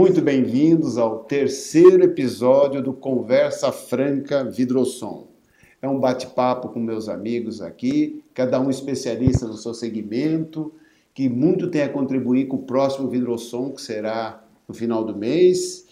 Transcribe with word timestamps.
muito 0.00 0.22
bem-vindos 0.22 0.96
ao 0.96 1.24
terceiro 1.24 2.02
episódio 2.02 2.82
do 2.82 2.90
Conversa 2.90 3.70
Franca 3.70 4.42
Vidrosom. 4.42 5.28
É 5.82 5.86
um 5.86 6.00
bate-papo 6.00 6.70
com 6.70 6.80
meus 6.80 7.06
amigos 7.06 7.60
aqui, 7.60 8.24
cada 8.32 8.58
um 8.58 8.70
especialista 8.70 9.46
no 9.46 9.58
seu 9.58 9.74
segmento, 9.74 10.72
que 11.12 11.28
muito 11.28 11.68
tem 11.68 11.82
a 11.82 11.88
contribuir 11.90 12.46
com 12.46 12.56
o 12.56 12.62
próximo 12.62 13.10
Vidrosom, 13.10 13.72
que 13.72 13.82
será 13.82 14.42
no 14.66 14.72
final 14.72 15.04
do 15.04 15.14
mês. 15.14 15.86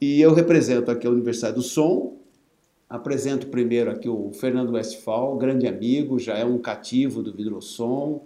E 0.00 0.20
eu 0.20 0.34
represento 0.34 0.90
aqui 0.90 1.06
a 1.06 1.10
Universidade 1.10 1.54
do 1.54 1.62
Som. 1.62 2.16
Apresento 2.88 3.46
primeiro 3.46 3.92
aqui 3.92 4.08
o 4.08 4.32
Fernando 4.32 4.72
Westphal, 4.72 5.38
grande 5.38 5.68
amigo, 5.68 6.18
já 6.18 6.36
é 6.36 6.44
um 6.44 6.58
cativo 6.58 7.22
do 7.22 7.32
Vidrosom. 7.32 8.20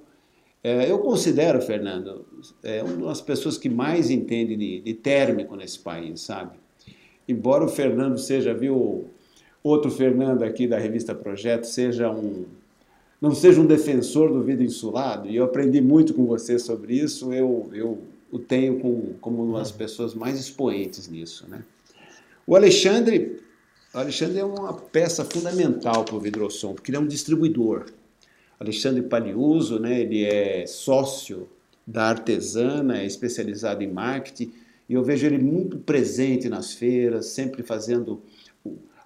É, 0.64 0.90
eu 0.90 0.98
considero, 0.98 1.60
Fernando, 1.60 2.24
é 2.62 2.82
uma 2.82 3.08
das 3.08 3.20
pessoas 3.20 3.58
que 3.58 3.68
mais 3.68 4.08
entende 4.08 4.56
de, 4.56 4.80
de 4.80 4.94
térmico 4.94 5.54
nesse 5.54 5.78
país, 5.78 6.22
sabe? 6.22 6.52
Embora 7.28 7.64
o 7.64 7.68
Fernando 7.68 8.16
seja, 8.16 8.54
viu, 8.54 9.10
outro 9.62 9.90
Fernando 9.90 10.42
aqui 10.42 10.66
da 10.66 10.78
revista 10.78 11.14
Projeto, 11.14 11.64
seja 11.64 12.10
um, 12.10 12.46
não 13.20 13.34
seja 13.34 13.60
um 13.60 13.66
defensor 13.66 14.32
do 14.32 14.42
vidro 14.42 14.64
insulado, 14.64 15.28
e 15.28 15.36
eu 15.36 15.44
aprendi 15.44 15.82
muito 15.82 16.14
com 16.14 16.24
você 16.24 16.58
sobre 16.58 16.94
isso, 16.94 17.30
eu, 17.30 17.68
eu 17.74 17.98
o 18.32 18.38
tenho 18.38 18.80
com, 18.80 19.12
como 19.20 19.44
uma 19.44 19.58
das 19.58 19.70
pessoas 19.70 20.14
mais 20.14 20.40
expoentes 20.40 21.08
nisso, 21.08 21.46
né? 21.46 21.62
O 22.46 22.56
Alexandre, 22.56 23.40
o 23.94 23.98
Alexandre 23.98 24.38
é 24.38 24.44
uma 24.44 24.72
peça 24.72 25.26
fundamental 25.26 26.04
para 26.04 26.16
o 26.16 26.20
Vidrosom, 26.20 26.74
porque 26.74 26.90
ele 26.90 26.96
é 26.96 27.00
um 27.00 27.06
distribuidor. 27.06 27.84
Alexandre 28.58 29.02
Paliuso, 29.02 29.78
né, 29.78 30.00
ele 30.00 30.24
é 30.24 30.66
sócio 30.66 31.48
da 31.86 32.04
Artesana, 32.04 32.98
é 32.98 33.06
especializado 33.06 33.82
em 33.82 33.90
marketing, 33.90 34.52
e 34.88 34.94
eu 34.94 35.02
vejo 35.02 35.26
ele 35.26 35.38
muito 35.38 35.78
presente 35.78 36.48
nas 36.48 36.72
feiras, 36.72 37.26
sempre 37.26 37.62
fazendo 37.62 38.22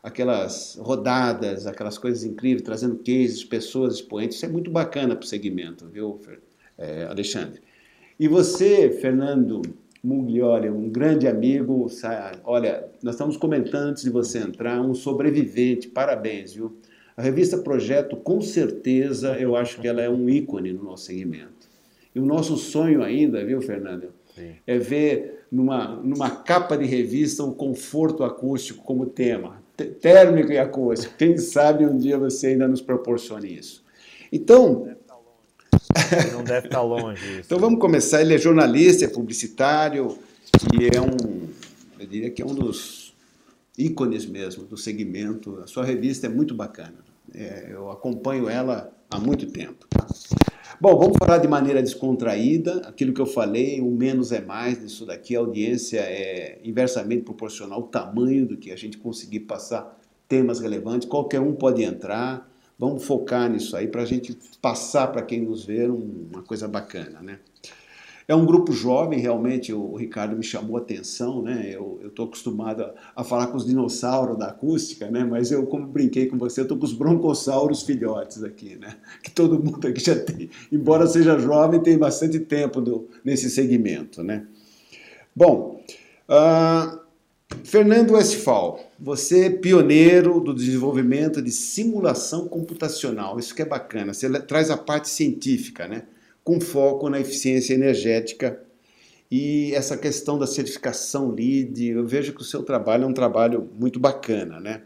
aquelas 0.02 0.76
rodadas, 0.80 1.66
aquelas 1.66 1.98
coisas 1.98 2.24
incríveis, 2.24 2.62
trazendo 2.62 2.96
cases, 2.96 3.44
pessoas 3.44 3.96
expoentes. 3.96 4.36
Isso 4.36 4.46
é 4.46 4.48
muito 4.48 4.70
bacana 4.70 5.14
para 5.14 5.24
o 5.24 5.28
segmento, 5.28 5.86
viu, 5.86 6.20
é, 6.76 7.04
Alexandre? 7.04 7.60
E 8.18 8.26
você, 8.26 8.90
Fernando 8.90 9.62
Muglioli, 10.02 10.70
um 10.70 10.88
grande 10.88 11.26
amigo, 11.26 11.86
olha, 12.44 12.88
nós 13.02 13.14
estamos 13.14 13.36
comentando 13.36 13.90
antes 13.90 14.02
de 14.02 14.10
você 14.10 14.38
entrar, 14.38 14.80
um 14.80 14.94
sobrevivente, 14.94 15.88
parabéns, 15.88 16.54
viu? 16.54 16.76
A 17.18 17.22
revista 17.22 17.58
Projeto, 17.58 18.16
com 18.16 18.40
certeza, 18.40 19.36
eu 19.40 19.56
acho 19.56 19.80
que 19.80 19.88
ela 19.88 20.00
é 20.00 20.08
um 20.08 20.30
ícone 20.30 20.72
no 20.72 20.84
nosso 20.84 21.06
segmento. 21.06 21.68
E 22.14 22.20
o 22.20 22.24
nosso 22.24 22.56
sonho 22.56 23.02
ainda, 23.02 23.44
viu, 23.44 23.60
Fernando, 23.60 24.12
Sim. 24.36 24.52
é 24.64 24.78
ver 24.78 25.44
numa, 25.50 25.96
numa 25.96 26.30
capa 26.30 26.78
de 26.78 26.84
revista 26.84 27.42
o 27.42 27.52
conforto 27.52 28.22
acústico 28.22 28.84
como 28.84 29.04
tema, 29.04 29.60
térmico 30.00 30.52
e 30.52 30.58
acústico. 30.58 31.16
Quem 31.18 31.36
sabe 31.38 31.84
um 31.84 31.98
dia 31.98 32.16
você 32.16 32.48
ainda 32.48 32.68
nos 32.68 32.80
proporcione 32.80 33.52
isso. 33.58 33.84
Então. 34.30 34.88
Não 36.32 36.44
deve 36.44 36.68
estar 36.68 36.82
longe. 36.82 37.42
então 37.44 37.58
vamos 37.58 37.80
começar. 37.80 38.20
Ele 38.20 38.36
é 38.36 38.38
jornalista, 38.38 39.04
é 39.04 39.08
publicitário 39.08 40.16
e 40.72 40.86
é 40.96 41.00
um, 41.00 41.48
eu 41.98 42.06
diria 42.06 42.30
que 42.30 42.40
é 42.40 42.46
um 42.46 42.54
dos 42.54 43.12
ícones 43.76 44.24
mesmo 44.24 44.64
do 44.64 44.76
segmento. 44.76 45.58
A 45.64 45.66
sua 45.66 45.84
revista 45.84 46.26
é 46.26 46.30
muito 46.30 46.54
bacana. 46.54 47.07
É, 47.34 47.68
eu 47.70 47.90
acompanho 47.90 48.48
ela 48.48 48.92
há 49.10 49.18
muito 49.18 49.46
tempo. 49.46 49.86
Bom, 50.80 50.96
vamos 50.96 51.16
falar 51.18 51.38
de 51.38 51.48
maneira 51.48 51.82
descontraída. 51.82 52.82
Aquilo 52.86 53.12
que 53.12 53.20
eu 53.20 53.26
falei, 53.26 53.80
o 53.80 53.90
menos 53.90 54.30
é 54.30 54.40
mais 54.40 54.80
disso 54.80 55.04
daqui. 55.04 55.34
A 55.34 55.40
audiência 55.40 55.98
é 55.98 56.60
inversamente 56.62 57.22
proporcional 57.22 57.80
ao 57.80 57.88
tamanho 57.88 58.46
do 58.46 58.56
que 58.56 58.70
a 58.70 58.76
gente 58.76 58.96
conseguir 58.96 59.40
passar 59.40 59.98
temas 60.28 60.60
relevantes. 60.60 61.08
Qualquer 61.08 61.40
um 61.40 61.52
pode 61.52 61.82
entrar. 61.82 62.48
Vamos 62.78 63.04
focar 63.04 63.50
nisso 63.50 63.76
aí 63.76 63.88
para 63.88 64.02
a 64.02 64.04
gente 64.04 64.38
passar 64.62 65.08
para 65.08 65.22
quem 65.22 65.40
nos 65.40 65.64
vê 65.64 65.86
uma 65.86 66.42
coisa 66.42 66.68
bacana, 66.68 67.20
né? 67.20 67.40
É 68.28 68.34
um 68.34 68.44
grupo 68.44 68.72
jovem, 68.72 69.18
realmente, 69.18 69.72
o, 69.72 69.96
Ricardo 69.96 70.36
me 70.36 70.42
chamou 70.42 70.76
a 70.76 70.80
atenção, 70.80 71.40
né? 71.40 71.70
Eu 71.72 71.98
estou 72.04 72.26
acostumado 72.26 72.82
a, 72.82 72.94
a, 73.16 73.24
falar 73.24 73.46
com 73.46 73.56
os 73.56 73.64
dinossauros 73.64 74.36
da 74.36 74.48
acústica, 74.48 75.10
né? 75.10 75.24
Mas 75.24 75.50
eu, 75.50 75.66
como 75.66 75.86
brinquei 75.86 76.26
com 76.26 76.36
você, 76.36 76.60
estou 76.60 76.76
com 76.76 76.84
os 76.84 76.92
broncossauros 76.92 77.84
filhotes 77.84 78.44
aqui, 78.44 78.76
né? 78.76 78.96
Que 79.24 79.30
todo 79.30 79.58
mundo 79.58 79.88
aqui 79.88 80.04
já 80.04 80.14
tem, 80.14 80.50
embora 80.70 81.06
seja 81.06 81.38
jovem, 81.38 81.82
tem 81.82 81.96
bastante 81.96 82.38
tempo 82.38 82.82
do, 82.82 83.08
nesse 83.24 83.48
segmento, 83.48 84.22
né? 84.22 84.46
Bom, 85.34 85.82
uh, 86.28 86.98
Fernando 87.64 88.10
Westphal, 88.10 88.78
você 89.00 89.46
é 89.46 89.50
pioneiro 89.50 90.38
do 90.38 90.52
desenvolvimento 90.52 91.40
de 91.40 91.50
simulação 91.50 92.46
computacional, 92.46 93.38
isso 93.38 93.54
que 93.54 93.62
é 93.62 93.64
bacana, 93.64 94.12
você 94.12 94.28
traz 94.40 94.70
a 94.70 94.76
parte 94.76 95.08
científica, 95.08 95.88
né? 95.88 96.02
Com 96.48 96.58
foco 96.58 97.10
na 97.10 97.20
eficiência 97.20 97.74
energética 97.74 98.58
e 99.30 99.74
essa 99.74 99.98
questão 99.98 100.38
da 100.38 100.46
certificação 100.46 101.30
LEED, 101.30 101.88
eu 101.88 102.06
vejo 102.06 102.32
que 102.32 102.40
o 102.40 102.44
seu 102.44 102.62
trabalho 102.62 103.04
é 103.04 103.06
um 103.06 103.12
trabalho 103.12 103.68
muito 103.78 104.00
bacana, 104.00 104.58
né? 104.58 104.80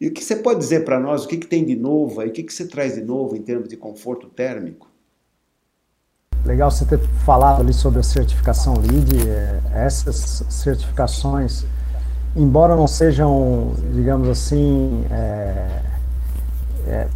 E 0.00 0.08
o 0.08 0.12
que 0.12 0.24
você 0.24 0.34
pode 0.34 0.58
dizer 0.58 0.84
para 0.84 0.98
nós, 0.98 1.24
o 1.24 1.28
que, 1.28 1.36
que 1.36 1.46
tem 1.46 1.64
de 1.64 1.76
novo 1.76 2.20
aí, 2.20 2.30
o 2.30 2.32
que, 2.32 2.42
que 2.42 2.52
você 2.52 2.66
traz 2.66 2.96
de 2.96 3.00
novo 3.00 3.36
em 3.36 3.42
termos 3.42 3.68
de 3.68 3.76
conforto 3.76 4.26
térmico? 4.26 4.90
Legal 6.44 6.68
você 6.68 6.84
ter 6.84 6.98
falado 7.24 7.60
ali 7.60 7.72
sobre 7.72 8.00
a 8.00 8.02
certificação 8.02 8.74
LEED, 8.74 9.28
é, 9.28 9.60
essas 9.72 10.42
certificações, 10.50 11.64
embora 12.34 12.74
não 12.74 12.88
sejam, 12.88 13.72
digamos 13.94 14.28
assim, 14.28 15.04
é, 15.12 15.82
é, 16.88 17.08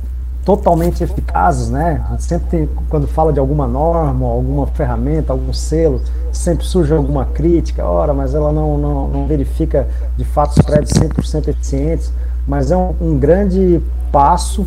totalmente 0.51 1.05
eficazes, 1.05 1.71
né? 1.71 2.05
Sempre 2.19 2.49
tem, 2.49 2.69
quando 2.89 3.07
fala 3.07 3.33
de 3.33 3.39
alguma 3.39 3.69
norma, 3.69 4.27
alguma 4.27 4.67
ferramenta, 4.67 5.33
algum 5.33 5.53
selo, 5.53 6.03
sempre 6.33 6.67
surge 6.67 6.93
alguma 6.93 7.25
crítica, 7.25 7.87
ora, 7.87 8.13
mas 8.13 8.35
ela 8.35 8.51
não, 8.51 8.77
não, 8.77 9.07
não 9.07 9.27
verifica 9.29 9.87
de 10.17 10.25
fato 10.25 10.59
os 10.59 10.67
prédios 10.67 10.91
100% 10.91 11.47
eficientes, 11.47 12.13
mas 12.49 12.73
é 12.73 12.77
um, 12.77 12.93
um 13.01 13.17
grande 13.17 13.81
passo 14.11 14.67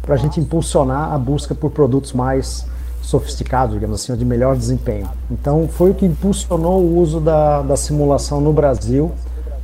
para 0.00 0.14
a 0.14 0.16
gente 0.16 0.40
impulsionar 0.40 1.12
a 1.12 1.18
busca 1.18 1.54
por 1.54 1.72
produtos 1.72 2.14
mais 2.14 2.64
sofisticados, 3.02 3.74
digamos 3.74 4.00
assim, 4.00 4.16
de 4.16 4.24
melhor 4.24 4.56
desempenho. 4.56 5.10
Então, 5.30 5.68
foi 5.68 5.90
o 5.90 5.94
que 5.94 6.06
impulsionou 6.06 6.80
o 6.80 6.98
uso 6.98 7.20
da, 7.20 7.60
da 7.60 7.76
simulação 7.76 8.40
no 8.40 8.50
Brasil, 8.54 9.12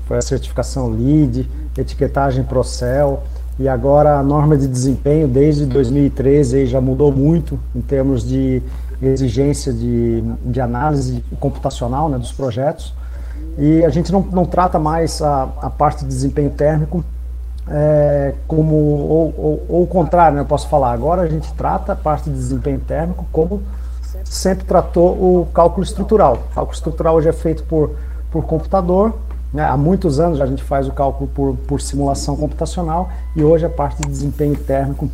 foi 0.07 0.19
a 0.19 0.23
certificação 0.23 0.91
LEED, 0.91 1.49
etiquetagem 1.79 2.45
Procel, 2.45 3.23
e 3.59 3.69
agora 3.69 4.19
a 4.19 4.23
norma 4.23 4.57
de 4.57 4.67
desempenho 4.67 5.29
desde 5.29 5.65
2013 5.67 6.67
já 6.67 6.81
mudou 6.81 7.13
muito 7.13 7.59
em 7.75 7.81
termos 7.81 8.27
de 8.27 8.63
exigência 9.01 9.73
de, 9.73 10.23
de 10.45 10.61
análise 10.61 11.25
computacional 11.39 12.09
né, 12.09 12.19
dos 12.19 12.33
projetos. 12.33 12.95
E 13.57 13.85
a 13.85 13.89
gente 13.89 14.11
não, 14.11 14.23
não 14.23 14.45
trata 14.45 14.79
mais 14.79 15.23
a, 15.23 15.49
a 15.63 15.71
parte 15.71 16.01
de 16.01 16.09
desempenho 16.09 16.51
térmico 16.51 17.05
é, 17.69 18.35
como, 18.47 18.75
ou, 18.75 19.35
ou, 19.37 19.67
ou, 19.69 19.83
o 19.85 19.87
contrário, 19.87 20.37
né, 20.37 20.43
eu 20.43 20.47
posso 20.47 20.69
falar, 20.69 20.93
agora 20.93 21.23
a 21.23 21.29
gente 21.29 21.53
trata 21.55 21.93
a 21.93 21.97
parte 21.97 22.29
de 22.29 22.37
desempenho 22.37 22.81
térmico 22.81 23.25
como 23.33 23.63
sempre 24.25 24.65
tratou 24.65 25.13
o 25.13 25.49
cálculo 25.53 25.85
estrutural. 25.85 26.35
O 26.51 26.55
cálculo 26.55 26.75
estrutural 26.75 27.15
hoje 27.15 27.29
é 27.29 27.33
feito 27.33 27.63
por, 27.65 27.93
por 28.31 28.45
computador? 28.45 29.15
Há 29.57 29.77
muitos 29.77 30.19
anos 30.19 30.41
a 30.41 30.47
gente 30.47 30.63
faz 30.65 30.89
o 30.89 30.93
cálculo 30.93 31.31
por, 31.33 31.57
por 31.69 31.81
simulação 31.81 32.37
computacional 32.37 33.09
e 33.37 33.45
hoje 33.45 33.65
a 33.65 33.71
parte 33.71 34.03
de 34.03 34.09
desempenho 34.09 34.57
térmico 34.57 35.09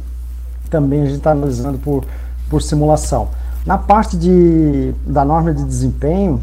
também 0.71 1.03
a 1.03 1.07
gente 1.07 1.19
está 1.19 1.33
analisando 1.33 1.79
por, 1.79 2.05
por 2.49 2.63
simulação. 2.63 3.29
Na 3.67 3.77
parte 3.77 4.17
de, 4.17 4.95
da 5.07 5.25
norma 5.25 5.53
de 5.53 5.63
desempenho, 5.65 6.41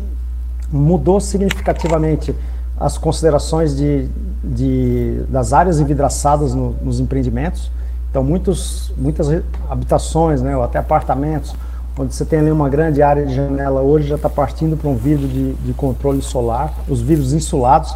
mudou 0.71 1.19
significativamente 1.19 2.35
as 2.79 2.97
considerações 2.97 3.75
de, 3.75 4.07
de, 4.43 5.23
das 5.29 5.51
áreas 5.51 5.79
envidraçadas 5.79 6.53
no, 6.53 6.73
nos 6.83 6.99
empreendimentos. 6.99 7.71
Então, 8.11 8.23
muitos, 8.23 8.93
muitas 8.95 9.27
habitações, 9.69 10.41
né, 10.41 10.55
ou 10.55 10.61
até 10.61 10.77
apartamentos, 10.77 11.55
onde 11.97 12.13
você 12.13 12.23
tem 12.23 12.39
ali 12.39 12.51
uma 12.51 12.69
grande 12.69 13.01
área 13.01 13.25
de 13.25 13.33
janela 13.33 13.81
hoje, 13.81 14.07
já 14.07 14.15
está 14.15 14.29
partindo 14.29 14.77
para 14.77 14.89
um 14.89 14.95
vidro 14.95 15.27
de, 15.27 15.53
de, 15.53 15.73
controle 15.73 16.21
solar, 16.21 16.73
os 16.87 17.01
vidros 17.01 17.33
insulados, 17.33 17.95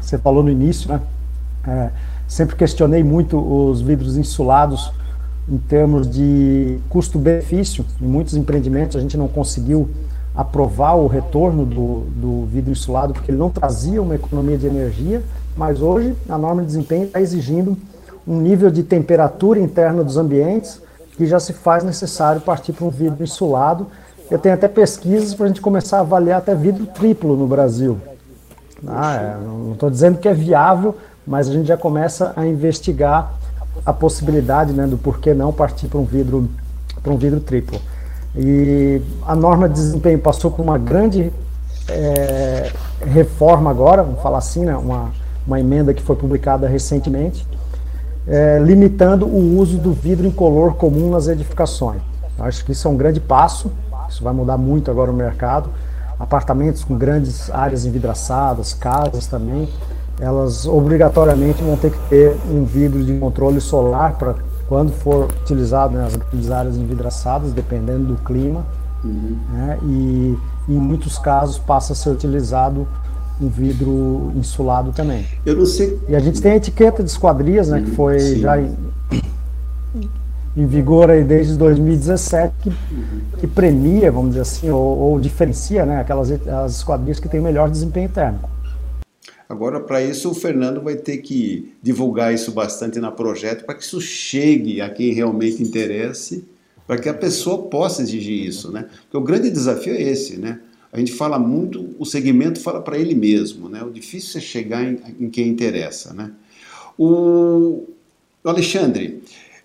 você 0.00 0.16
falou 0.16 0.42
no 0.42 0.50
início, 0.50 0.88
né? 0.88 1.00
É, 1.66 1.90
sempre 2.26 2.56
questionei 2.56 3.02
muito 3.02 3.38
os 3.38 3.80
vidros 3.80 4.16
insulados 4.16 4.92
em 5.48 5.58
termos 5.58 6.08
de 6.08 6.78
custo-benefício. 6.88 7.84
Em 8.00 8.06
muitos 8.06 8.34
empreendimentos 8.34 8.96
a 8.96 9.00
gente 9.00 9.16
não 9.16 9.28
conseguiu 9.28 9.88
aprovar 10.34 10.94
o 10.94 11.06
retorno 11.06 11.64
do, 11.64 12.00
do 12.16 12.46
vidro 12.46 12.72
insulado 12.72 13.12
porque 13.12 13.30
ele 13.30 13.38
não 13.38 13.50
trazia 13.50 14.02
uma 14.02 14.14
economia 14.14 14.58
de 14.58 14.66
energia, 14.66 15.22
mas 15.56 15.80
hoje 15.80 16.14
a 16.28 16.36
norma 16.36 16.62
de 16.62 16.68
desempenho 16.68 17.04
está 17.04 17.20
exigindo 17.20 17.76
um 18.26 18.40
nível 18.40 18.70
de 18.70 18.82
temperatura 18.82 19.60
interna 19.60 20.02
dos 20.02 20.16
ambientes 20.16 20.80
que 21.16 21.26
já 21.26 21.38
se 21.38 21.52
faz 21.52 21.84
necessário 21.84 22.40
partir 22.40 22.72
para 22.72 22.84
um 22.84 22.90
vidro 22.90 23.22
insulado 23.22 23.86
Eu 24.30 24.38
tenho 24.38 24.54
até 24.54 24.66
pesquisas 24.66 25.34
para 25.34 25.46
a 25.46 25.48
gente 25.48 25.60
começar 25.60 25.98
a 25.98 26.00
avaliar 26.00 26.38
até 26.38 26.54
vidro 26.54 26.86
triplo 26.86 27.36
no 27.36 27.46
Brasil. 27.46 27.98
Ah, 28.86 29.14
é, 29.14 29.36
não 29.42 29.72
estou 29.72 29.90
dizendo 29.90 30.18
que 30.18 30.28
é 30.28 30.34
viável, 30.34 30.96
mas 31.26 31.48
a 31.48 31.52
gente 31.52 31.66
já 31.66 31.76
começa 31.76 32.32
a 32.36 32.46
investigar 32.46 33.34
a 33.84 33.92
possibilidade 33.92 34.72
né, 34.72 34.86
do 34.86 34.96
porquê 34.96 35.34
não 35.34 35.52
partir 35.52 35.88
para 35.88 35.98
um 35.98 36.04
vidro 36.04 36.48
para 37.02 37.12
um 37.12 37.18
vidro 37.18 37.40
triplo. 37.40 37.78
E 38.34 39.00
a 39.26 39.36
norma 39.36 39.68
de 39.68 39.74
desempenho 39.74 40.18
passou 40.18 40.50
por 40.50 40.62
uma 40.62 40.78
grande 40.78 41.30
é, 41.88 42.72
reforma 43.06 43.70
agora, 43.70 44.02
vamos 44.02 44.20
falar 44.22 44.38
assim, 44.38 44.64
né, 44.64 44.74
uma, 44.74 45.12
uma 45.46 45.60
emenda 45.60 45.92
que 45.92 46.02
foi 46.02 46.16
publicada 46.16 46.66
recentemente, 46.66 47.46
é, 48.26 48.58
limitando 48.58 49.26
o 49.26 49.58
uso 49.58 49.78
do 49.78 49.92
vidro 49.92 50.26
incolor 50.26 50.74
comum 50.74 51.10
nas 51.10 51.28
edificações. 51.28 52.00
Acho 52.38 52.64
que 52.64 52.72
isso 52.72 52.88
é 52.88 52.90
um 52.90 52.96
grande 52.96 53.20
passo, 53.20 53.70
isso 54.08 54.22
vai 54.22 54.32
mudar 54.32 54.56
muito 54.56 54.90
agora 54.90 55.10
o 55.10 55.14
mercado. 55.14 55.70
Apartamentos 56.18 56.84
com 56.84 56.96
grandes 56.96 57.50
áreas 57.50 57.84
envidraçadas, 57.84 58.72
casas 58.72 59.26
também, 59.26 59.68
elas 60.20 60.66
obrigatoriamente 60.66 61.62
vão 61.62 61.76
ter 61.76 61.90
que 61.90 61.98
ter 62.08 62.36
um 62.50 62.64
vidro 62.64 63.02
de 63.02 63.18
controle 63.18 63.60
solar 63.60 64.16
para 64.16 64.34
quando 64.68 64.92
for 64.92 65.28
utilizado 65.42 65.96
nas 65.96 66.16
né, 66.16 66.54
áreas 66.54 66.76
envidraçadas, 66.76 67.52
dependendo 67.52 68.14
do 68.14 68.16
clima. 68.22 68.64
Uhum. 69.04 69.36
Né, 69.52 69.78
e 69.82 70.38
em 70.68 70.78
muitos 70.78 71.18
casos 71.18 71.58
passa 71.58 71.92
a 71.92 71.96
ser 71.96 72.10
utilizado 72.10 72.88
um 73.44 73.48
vidro 73.48 74.32
insulado 74.36 74.92
também. 74.92 75.24
Eu 75.44 75.56
não 75.56 75.66
sei. 75.66 75.98
E 76.08 76.16
a 76.16 76.20
gente 76.20 76.40
tem 76.40 76.52
a 76.52 76.56
etiqueta 76.56 77.02
de 77.02 77.10
esquadrias, 77.10 77.68
né, 77.68 77.80
que 77.80 77.90
uhum, 77.90 77.96
foi 77.96 78.18
Sim. 78.18 78.40
já 78.40 78.60
em, 78.60 78.74
em, 80.56 80.66
vigor 80.66 81.10
aí 81.10 81.22
desde 81.22 81.56
2017, 81.56 82.54
que, 82.62 82.72
que 83.40 83.46
premia, 83.46 84.10
vamos 84.10 84.30
dizer 84.30 84.42
assim, 84.42 84.70
ou, 84.70 84.98
ou 84.98 85.20
diferencia, 85.20 85.84
né, 85.84 86.00
aquelas 86.00 86.30
as 86.30 86.76
esquadrias 86.76 87.20
que 87.20 87.28
têm 87.28 87.40
melhor 87.40 87.70
desempenho 87.70 88.08
térmico. 88.08 88.54
Agora, 89.48 89.78
para 89.78 90.02
isso, 90.02 90.30
o 90.30 90.34
Fernando 90.34 90.80
vai 90.80 90.96
ter 90.96 91.18
que 91.18 91.74
divulgar 91.82 92.32
isso 92.32 92.50
bastante 92.50 92.98
na 92.98 93.10
projeto 93.10 93.64
para 93.64 93.74
que 93.74 93.82
isso 93.82 94.00
chegue 94.00 94.80
a 94.80 94.88
quem 94.88 95.12
realmente 95.12 95.62
interesse, 95.62 96.44
para 96.86 96.98
que 96.98 97.08
a 97.08 97.14
pessoa 97.14 97.64
possa 97.64 98.02
exigir 98.02 98.46
isso, 98.46 98.72
né? 98.72 98.86
Porque 99.02 99.16
o 99.16 99.20
grande 99.20 99.50
desafio 99.50 99.94
é 99.94 100.00
esse, 100.00 100.38
né? 100.38 100.60
A 100.94 100.98
gente 101.00 101.12
fala 101.12 101.40
muito, 101.40 101.92
o 101.98 102.06
segmento 102.06 102.60
fala 102.60 102.80
para 102.80 102.96
ele 102.96 103.16
mesmo, 103.16 103.68
né? 103.68 103.82
O 103.82 103.90
difícil 103.90 104.38
é 104.38 104.40
chegar 104.40 104.84
em, 104.84 104.96
em 105.18 105.28
quem 105.28 105.48
interessa, 105.48 106.14
né? 106.14 106.30
O, 106.96 107.82
Alexandre, 108.44 109.20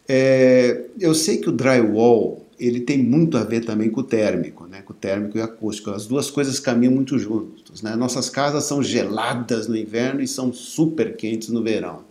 é, 0.07 0.85
eu 0.99 1.13
sei 1.13 1.37
que 1.37 1.47
o 1.47 1.51
drywall 1.51 2.43
ele 2.59 2.79
tem 2.79 2.97
muito 2.97 3.37
a 3.37 3.43
ver 3.43 3.63
também 3.63 3.91
com 3.91 4.01
o 4.01 4.03
térmico, 4.03 4.65
né? 4.65 4.81
com 4.81 4.91
o 4.91 4.95
térmico 4.95 5.37
e 5.37 5.41
acústico. 5.41 5.91
As 5.91 6.07
duas 6.07 6.31
coisas 6.31 6.59
caminham 6.59 6.93
muito 6.93 7.17
juntos. 7.19 7.83
Né? 7.83 7.95
Nossas 7.95 8.27
casas 8.27 8.63
são 8.63 8.81
geladas 8.81 9.67
no 9.67 9.77
inverno 9.77 10.21
e 10.21 10.27
são 10.27 10.51
super 10.51 11.15
quentes 11.15 11.49
no 11.49 11.61
verão. 11.61 12.01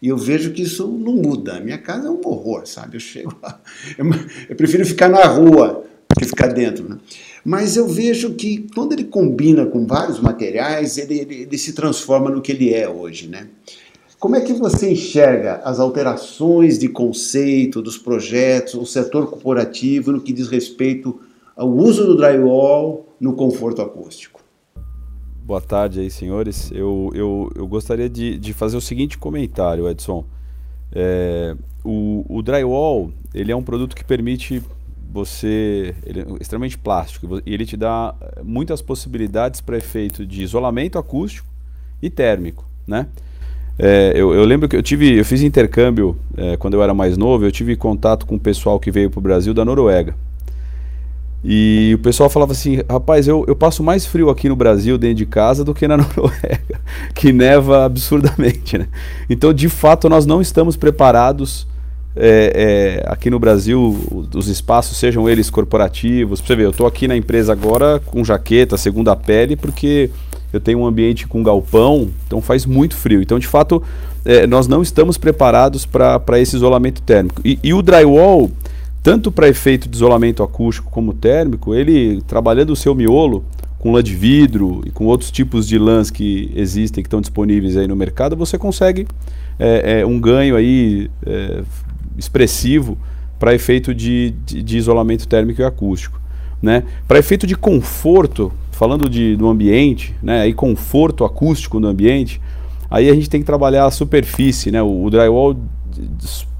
E 0.00 0.08
eu 0.08 0.16
vejo 0.16 0.50
que 0.52 0.62
isso 0.62 0.88
não 0.88 1.12
muda. 1.12 1.58
A 1.58 1.60
minha 1.60 1.78
casa 1.78 2.08
é 2.08 2.10
um 2.10 2.20
horror, 2.24 2.66
sabe? 2.66 2.96
Eu 2.96 3.00
chego 3.00 3.36
lá, 3.42 3.60
eu 4.48 4.56
prefiro 4.56 4.86
ficar 4.86 5.10
na 5.10 5.24
rua 5.26 5.84
que 6.18 6.24
ficar 6.24 6.48
dentro. 6.48 6.88
Né? 6.88 6.98
Mas 7.44 7.76
eu 7.76 7.88
vejo 7.88 8.34
que 8.34 8.68
quando 8.74 8.92
ele 8.92 9.04
combina 9.04 9.66
com 9.66 9.86
vários 9.86 10.20
materiais, 10.20 10.96
ele, 10.96 11.18
ele, 11.18 11.34
ele 11.42 11.58
se 11.58 11.72
transforma 11.72 12.30
no 12.30 12.40
que 12.40 12.52
ele 12.52 12.72
é 12.72 12.88
hoje. 12.88 13.28
Né? 13.28 13.48
Como 14.18 14.36
é 14.36 14.40
que 14.40 14.52
você 14.52 14.92
enxerga 14.92 15.56
as 15.64 15.80
alterações 15.80 16.78
de 16.78 16.88
conceito 16.88 17.82
dos 17.82 17.98
projetos, 17.98 18.74
o 18.74 18.86
setor 18.86 19.28
corporativo 19.28 20.12
no 20.12 20.20
que 20.20 20.32
diz 20.32 20.48
respeito 20.48 21.20
ao 21.56 21.68
uso 21.68 22.06
do 22.06 22.16
drywall 22.16 23.08
no 23.20 23.34
conforto 23.34 23.82
acústico? 23.82 24.40
Boa 25.44 25.60
tarde 25.60 25.98
aí, 25.98 26.08
senhores. 26.08 26.70
Eu, 26.72 27.10
eu, 27.12 27.50
eu 27.56 27.66
gostaria 27.66 28.08
de, 28.08 28.38
de 28.38 28.52
fazer 28.52 28.76
o 28.76 28.80
seguinte 28.80 29.18
comentário, 29.18 29.88
Edson. 29.88 30.24
É, 30.92 31.56
o, 31.84 32.24
o 32.28 32.42
drywall 32.42 33.12
ele 33.34 33.50
é 33.50 33.56
um 33.56 33.62
produto 33.62 33.96
que 33.96 34.04
permite 34.04 34.62
você 35.12 35.94
ele 36.06 36.20
é 36.20 36.24
extremamente 36.40 36.78
plástico 36.78 37.40
e 37.44 37.52
ele 37.52 37.66
te 37.66 37.76
dá 37.76 38.14
muitas 38.42 38.80
possibilidades 38.80 39.60
para 39.60 39.76
efeito 39.76 40.24
de 40.24 40.42
isolamento 40.42 40.98
acústico 40.98 41.46
e 42.00 42.08
térmico, 42.08 42.64
né? 42.86 43.06
É, 43.78 44.12
eu, 44.14 44.34
eu, 44.34 44.44
lembro 44.44 44.68
que 44.68 44.76
eu 44.76 44.82
tive, 44.82 45.18
eu 45.18 45.24
fiz 45.24 45.42
intercâmbio 45.42 46.16
é, 46.36 46.56
quando 46.56 46.74
eu 46.74 46.82
era 46.82 46.92
mais 46.94 47.16
novo, 47.16 47.44
eu 47.44 47.52
tive 47.52 47.74
contato 47.74 48.26
com 48.26 48.36
o 48.36 48.40
pessoal 48.40 48.78
que 48.78 48.90
veio 48.90 49.10
para 49.10 49.18
o 49.18 49.22
Brasil 49.22 49.52
da 49.52 49.64
Noruega. 49.64 50.14
E 51.44 51.92
o 51.94 51.98
pessoal 51.98 52.30
falava 52.30 52.52
assim, 52.52 52.80
rapaz, 52.88 53.26
eu, 53.26 53.44
eu 53.48 53.56
passo 53.56 53.82
mais 53.82 54.06
frio 54.06 54.30
aqui 54.30 54.48
no 54.48 54.54
Brasil, 54.54 54.96
dentro 54.96 55.16
de 55.16 55.26
casa, 55.26 55.64
do 55.64 55.74
que 55.74 55.88
na 55.88 55.96
Noruega, 55.98 56.80
que 57.14 57.32
neva 57.32 57.84
absurdamente, 57.84 58.78
né? 58.78 58.86
Então, 59.28 59.52
de 59.52 59.68
fato, 59.68 60.08
nós 60.08 60.24
não 60.24 60.40
estamos 60.40 60.76
preparados 60.76 61.66
é, 62.14 63.02
é, 63.04 63.10
aqui 63.10 63.30
no 63.30 63.38
Brasil, 63.38 64.28
os 64.34 64.48
espaços, 64.48 64.96
sejam 64.96 65.28
eles 65.28 65.48
corporativos. 65.48 66.40
Você 66.40 66.54
ver, 66.54 66.64
eu 66.64 66.70
estou 66.70 66.86
aqui 66.86 67.08
na 67.08 67.16
empresa 67.16 67.52
agora 67.52 68.00
com 68.00 68.24
jaqueta, 68.24 68.76
segunda 68.76 69.16
pele, 69.16 69.56
porque 69.56 70.10
eu 70.52 70.60
tenho 70.60 70.80
um 70.80 70.86
ambiente 70.86 71.26
com 71.26 71.42
galpão, 71.42 72.10
então 72.26 72.40
faz 72.42 72.66
muito 72.66 72.94
frio. 72.94 73.22
Então, 73.22 73.38
de 73.38 73.46
fato, 73.46 73.82
é, 74.24 74.46
nós 74.46 74.66
não 74.66 74.82
estamos 74.82 75.16
preparados 75.16 75.86
para 75.86 76.38
esse 76.38 76.54
isolamento 76.56 77.00
térmico. 77.02 77.40
E, 77.44 77.58
e 77.62 77.72
o 77.72 77.80
drywall, 77.80 78.50
tanto 79.02 79.32
para 79.32 79.48
efeito 79.48 79.88
de 79.88 79.96
isolamento 79.96 80.42
acústico 80.42 80.90
como 80.90 81.14
térmico, 81.14 81.74
ele 81.74 82.20
trabalhando 82.22 82.70
o 82.70 82.76
seu 82.76 82.94
miolo 82.94 83.44
com 83.78 83.90
lã 83.90 84.02
de 84.02 84.14
vidro 84.14 84.80
e 84.86 84.90
com 84.90 85.06
outros 85.06 85.30
tipos 85.30 85.66
de 85.66 85.76
lãs 85.76 86.08
que 86.10 86.52
existem, 86.54 87.02
que 87.02 87.08
estão 87.08 87.20
disponíveis 87.20 87.76
aí 87.76 87.88
no 87.88 87.96
mercado, 87.96 88.36
você 88.36 88.56
consegue 88.56 89.08
é, 89.58 90.00
é, 90.00 90.06
um 90.06 90.20
ganho 90.20 90.54
aí 90.54 91.10
é, 91.26 91.62
expressivo 92.16 92.98
para 93.38 93.54
efeito 93.54 93.94
de, 93.94 94.34
de, 94.44 94.62
de, 94.62 94.78
isolamento 94.78 95.26
térmico 95.26 95.60
e 95.60 95.64
acústico. 95.64 96.20
Né? 96.60 96.84
Para 97.08 97.18
efeito 97.18 97.46
de 97.46 97.56
conforto, 97.56 98.52
falando 98.70 99.08
de, 99.08 99.36
do 99.36 99.48
ambiente, 99.48 100.14
né, 100.22 100.46
e 100.46 100.54
conforto 100.54 101.24
acústico 101.24 101.80
no 101.80 101.88
ambiente, 101.88 102.40
aí 102.88 103.10
a 103.10 103.14
gente 103.14 103.28
tem 103.28 103.40
que 103.40 103.46
trabalhar 103.46 103.86
a 103.86 103.90
superfície, 103.90 104.70
né, 104.70 104.80
o, 104.80 105.04
o 105.04 105.10
drywall 105.10 105.56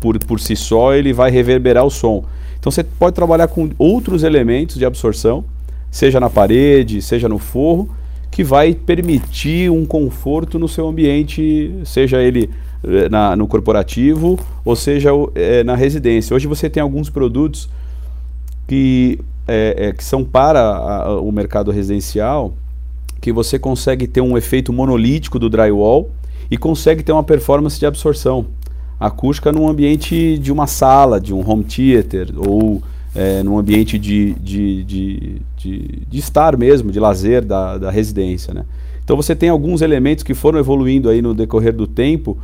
por, 0.00 0.18
por 0.18 0.40
si 0.40 0.56
só 0.56 0.92
ele 0.92 1.12
vai 1.12 1.30
reverberar 1.30 1.84
o 1.84 1.90
som. 1.90 2.24
Então 2.58 2.70
você 2.70 2.82
pode 2.82 3.14
trabalhar 3.14 3.48
com 3.48 3.70
outros 3.78 4.22
elementos 4.22 4.76
de 4.76 4.84
absorção, 4.84 5.44
seja 5.90 6.18
na 6.18 6.30
parede, 6.30 7.00
seja 7.00 7.28
no 7.28 7.38
forro, 7.38 7.88
que 8.30 8.42
vai 8.42 8.74
permitir 8.74 9.70
um 9.70 9.84
conforto 9.84 10.58
no 10.58 10.66
seu 10.66 10.88
ambiente, 10.88 11.72
seja 11.84 12.22
ele 12.22 12.48
na, 13.10 13.36
no 13.36 13.46
corporativo 13.46 14.38
ou 14.64 14.74
seja 14.74 15.10
é, 15.34 15.62
na 15.62 15.74
residência. 15.74 16.34
Hoje 16.34 16.46
você 16.46 16.68
tem 16.68 16.82
alguns 16.82 17.08
produtos 17.08 17.68
que 18.66 19.18
é, 19.46 19.92
que 19.96 20.04
são 20.04 20.24
para 20.24 20.60
a, 20.60 21.20
o 21.20 21.32
mercado 21.32 21.70
residencial, 21.70 22.54
que 23.20 23.32
você 23.32 23.58
consegue 23.58 24.06
ter 24.06 24.20
um 24.20 24.36
efeito 24.36 24.72
monolítico 24.72 25.38
do 25.38 25.48
drywall 25.48 26.10
e 26.50 26.56
consegue 26.56 27.02
ter 27.02 27.12
uma 27.12 27.22
performance 27.22 27.78
de 27.78 27.86
absorção 27.86 28.46
acústica 28.98 29.50
num 29.50 29.68
ambiente 29.68 30.38
de 30.38 30.52
uma 30.52 30.66
sala, 30.66 31.20
de 31.20 31.34
um 31.34 31.48
home 31.48 31.64
theater 31.64 32.28
ou 32.36 32.82
é, 33.14 33.42
num 33.42 33.58
ambiente 33.58 33.98
de, 33.98 34.32
de, 34.34 34.84
de, 34.84 35.42
de, 35.56 36.02
de 36.08 36.18
estar 36.18 36.56
mesmo, 36.56 36.90
de 36.90 37.00
lazer 37.00 37.44
da, 37.44 37.78
da 37.78 37.90
residência. 37.90 38.54
Né? 38.54 38.64
Então 39.04 39.16
você 39.16 39.34
tem 39.34 39.48
alguns 39.48 39.82
elementos 39.82 40.22
que 40.24 40.34
foram 40.34 40.58
evoluindo 40.58 41.08
aí 41.08 41.20
no 41.20 41.34
decorrer 41.34 41.74
do 41.74 41.86
tempo 41.86 42.38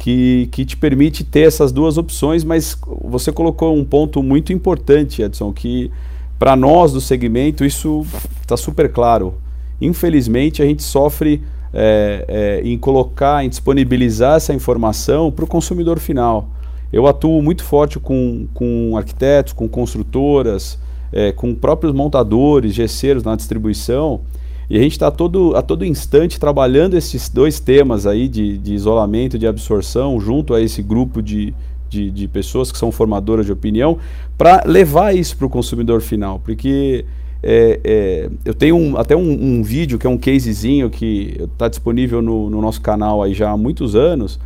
que, 0.00 0.48
que 0.50 0.64
te 0.64 0.78
permite 0.78 1.22
ter 1.22 1.42
essas 1.42 1.70
duas 1.70 1.98
opções, 1.98 2.42
mas 2.42 2.74
você 3.02 3.30
colocou 3.30 3.76
um 3.76 3.84
ponto 3.84 4.22
muito 4.22 4.50
importante, 4.50 5.20
Edson, 5.20 5.52
que 5.52 5.90
para 6.38 6.56
nós 6.56 6.94
do 6.94 7.02
segmento, 7.02 7.66
isso 7.66 8.06
está 8.40 8.56
super 8.56 8.90
claro. 8.90 9.34
Infelizmente, 9.78 10.62
a 10.62 10.64
gente 10.64 10.82
sofre 10.82 11.42
é, 11.74 12.24
é, 12.26 12.62
em 12.66 12.78
colocar, 12.78 13.44
em 13.44 13.50
disponibilizar 13.50 14.36
essa 14.36 14.54
informação 14.54 15.30
para 15.30 15.44
o 15.44 15.46
consumidor 15.46 15.98
final. 15.98 16.48
Eu 16.90 17.06
atuo 17.06 17.42
muito 17.42 17.62
forte 17.62 18.00
com, 18.00 18.48
com 18.54 18.96
arquitetos, 18.96 19.52
com 19.52 19.68
construtoras, 19.68 20.78
é, 21.12 21.30
com 21.30 21.54
próprios 21.54 21.92
montadores, 21.92 22.72
gesseiros 22.72 23.22
na 23.22 23.36
distribuição, 23.36 24.22
e 24.70 24.78
a 24.78 24.80
gente 24.80 24.92
está 24.92 25.10
todo, 25.10 25.56
a 25.56 25.62
todo 25.62 25.84
instante 25.84 26.38
trabalhando 26.38 26.96
esses 26.96 27.28
dois 27.28 27.58
temas 27.58 28.06
aí 28.06 28.28
de, 28.28 28.56
de 28.56 28.72
isolamento 28.72 29.36
de 29.36 29.44
absorção 29.48 30.20
junto 30.20 30.54
a 30.54 30.62
esse 30.62 30.80
grupo 30.80 31.20
de, 31.20 31.52
de, 31.88 32.08
de 32.08 32.28
pessoas 32.28 32.70
que 32.70 32.78
são 32.78 32.92
formadoras 32.92 33.44
de 33.44 33.52
opinião, 33.52 33.98
para 34.38 34.62
levar 34.64 35.14
isso 35.14 35.36
para 35.36 35.46
o 35.46 35.50
consumidor 35.50 36.00
final, 36.00 36.38
porque 36.38 37.04
é, 37.42 37.80
é, 37.82 38.30
eu 38.44 38.54
tenho 38.54 38.76
um, 38.76 38.96
até 38.96 39.16
um, 39.16 39.58
um, 39.58 39.62
vídeo 39.62 39.98
que 39.98 40.06
é 40.06 40.10
um 40.10 40.16
casezinho 40.16 40.88
que 40.88 41.36
está 41.52 41.68
disponível 41.68 42.22
no, 42.22 42.48
no, 42.48 42.60
nosso 42.60 42.80
canal 42.80 43.24
aí 43.24 43.34
já 43.34 43.50
há 43.50 43.56
muitos 43.56 43.96
anos, 43.96 44.38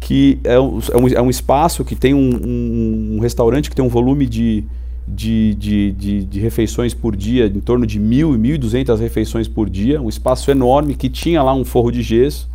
que 0.00 0.40
é 0.42 0.58
um, 0.58 0.80
é 0.90 1.20
um, 1.22 1.26
é 1.26 1.30
espaço 1.30 1.84
que 1.84 1.94
tem 1.94 2.14
um, 2.14 3.18
restaurante 3.20 3.70
que 3.70 3.76
tem 3.76 3.84
um 3.84 3.88
volume 3.88 4.26
de, 4.26 4.64
de, 5.06 5.54
de, 5.54 5.92
de, 5.92 6.24
de, 6.24 6.40
refeições 6.40 6.92
por 6.92 7.14
dia, 7.14 7.46
em 7.46 7.60
torno 7.60 7.86
de 7.86 8.00
mil 8.00 8.34
e 8.34 8.38
mil 8.38 8.58
duzentas 8.58 8.98
refeições 8.98 9.46
por 9.46 9.70
dia, 9.70 10.02
um 10.02 10.08
espaço 10.08 10.50
enorme 10.50 10.94
que 10.94 11.08
tinha 11.08 11.42
lá 11.42 11.54
um 11.54 11.64
forro 11.64 11.92
de 11.92 12.02
gesso. 12.02 12.48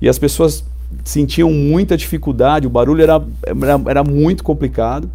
E 0.00 0.08
as 0.08 0.18
pessoas 0.18 0.64
sentiam 1.04 1.50
muita 1.50 1.96
dificuldade, 1.96 2.66
o 2.66 2.70
barulho 2.70 3.02
era, 3.02 3.22
era, 3.46 3.82
era 3.90 4.04
muito 4.04 4.42
complicado. 4.42 5.10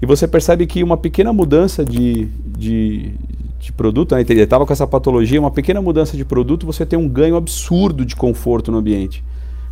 E 0.00 0.06
você 0.06 0.26
percebe 0.26 0.66
que 0.66 0.82
uma 0.82 0.96
pequena 0.96 1.32
mudança 1.32 1.84
de, 1.84 2.26
de, 2.44 3.12
de 3.58 3.72
produto, 3.72 4.14
né? 4.14 4.24
ele 4.28 4.40
estava 4.40 4.66
com 4.66 4.72
essa 4.72 4.86
patologia, 4.86 5.40
uma 5.40 5.50
pequena 5.50 5.80
mudança 5.80 6.16
de 6.16 6.24
produto, 6.24 6.66
você 6.66 6.84
tem 6.84 6.98
um 6.98 7.08
ganho 7.08 7.36
absurdo 7.36 8.04
de 8.04 8.16
conforto 8.16 8.70
no 8.72 8.78
ambiente. 8.78 9.24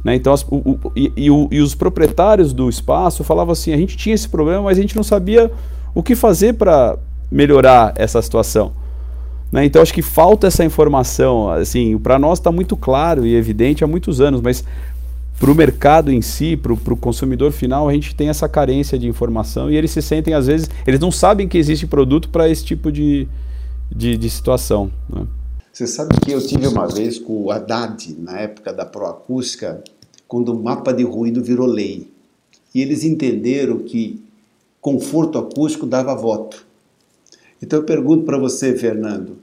Né? 0.04 0.14
Então, 0.14 0.32
as, 0.32 0.42
o, 0.44 0.56
o, 0.56 0.92
e, 0.96 1.12
e, 1.16 1.30
o, 1.30 1.48
e, 1.50 1.60
os 1.60 1.74
proprietários 1.74 2.52
do 2.52 2.68
espaço 2.68 3.22
falavam 3.22 3.52
assim: 3.52 3.72
a 3.72 3.76
gente 3.76 3.96
tinha 3.96 4.14
esse 4.14 4.28
problema, 4.28 4.62
mas 4.62 4.78
a 4.78 4.80
gente 4.80 4.96
não 4.96 5.02
sabia 5.02 5.50
o 5.94 6.02
que 6.02 6.14
fazer 6.14 6.54
para 6.54 6.98
melhorar 7.30 7.92
essa 7.96 8.20
situação. 8.20 8.72
Né? 9.52 9.64
Então, 9.64 9.82
acho 9.82 9.92
que 9.92 10.02
falta 10.02 10.46
essa 10.46 10.64
informação. 10.64 11.50
Assim, 11.50 11.98
para 11.98 12.18
nós 12.18 12.38
está 12.38 12.52
muito 12.52 12.76
claro 12.76 13.26
e 13.26 13.34
evidente 13.34 13.82
há 13.82 13.86
muitos 13.86 14.20
anos, 14.20 14.40
mas 14.40 14.64
para 15.38 15.50
o 15.50 15.54
mercado 15.54 16.12
em 16.12 16.20
si, 16.20 16.56
para 16.56 16.72
o 16.72 16.96
consumidor 16.96 17.50
final, 17.50 17.88
a 17.88 17.92
gente 17.92 18.14
tem 18.14 18.28
essa 18.28 18.48
carência 18.48 18.98
de 18.98 19.08
informação 19.08 19.70
e 19.70 19.76
eles 19.76 19.90
se 19.90 20.02
sentem, 20.02 20.34
às 20.34 20.46
vezes, 20.46 20.68
eles 20.86 21.00
não 21.00 21.10
sabem 21.10 21.48
que 21.48 21.56
existe 21.56 21.86
produto 21.86 22.28
para 22.28 22.48
esse 22.48 22.64
tipo 22.64 22.92
de, 22.92 23.26
de, 23.90 24.18
de 24.18 24.30
situação. 24.30 24.90
Né? 25.08 25.26
Você 25.72 25.86
sabe 25.86 26.14
que 26.20 26.30
eu 26.30 26.46
tive 26.46 26.66
uma 26.66 26.86
vez 26.86 27.18
com 27.18 27.44
o 27.44 27.50
Haddad, 27.50 28.14
na 28.18 28.38
época 28.38 28.72
da 28.72 28.84
Proacústica, 28.84 29.82
quando 30.28 30.50
o 30.52 30.62
mapa 30.62 30.92
de 30.92 31.04
ruído 31.04 31.42
virou 31.42 31.66
lei. 31.66 32.08
E 32.74 32.82
eles 32.82 33.02
entenderam 33.02 33.78
que 33.78 34.22
conforto 34.80 35.38
acústico 35.38 35.86
dava 35.86 36.14
voto. 36.14 36.66
Então 37.62 37.78
eu 37.78 37.84
pergunto 37.84 38.24
para 38.24 38.38
você, 38.38 38.76
Fernando, 38.76 39.36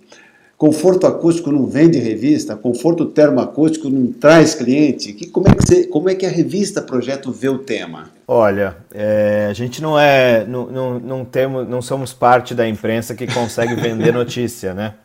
Conforto 0.58 1.06
acústico 1.06 1.52
não 1.52 1.68
vende 1.68 2.00
revista, 2.00 2.56
conforto 2.56 3.06
termoacústico 3.06 3.92
não 3.92 4.12
traz 4.12 4.56
cliente. 4.56 5.14
Que, 5.14 5.28
como, 5.28 5.48
é 5.48 5.54
que 5.54 5.64
você, 5.64 5.84
como 5.86 6.10
é 6.10 6.16
que 6.16 6.26
a 6.26 6.30
revista 6.30 6.82
Projeto 6.82 7.32
vê 7.32 7.48
o 7.48 7.60
tema? 7.60 8.10
Olha, 8.28 8.76
é, 8.92 9.46
a 9.48 9.54
gente 9.54 9.84
não 9.84 10.00
é, 10.00 10.44
não, 10.48 10.66
não, 10.66 11.00
não, 11.00 11.26
temos, 11.26 11.70
não 11.70 11.80
somos 11.80 12.12
parte 12.12 12.56
da 12.56 12.68
imprensa 12.68 13.14
que 13.14 13.28
consegue 13.28 13.76
vender 13.76 14.12
notícia, 14.12 14.74
né? 14.74 14.96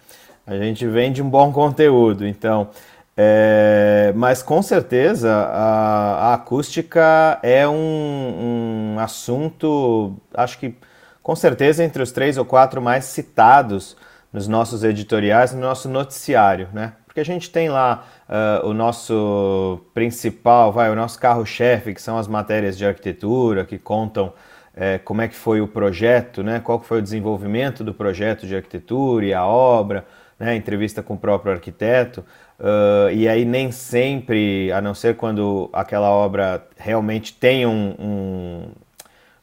A 0.46 0.56
gente 0.56 0.86
vende 0.86 1.22
um 1.22 1.28
bom 1.28 1.52
conteúdo, 1.52 2.26
então. 2.26 2.68
É, 3.16 4.12
mas 4.16 4.42
com 4.42 4.62
certeza 4.62 5.30
a, 5.30 6.30
a 6.30 6.34
acústica 6.34 7.38
é 7.42 7.68
um, 7.68 8.94
um 8.94 8.98
assunto, 8.98 10.16
acho 10.32 10.58
que 10.58 10.74
com 11.22 11.36
certeza 11.36 11.84
entre 11.84 12.02
os 12.02 12.10
três 12.10 12.38
ou 12.38 12.44
quatro 12.44 12.80
mais 12.80 13.04
citados 13.04 13.96
nos 14.32 14.48
nossos 14.48 14.82
editoriais, 14.82 15.52
no 15.52 15.60
nosso 15.60 15.88
noticiário, 15.88 16.68
né? 16.72 16.94
Porque 17.06 17.20
a 17.20 17.24
gente 17.24 17.50
tem 17.50 17.68
lá 17.68 18.06
uh, 18.26 18.66
o 18.66 18.72
nosso 18.72 19.80
principal, 19.92 20.72
vai, 20.72 20.90
o 20.90 20.94
nosso 20.94 21.18
carro-chefe, 21.20 21.92
que 21.92 22.00
são 22.00 22.16
as 22.16 22.26
matérias 22.26 22.78
de 22.78 22.86
arquitetura, 22.86 23.66
que 23.66 23.78
contam 23.78 24.32
é, 24.74 24.96
como 24.96 25.20
é 25.20 25.28
que 25.28 25.36
foi 25.36 25.60
o 25.60 25.68
projeto, 25.68 26.42
né? 26.42 26.58
Qual 26.58 26.80
foi 26.80 27.00
o 27.00 27.02
desenvolvimento 27.02 27.84
do 27.84 27.92
projeto 27.92 28.46
de 28.46 28.56
arquitetura 28.56 29.26
e 29.26 29.34
a 29.34 29.44
obra, 29.44 30.06
né? 30.38 30.56
Entrevista 30.56 31.02
com 31.02 31.12
o 31.12 31.18
próprio 31.18 31.52
arquiteto. 31.52 32.24
Uh, 32.62 33.10
e 33.12 33.28
aí 33.28 33.44
nem 33.44 33.72
sempre, 33.72 34.70
a 34.70 34.80
não 34.80 34.94
ser 34.94 35.16
quando 35.16 35.68
aquela 35.72 36.08
obra 36.10 36.64
realmente 36.76 37.34
tem 37.34 37.66
um, 37.66 37.96
um, 37.98 38.68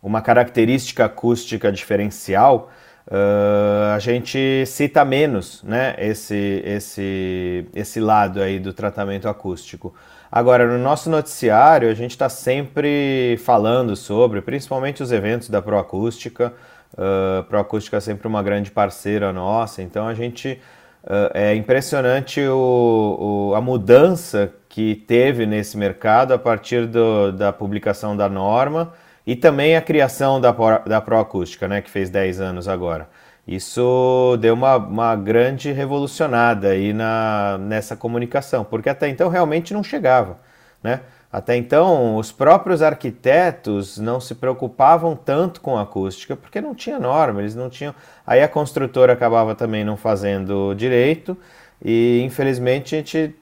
uma 0.02 0.22
característica 0.22 1.04
acústica 1.04 1.70
diferencial, 1.70 2.72
Uh, 3.12 3.96
a 3.96 3.98
gente 3.98 4.64
cita 4.68 5.04
menos 5.04 5.64
né, 5.64 5.96
esse, 5.98 6.62
esse, 6.64 7.66
esse 7.74 8.00
lado 8.00 8.40
aí 8.40 8.60
do 8.60 8.72
tratamento 8.72 9.28
acústico. 9.28 9.96
Agora, 10.32 10.68
no 10.68 10.78
nosso 10.78 11.10
noticiário, 11.10 11.90
a 11.90 11.94
gente 11.96 12.12
está 12.12 12.30
sempre 12.30 13.36
falando 13.44 13.96
sobre, 13.96 14.42
principalmente 14.42 15.02
os 15.02 15.12
eventos 15.12 15.50
da 15.50 15.60
Proacústica. 15.60 16.54
Uh, 16.94 17.44
Proacústica 17.46 17.98
é 17.98 18.00
sempre 18.00 18.28
uma 18.28 18.44
grande 18.44 18.70
parceira 18.70 19.34
nossa, 19.34 19.82
então 19.82 20.08
a 20.08 20.14
gente. 20.14 20.62
Uh, 21.04 21.32
é 21.34 21.56
impressionante 21.56 22.42
o, 22.42 23.52
o, 23.52 23.56
a 23.56 23.62
mudança 23.62 24.52
que 24.68 24.96
teve 24.96 25.46
nesse 25.46 25.78
mercado 25.78 26.34
a 26.34 26.38
partir 26.38 26.86
do, 26.86 27.32
da 27.32 27.54
publicação 27.54 28.16
da 28.18 28.28
norma 28.28 28.94
e 29.26 29.36
também 29.36 29.76
a 29.78 29.82
criação 29.82 30.42
da, 30.42 30.52
da 30.86 31.00
Proacústica, 31.00 31.68
né, 31.68 31.82
que 31.82 31.90
fez 31.90 32.10
10 32.10 32.42
anos 32.42 32.68
agora. 32.68 33.08
Isso 33.48 34.38
deu 34.40 34.54
uma, 34.54 34.76
uma 34.76 35.16
grande 35.16 35.72
revolucionada 35.72 36.70
aí 36.70 36.94
na, 36.94 37.58
nessa 37.58 37.96
comunicação, 37.96 38.64
porque 38.64 38.90
até 38.90 39.08
então 39.08 39.30
realmente 39.30 39.74
não 39.74 39.84
chegava. 39.84 40.38
Né? 40.84 41.02
Até 41.32 41.56
então, 41.56 42.16
os 42.18 42.32
próprios 42.32 42.82
arquitetos 42.82 44.00
não 44.00 44.20
se 44.20 44.34
preocupavam 44.34 45.16
tanto 45.16 45.62
com 45.62 45.78
acústica, 45.78 46.36
porque 46.36 46.60
não 46.60 46.74
tinha 46.74 46.98
norma, 47.00 47.40
eles 47.40 47.54
não 47.54 47.70
tinham. 47.70 47.94
Aí 48.26 48.42
a 48.42 48.48
construtora 48.48 49.14
acabava 49.14 49.54
também 49.54 49.86
não 49.86 49.96
fazendo 49.96 50.74
direito, 50.74 51.38
e 51.86 52.22
infelizmente 52.26 52.96
a 52.96 52.98
gente 52.98 53.36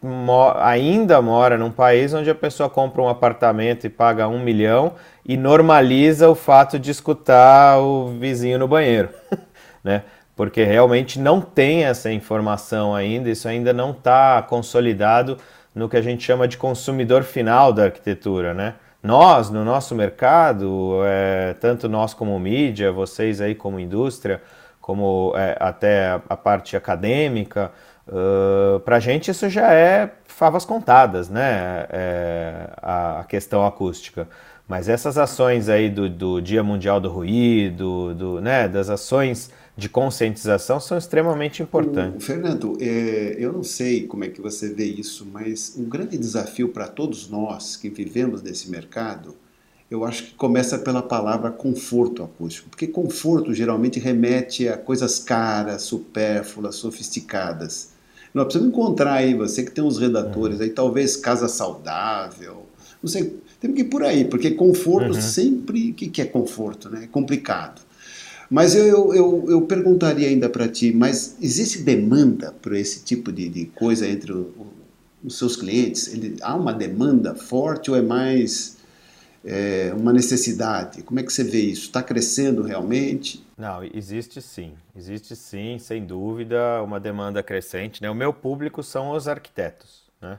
ainda 0.62 1.22
mora 1.22 1.58
num 1.58 1.72
país 1.72 2.14
onde 2.14 2.30
a 2.30 2.36
pessoa 2.36 2.70
compra 2.70 3.02
um 3.02 3.08
apartamento 3.08 3.88
e 3.88 3.90
paga 3.90 4.28
um 4.28 4.44
milhão 4.44 4.94
e 5.26 5.38
normaliza 5.38 6.30
o 6.30 6.36
fato 6.36 6.78
de 6.78 6.92
escutar 6.92 7.80
o 7.80 8.10
vizinho 8.20 8.60
no 8.60 8.68
banheiro, 8.68 9.10
né? 9.82 10.04
Porque 10.36 10.64
realmente 10.64 11.20
não 11.20 11.42
tem 11.42 11.86
essa 11.86 12.12
informação 12.12 12.94
ainda, 12.94 13.30
isso 13.30 13.48
ainda 13.48 13.74
não 13.74 13.90
está 13.90 14.40
consolidado 14.44 15.38
no 15.78 15.88
que 15.88 15.96
a 15.96 16.02
gente 16.02 16.24
chama 16.24 16.48
de 16.48 16.58
consumidor 16.58 17.24
final 17.24 17.72
da 17.72 17.84
arquitetura, 17.86 18.54
né? 18.54 18.74
Nós, 19.02 19.52
no 19.52 19.64
nosso 19.64 19.94
mercado, 19.94 21.02
é, 21.06 21.54
tanto 21.62 21.88
nós 21.88 22.14
como 22.16 22.38
mídia, 22.40 22.92
vocês 22.92 23.40
aí 23.40 23.54
como 23.54 23.80
indústria, 23.80 24.42
como 24.82 25.34
é, 25.36 25.56
até 25.60 26.20
a 26.28 26.36
parte 26.36 26.76
acadêmica, 26.76 27.72
uh, 28.08 28.80
para 28.80 28.96
a 28.96 29.00
gente 29.00 29.30
isso 29.30 29.50
já 29.50 29.72
é 29.72 30.10
favas 30.26 30.66
contadas, 30.66 31.30
né? 31.30 31.86
É, 31.92 32.70
a, 32.82 33.20
a 33.20 33.24
questão 33.26 33.66
acústica. 33.66 34.28
Mas 34.68 34.90
essas 34.90 35.18
ações 35.18 35.70
aí 35.70 35.90
do, 35.90 36.10
do 36.10 36.42
Dia 36.42 36.64
Mundial 36.64 37.00
do 37.00 37.10
Ruído, 37.10 38.14
do, 38.16 38.42
né, 38.42 38.68
das 38.68 38.90
ações 38.90 39.50
de 39.78 39.88
conscientização 39.88 40.80
são 40.80 40.98
extremamente 40.98 41.62
importantes. 41.62 42.24
O, 42.24 42.26
Fernando, 42.26 42.78
é, 42.82 43.36
eu 43.38 43.54
não 43.54 43.64
sei 43.64 44.08
como 44.08 44.24
é 44.24 44.28
que 44.28 44.42
você 44.42 44.74
vê 44.74 44.86
isso, 44.86 45.26
mas 45.32 45.76
um 45.78 45.84
grande 45.84 46.18
desafio 46.18 46.70
para 46.70 46.88
todos 46.88 47.30
nós 47.30 47.76
que 47.76 47.88
vivemos 47.88 48.42
nesse 48.42 48.72
mercado, 48.72 49.36
eu 49.90 50.04
acho 50.04 50.24
que 50.24 50.34
começa 50.34 50.80
pela 50.80 51.02
palavra 51.02 51.52
conforto 51.52 52.24
acústico, 52.24 52.70
porque 52.70 52.88
conforto 52.88 53.54
geralmente 53.54 54.00
remete 54.00 54.68
a 54.68 54.76
coisas 54.76 55.20
caras, 55.20 55.84
supérfluas, 55.84 56.76
sofisticadas. 56.76 57.92
Nós 58.34 58.46
precisamos 58.46 58.74
encontrar 58.74 59.14
aí, 59.14 59.36
você 59.36 59.64
que 59.64 59.72
tem 59.72 59.84
uns 59.84 60.00
redatores, 60.00 60.58
uhum. 60.58 60.64
aí 60.64 60.70
talvez 60.72 61.16
casa 61.16 61.48
saudável, 61.48 62.66
não 63.02 63.10
sei, 63.10 63.40
temos 63.60 63.76
que 63.76 63.84
ir 63.84 63.90
por 63.90 64.04
aí, 64.04 64.26
porque 64.26 64.52
conforto 64.52 65.14
uhum. 65.14 65.22
sempre. 65.22 65.92
O 65.92 65.94
que, 65.94 66.08
que 66.10 66.22
é 66.22 66.26
conforto? 66.26 66.90
Né? 66.90 67.04
É 67.04 67.08
complicado. 67.08 67.82
Mas 68.50 68.76
eu, 68.76 69.14
eu, 69.14 69.46
eu 69.50 69.62
perguntaria 69.64 70.28
ainda 70.28 70.50
para 70.50 70.68
ti, 70.68 70.94
mas 70.94 71.36
existe 71.42 71.82
demanda 71.82 72.54
por 72.62 72.74
esse 72.74 73.04
tipo 73.04 73.32
de, 73.32 73.50
de 73.50 73.66
coisa 73.66 74.08
entre 74.08 74.32
o, 74.32 74.42
o, 74.58 74.68
os 75.26 75.38
seus 75.38 75.56
clientes? 75.56 76.14
Ele, 76.14 76.38
há 76.42 76.56
uma 76.56 76.74
demanda 76.74 77.36
forte 77.36 77.92
ou 77.92 77.98
é 77.98 78.02
mais 78.02 78.78
é, 79.44 79.94
uma 79.98 80.14
necessidade? 80.14 81.04
Como 81.04 81.20
é 81.20 81.24
que 81.24 81.32
você 81.32 81.44
vê 81.44 81.60
isso? 81.60 81.88
Está 81.88 82.02
crescendo 82.02 82.62
realmente? 82.62 83.46
Não, 83.58 83.84
existe 83.84 84.42
sim. 84.42 84.74
Existe 84.96 85.36
sim, 85.36 85.78
sem 85.78 86.06
dúvida, 86.06 86.82
uma 86.84 87.00
demanda 87.00 87.44
crescente. 87.44 88.02
Né? 88.02 88.10
O 88.10 88.16
meu 88.16 88.32
público 88.32 88.82
são 88.82 89.12
os 89.12 89.28
arquitetos. 89.28 90.04
Né? 90.22 90.38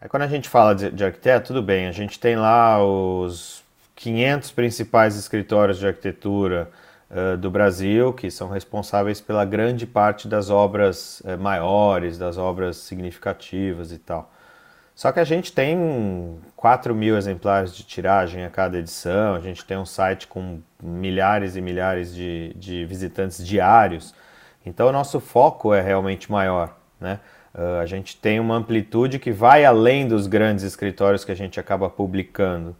Aí 0.00 0.08
quando 0.08 0.22
a 0.22 0.28
gente 0.28 0.48
fala 0.48 0.74
de, 0.74 0.90
de 0.90 1.04
arquiteto, 1.04 1.48
tudo 1.48 1.62
bem, 1.62 1.88
a 1.88 1.92
gente 1.92 2.20
tem 2.20 2.36
lá 2.36 2.84
os 2.84 3.64
500 3.96 4.52
principais 4.52 5.16
escritórios 5.16 5.78
de 5.78 5.86
arquitetura 5.88 6.70
uh, 7.12 7.36
do 7.36 7.50
Brasil, 7.50 8.12
que 8.12 8.30
são 8.30 8.48
responsáveis 8.48 9.20
pela 9.20 9.44
grande 9.44 9.86
parte 9.86 10.26
das 10.26 10.50
obras 10.50 11.20
uh, 11.20 11.38
maiores, 11.38 12.18
das 12.18 12.38
obras 12.38 12.78
significativas 12.78 13.92
e 13.92 13.98
tal. 13.98 14.32
Só 14.94 15.10
que 15.10 15.20
a 15.20 15.24
gente 15.24 15.52
tem 15.52 16.38
4 16.56 16.94
mil 16.94 17.16
exemplares 17.16 17.74
de 17.74 17.82
tiragem 17.82 18.44
a 18.44 18.50
cada 18.50 18.78
edição, 18.78 19.34
a 19.34 19.40
gente 19.40 19.64
tem 19.64 19.76
um 19.76 19.86
site 19.86 20.26
com 20.26 20.60
milhares 20.82 21.56
e 21.56 21.60
milhares 21.60 22.14
de, 22.14 22.52
de 22.54 22.84
visitantes 22.84 23.44
diários, 23.44 24.14
então 24.64 24.88
o 24.88 24.92
nosso 24.92 25.18
foco 25.18 25.72
é 25.74 25.80
realmente 25.80 26.30
maior, 26.30 26.76
né? 27.00 27.20
Uh, 27.54 27.80
a 27.82 27.86
gente 27.86 28.16
tem 28.16 28.40
uma 28.40 28.54
amplitude 28.56 29.18
que 29.18 29.30
vai 29.30 29.64
além 29.64 30.08
dos 30.08 30.26
grandes 30.26 30.64
escritórios 30.64 31.22
que 31.22 31.32
a 31.32 31.36
gente 31.36 31.60
acaba 31.60 31.90
publicando. 31.90 32.74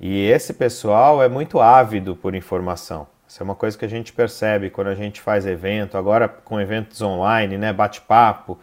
E 0.00 0.26
esse 0.26 0.52
pessoal 0.52 1.22
é 1.22 1.28
muito 1.28 1.60
ávido 1.60 2.16
por 2.16 2.34
informação. 2.34 3.06
Isso 3.28 3.42
é 3.42 3.44
uma 3.44 3.54
coisa 3.54 3.76
que 3.76 3.84
a 3.84 3.88
gente 3.88 4.12
percebe 4.12 4.70
quando 4.70 4.88
a 4.88 4.94
gente 4.94 5.20
faz 5.20 5.46
evento, 5.46 5.98
agora 5.98 6.28
com 6.28 6.60
eventos 6.60 7.02
online, 7.02 7.58
né, 7.58 7.72
bate-papo. 7.72 8.58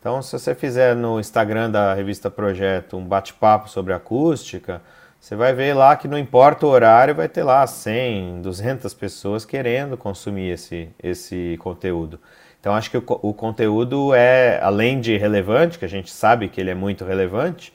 Então, 0.00 0.22
se 0.22 0.32
você 0.32 0.54
fizer 0.54 0.94
no 0.94 1.20
Instagram 1.20 1.70
da 1.70 1.92
revista 1.92 2.30
Projeto 2.30 2.96
um 2.96 3.04
bate-papo 3.04 3.68
sobre 3.68 3.92
acústica, 3.92 4.80
você 5.20 5.34
vai 5.34 5.52
ver 5.52 5.74
lá 5.74 5.96
que 5.96 6.06
não 6.06 6.16
importa 6.16 6.64
o 6.66 6.68
horário, 6.68 7.14
vai 7.14 7.28
ter 7.28 7.42
lá 7.42 7.66
100, 7.66 8.42
200 8.42 8.94
pessoas 8.94 9.44
querendo 9.44 9.96
consumir 9.96 10.50
esse, 10.50 10.88
esse 11.02 11.56
conteúdo. 11.58 12.20
Então 12.60 12.74
acho 12.74 12.90
que 12.90 12.96
o, 12.96 13.04
o 13.06 13.34
conteúdo 13.34 14.14
é, 14.14 14.60
além 14.62 15.00
de 15.00 15.16
relevante, 15.16 15.78
que 15.78 15.84
a 15.84 15.88
gente 15.88 16.10
sabe 16.10 16.48
que 16.48 16.60
ele 16.60 16.70
é 16.70 16.74
muito 16.74 17.04
relevante, 17.04 17.72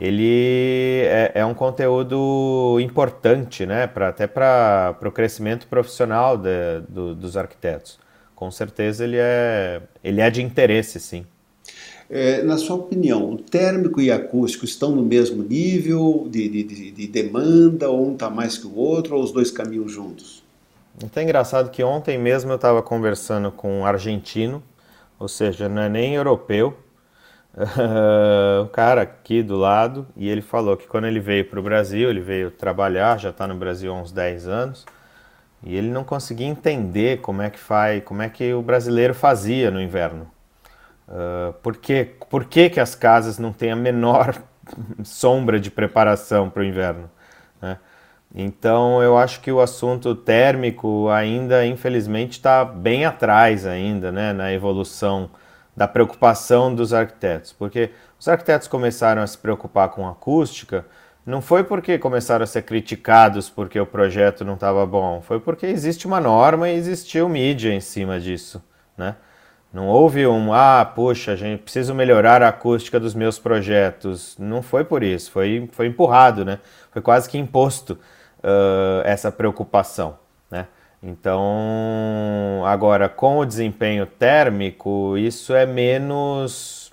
ele 0.00 1.02
é, 1.04 1.32
é 1.34 1.44
um 1.44 1.52
conteúdo 1.52 2.78
importante, 2.80 3.66
né, 3.66 3.86
pra, 3.86 4.08
até 4.08 4.26
para 4.26 4.96
o 5.04 5.12
crescimento 5.12 5.66
profissional 5.66 6.38
de, 6.38 6.80
do, 6.88 7.14
dos 7.14 7.36
arquitetos. 7.36 7.98
Com 8.34 8.50
certeza 8.50 9.04
ele 9.04 9.18
é, 9.18 9.82
ele 10.02 10.22
é 10.22 10.30
de 10.30 10.42
interesse, 10.42 10.98
sim. 10.98 11.26
É, 12.08 12.42
na 12.42 12.56
sua 12.56 12.76
opinião, 12.76 13.30
o 13.30 13.36
térmico 13.36 14.00
e 14.00 14.10
acústico 14.10 14.64
estão 14.64 14.90
no 14.90 15.02
mesmo 15.02 15.42
nível 15.42 16.26
de, 16.28 16.48
de, 16.48 16.90
de 16.90 17.06
demanda, 17.06 17.90
ou 17.90 18.08
um 18.08 18.14
está 18.14 18.30
mais 18.30 18.56
que 18.56 18.66
o 18.66 18.74
outro, 18.74 19.16
ou 19.16 19.22
os 19.22 19.30
dois 19.30 19.50
caminham 19.50 19.86
juntos? 19.86 20.42
Então 20.96 21.22
é 21.22 21.24
engraçado 21.24 21.70
que 21.70 21.84
ontem 21.84 22.18
mesmo 22.18 22.50
eu 22.50 22.56
estava 22.56 22.82
conversando 22.82 23.52
com 23.52 23.80
um 23.80 23.86
argentino, 23.86 24.62
ou 25.18 25.28
seja, 25.28 25.68
não 25.68 25.82
é 25.82 25.88
nem 25.88 26.14
europeu, 26.14 26.74
um 28.62 28.68
cara 28.68 29.02
aqui 29.02 29.42
do 29.42 29.56
lado, 29.56 30.06
e 30.16 30.28
ele 30.28 30.40
falou 30.40 30.76
que 30.76 30.86
quando 30.86 31.06
ele 31.06 31.20
veio 31.20 31.44
para 31.44 31.58
o 31.58 31.62
Brasil, 31.62 32.08
ele 32.08 32.20
veio 32.20 32.50
trabalhar, 32.50 33.18
já 33.18 33.30
está 33.30 33.46
no 33.46 33.54
Brasil 33.54 33.92
há 33.92 33.96
uns 33.96 34.12
10 34.12 34.46
anos, 34.46 34.86
e 35.62 35.76
ele 35.76 35.90
não 35.90 36.04
conseguia 36.04 36.46
entender 36.46 37.20
como 37.20 37.42
é 37.42 37.50
que 37.50 37.58
faz, 37.58 38.02
como 38.04 38.22
é 38.22 38.28
que 38.28 38.54
o 38.54 38.62
brasileiro 38.62 39.14
fazia 39.14 39.70
no 39.70 39.80
inverno. 39.80 40.30
Uh, 41.08 41.52
por, 41.54 41.76
que, 41.76 42.04
por 42.30 42.44
que, 42.44 42.70
que 42.70 42.78
as 42.78 42.94
casas 42.94 43.38
não 43.38 43.52
têm 43.52 43.72
a 43.72 43.76
menor 43.76 44.34
sombra 45.02 45.58
de 45.58 45.70
preparação 45.70 46.48
para 46.48 46.62
o 46.62 46.64
inverno? 46.64 47.10
Né? 47.60 47.76
Então 48.32 49.02
eu 49.02 49.18
acho 49.18 49.40
que 49.40 49.50
o 49.50 49.60
assunto 49.60 50.14
térmico 50.14 51.08
ainda, 51.08 51.66
infelizmente, 51.66 52.32
está 52.32 52.64
bem 52.64 53.04
atrás 53.04 53.66
ainda, 53.66 54.12
né, 54.12 54.32
na 54.32 54.52
evolução 54.52 55.28
da 55.76 55.86
preocupação 55.88 56.74
dos 56.74 56.92
arquitetos, 56.92 57.52
porque 57.52 57.90
os 58.18 58.28
arquitetos 58.28 58.68
começaram 58.68 59.22
a 59.22 59.26
se 59.26 59.38
preocupar 59.38 59.88
com 59.90 60.08
acústica 60.08 60.84
não 61.24 61.40
foi 61.40 61.62
porque 61.62 61.98
começaram 61.98 62.42
a 62.42 62.46
ser 62.46 62.62
criticados 62.62 63.50
porque 63.50 63.78
o 63.78 63.86
projeto 63.86 64.44
não 64.44 64.54
estava 64.54 64.84
bom, 64.86 65.20
foi 65.20 65.38
porque 65.38 65.66
existe 65.66 66.06
uma 66.06 66.20
norma 66.20 66.68
e 66.68 66.74
existiu 66.74 67.28
mídia 67.28 67.72
em 67.72 67.80
cima 67.80 68.18
disso, 68.18 68.62
né? 68.96 69.16
Não 69.72 69.86
houve 69.86 70.26
um, 70.26 70.52
ah, 70.52 70.84
poxa, 70.84 71.36
gente 71.36 71.62
precisa 71.62 71.94
melhorar 71.94 72.42
a 72.42 72.48
acústica 72.48 72.98
dos 72.98 73.14
meus 73.14 73.38
projetos. 73.38 74.36
Não 74.36 74.62
foi 74.62 74.82
por 74.82 75.00
isso, 75.04 75.30
foi, 75.30 75.68
foi 75.70 75.86
empurrado, 75.86 76.44
né? 76.44 76.58
Foi 76.90 77.00
quase 77.00 77.28
que 77.28 77.38
imposto 77.38 77.92
uh, 78.42 79.02
essa 79.04 79.30
preocupação? 79.30 80.18
Então, 81.02 82.62
agora, 82.66 83.08
com 83.08 83.38
o 83.38 83.46
desempenho 83.46 84.04
térmico, 84.04 85.16
isso 85.16 85.54
é 85.54 85.64
menos, 85.64 86.92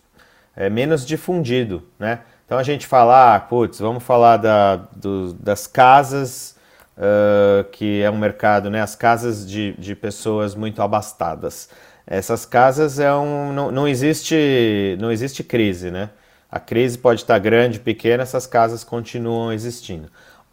é 0.55 0.69
menos 0.69 1.05
difundido, 1.05 1.83
né? 1.99 2.21
Então 2.45 2.57
a 2.57 2.63
gente 2.63 2.87
fala, 2.87 3.35
ah, 3.35 3.39
putz, 3.41 3.79
vamos 3.79 4.03
falar 4.03 4.37
da, 4.37 4.77
do, 4.77 5.33
das 5.33 5.67
casas, 5.67 6.55
uh, 6.97 7.65
que 7.71 8.01
é 8.01 8.09
um 8.09 8.17
mercado, 8.17 8.69
né? 8.69 8.81
As 8.81 8.95
casas 8.95 9.45
de, 9.45 9.73
de 9.73 9.93
pessoas 9.93 10.55
muito 10.55 10.81
abastadas. 10.81 11.69
Essas 12.05 12.45
casas 12.45 12.99
é 12.99 13.13
um, 13.13 13.51
não, 13.51 13.69
não, 13.69 13.87
existe, 13.87 14.97
não 15.01 15.11
existe 15.11 15.43
crise, 15.43 15.91
né? 15.91 16.09
A 16.49 16.61
crise 16.61 16.97
pode 16.97 17.21
estar 17.21 17.37
grande, 17.39 17.81
pequena, 17.81 18.23
essas 18.23 18.47
casas 18.47 18.81
continuam 18.81 19.51
existindo. 19.51 20.09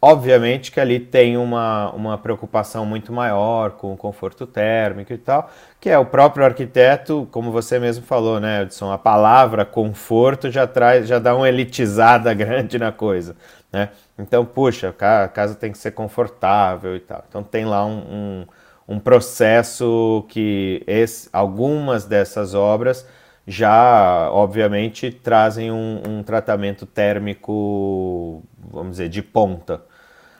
Obviamente 0.07 0.71
que 0.71 0.79
ali 0.79 0.99
tem 0.99 1.35
uma, 1.35 1.91
uma 1.91 2.15
preocupação 2.15 2.85
muito 2.85 3.11
maior 3.11 3.71
com 3.71 3.91
o 3.91 3.97
conforto 3.97 4.45
térmico 4.45 5.11
e 5.11 5.17
tal, 5.17 5.49
que 5.81 5.89
é 5.89 5.97
o 5.97 6.05
próprio 6.05 6.45
arquiteto, 6.45 7.27
como 7.31 7.51
você 7.51 7.79
mesmo 7.79 8.05
falou, 8.05 8.39
né, 8.39 8.61
Edson? 8.61 8.91
A 8.91 8.99
palavra 8.99 9.65
conforto 9.65 10.51
já 10.51 10.67
traz, 10.67 11.07
já 11.07 11.17
dá 11.17 11.35
uma 11.35 11.49
elitizada 11.49 12.31
grande 12.35 12.77
na 12.77 12.91
coisa, 12.91 13.35
né? 13.73 13.89
Então, 14.15 14.45
puxa, 14.45 14.89
a 14.89 15.27
casa 15.27 15.55
tem 15.55 15.71
que 15.71 15.77
ser 15.79 15.89
confortável 15.91 16.95
e 16.95 16.99
tal. 16.99 17.23
Então 17.27 17.41
tem 17.41 17.65
lá 17.65 17.83
um, 17.83 17.97
um 17.97 18.45
um 18.87 18.99
processo 18.99 20.23
que 20.29 20.83
esse, 20.85 21.27
algumas 21.33 22.05
dessas 22.05 22.53
obras 22.53 23.07
já, 23.47 24.29
obviamente, 24.31 25.11
trazem 25.11 25.71
um, 25.71 26.01
um, 26.07 26.23
tratamento 26.23 26.85
térmico, 26.85 28.43
vamos 28.71 28.91
dizer, 28.91 29.09
de 29.09 29.21
ponta. 29.23 29.81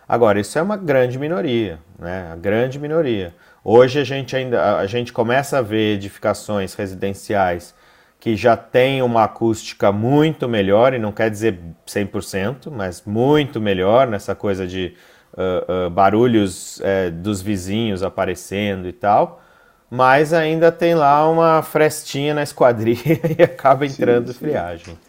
Agora, 0.08 0.40
isso 0.40 0.58
é 0.60 0.62
uma 0.62 0.78
grande 0.78 1.18
minoria, 1.18 1.80
né? 1.98 2.30
A 2.32 2.36
grande 2.36 2.78
minoria. 2.78 3.34
Hoje 3.64 4.00
a 4.00 4.04
gente 4.04 4.36
ainda 4.36 4.78
a 4.78 4.86
gente 4.86 5.12
começa 5.12 5.58
a 5.58 5.62
ver 5.62 5.96
edificações 5.96 6.76
residenciais 6.76 7.74
que 8.20 8.36
já 8.36 8.56
têm 8.58 9.02
uma 9.02 9.24
acústica 9.26 9.92
muito 9.92 10.48
melhor, 10.50 10.94
e 10.94 11.00
não 11.00 11.12
quer 11.12 11.30
dizer 11.30 11.60
100%, 11.88 12.72
mas 12.72 13.04
muito 13.06 13.62
melhor 13.62 14.08
nessa 14.08 14.34
coisa 14.34 14.66
de 14.66 14.96
uh, 15.34 15.88
uh, 15.88 15.90
barulhos 15.90 16.80
uh, 16.80 17.12
dos 17.12 17.42
vizinhos 17.42 18.02
aparecendo 18.02 18.88
e 18.88 18.94
tal, 18.94 19.44
mas 19.92 20.34
ainda 20.34 20.72
tem 20.72 20.96
lá 20.96 21.30
uma 21.30 21.62
frestinha 21.62 22.34
na 22.34 22.42
esquadrilha 22.42 23.20
e 23.38 23.44
acaba 23.44 23.86
entrando 23.86 24.28
sim, 24.28 24.34
sim. 24.34 24.40
friagem. 24.40 25.00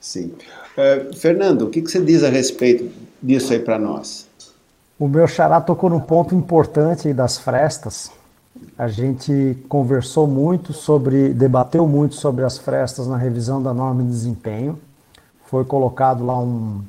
Sim. 0.00 0.34
Uh, 0.76 1.14
Fernando, 1.16 1.66
o 1.66 1.70
que, 1.70 1.82
que 1.82 1.90
você 1.90 2.00
diz 2.00 2.24
a 2.24 2.30
respeito 2.30 2.90
disso 3.22 3.52
aí 3.52 3.58
para 3.58 3.78
nós? 3.78 4.28
O 4.98 5.06
meu 5.06 5.26
xará 5.26 5.60
tocou 5.60 5.90
num 5.90 6.00
ponto 6.00 6.34
importante 6.34 7.12
das 7.12 7.36
frestas. 7.36 8.10
A 8.78 8.88
gente 8.88 9.56
conversou 9.68 10.26
muito 10.26 10.72
sobre, 10.72 11.34
debateu 11.34 11.86
muito 11.86 12.14
sobre 12.14 12.44
as 12.44 12.56
frestas 12.56 13.06
na 13.06 13.16
revisão 13.16 13.62
da 13.62 13.74
norma 13.74 14.02
de 14.02 14.08
desempenho. 14.08 14.78
Foi 15.44 15.64
colocado 15.64 16.24
lá 16.24 16.38
um, 16.38 16.82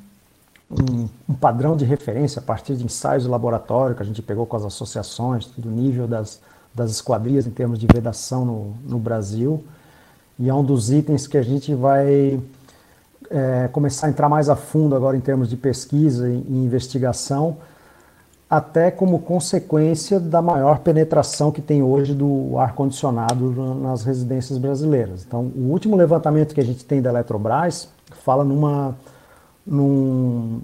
um, 0.72 1.10
um, 1.30 1.34
padrão 1.34 1.76
de 1.76 1.84
referência 1.84 2.40
a 2.40 2.44
partir 2.44 2.76
de 2.76 2.86
ensaios 2.86 3.24
de 3.24 3.30
laboratório 3.30 3.96
que 3.96 4.02
a 4.02 4.06
gente 4.06 4.22
pegou 4.22 4.46
com 4.46 4.56
as 4.56 4.64
associações, 4.64 5.46
do 5.58 5.70
nível 5.70 6.08
das, 6.08 6.40
das 6.74 6.92
esquadrias 6.92 7.46
em 7.46 7.52
termos 7.52 7.78
de 7.78 7.88
vedação 7.88 8.46
no, 8.46 8.74
no 8.86 9.00
Brasil. 9.00 9.64
E 10.40 10.48
é 10.48 10.54
um 10.54 10.64
dos 10.64 10.92
itens 10.92 11.28
que 11.28 11.38
a 11.38 11.44
gente 11.44 11.74
vai 11.76 12.40
é, 13.30 13.68
começar 13.72 14.08
a 14.08 14.10
entrar 14.10 14.30
mais 14.30 14.50
a 14.50 14.56
fundo 14.56 14.96
agora 14.96 15.18
em 15.18 15.20
termos 15.20 15.50
de 15.50 15.58
pesquisa 15.58 16.30
e, 16.30 16.38
investigação, 16.50 17.58
até 18.50 18.90
como 18.90 19.20
consequência 19.20 20.20
da 20.20 20.42
maior 20.42 20.80
penetração 20.80 21.52
que 21.52 21.62
tem 21.62 21.84
hoje 21.84 22.14
do 22.14 22.58
ar-condicionado 22.58 23.76
nas 23.76 24.04
residências 24.04 24.58
brasileiras. 24.58 25.26
Então, 25.28 25.52
o 25.56 25.70
último 25.70 25.96
levantamento 25.96 26.54
que 26.54 26.62
a 26.62 26.66
gente 26.66 26.86
tem 26.86 27.02
da 27.02 27.10
Eletrobras 27.10 27.90
fala 28.24 28.46
numa 28.46 28.96
num, 29.66 30.62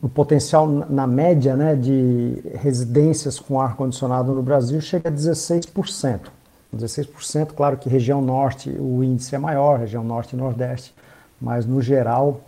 no 0.00 0.08
potencial 0.08 0.66
na 0.66 1.06
média 1.06 1.56
né, 1.56 1.74
de 1.74 2.40
residências 2.54 3.40
com 3.40 3.60
ar-condicionado 3.60 4.32
no 4.32 4.42
Brasil 4.42 4.80
chega 4.80 5.08
a 5.08 5.12
16%. 5.12 6.20
16%, 6.74 7.52
claro 7.54 7.76
que 7.76 7.88
região 7.88 8.22
norte 8.22 8.70
o 8.70 9.04
índice 9.04 9.34
é 9.34 9.38
maior, 9.38 9.78
região 9.78 10.02
norte 10.02 10.34
e 10.34 10.38
nordeste, 10.38 10.94
mas 11.42 11.66
no 11.66 11.82
geral 11.82 12.40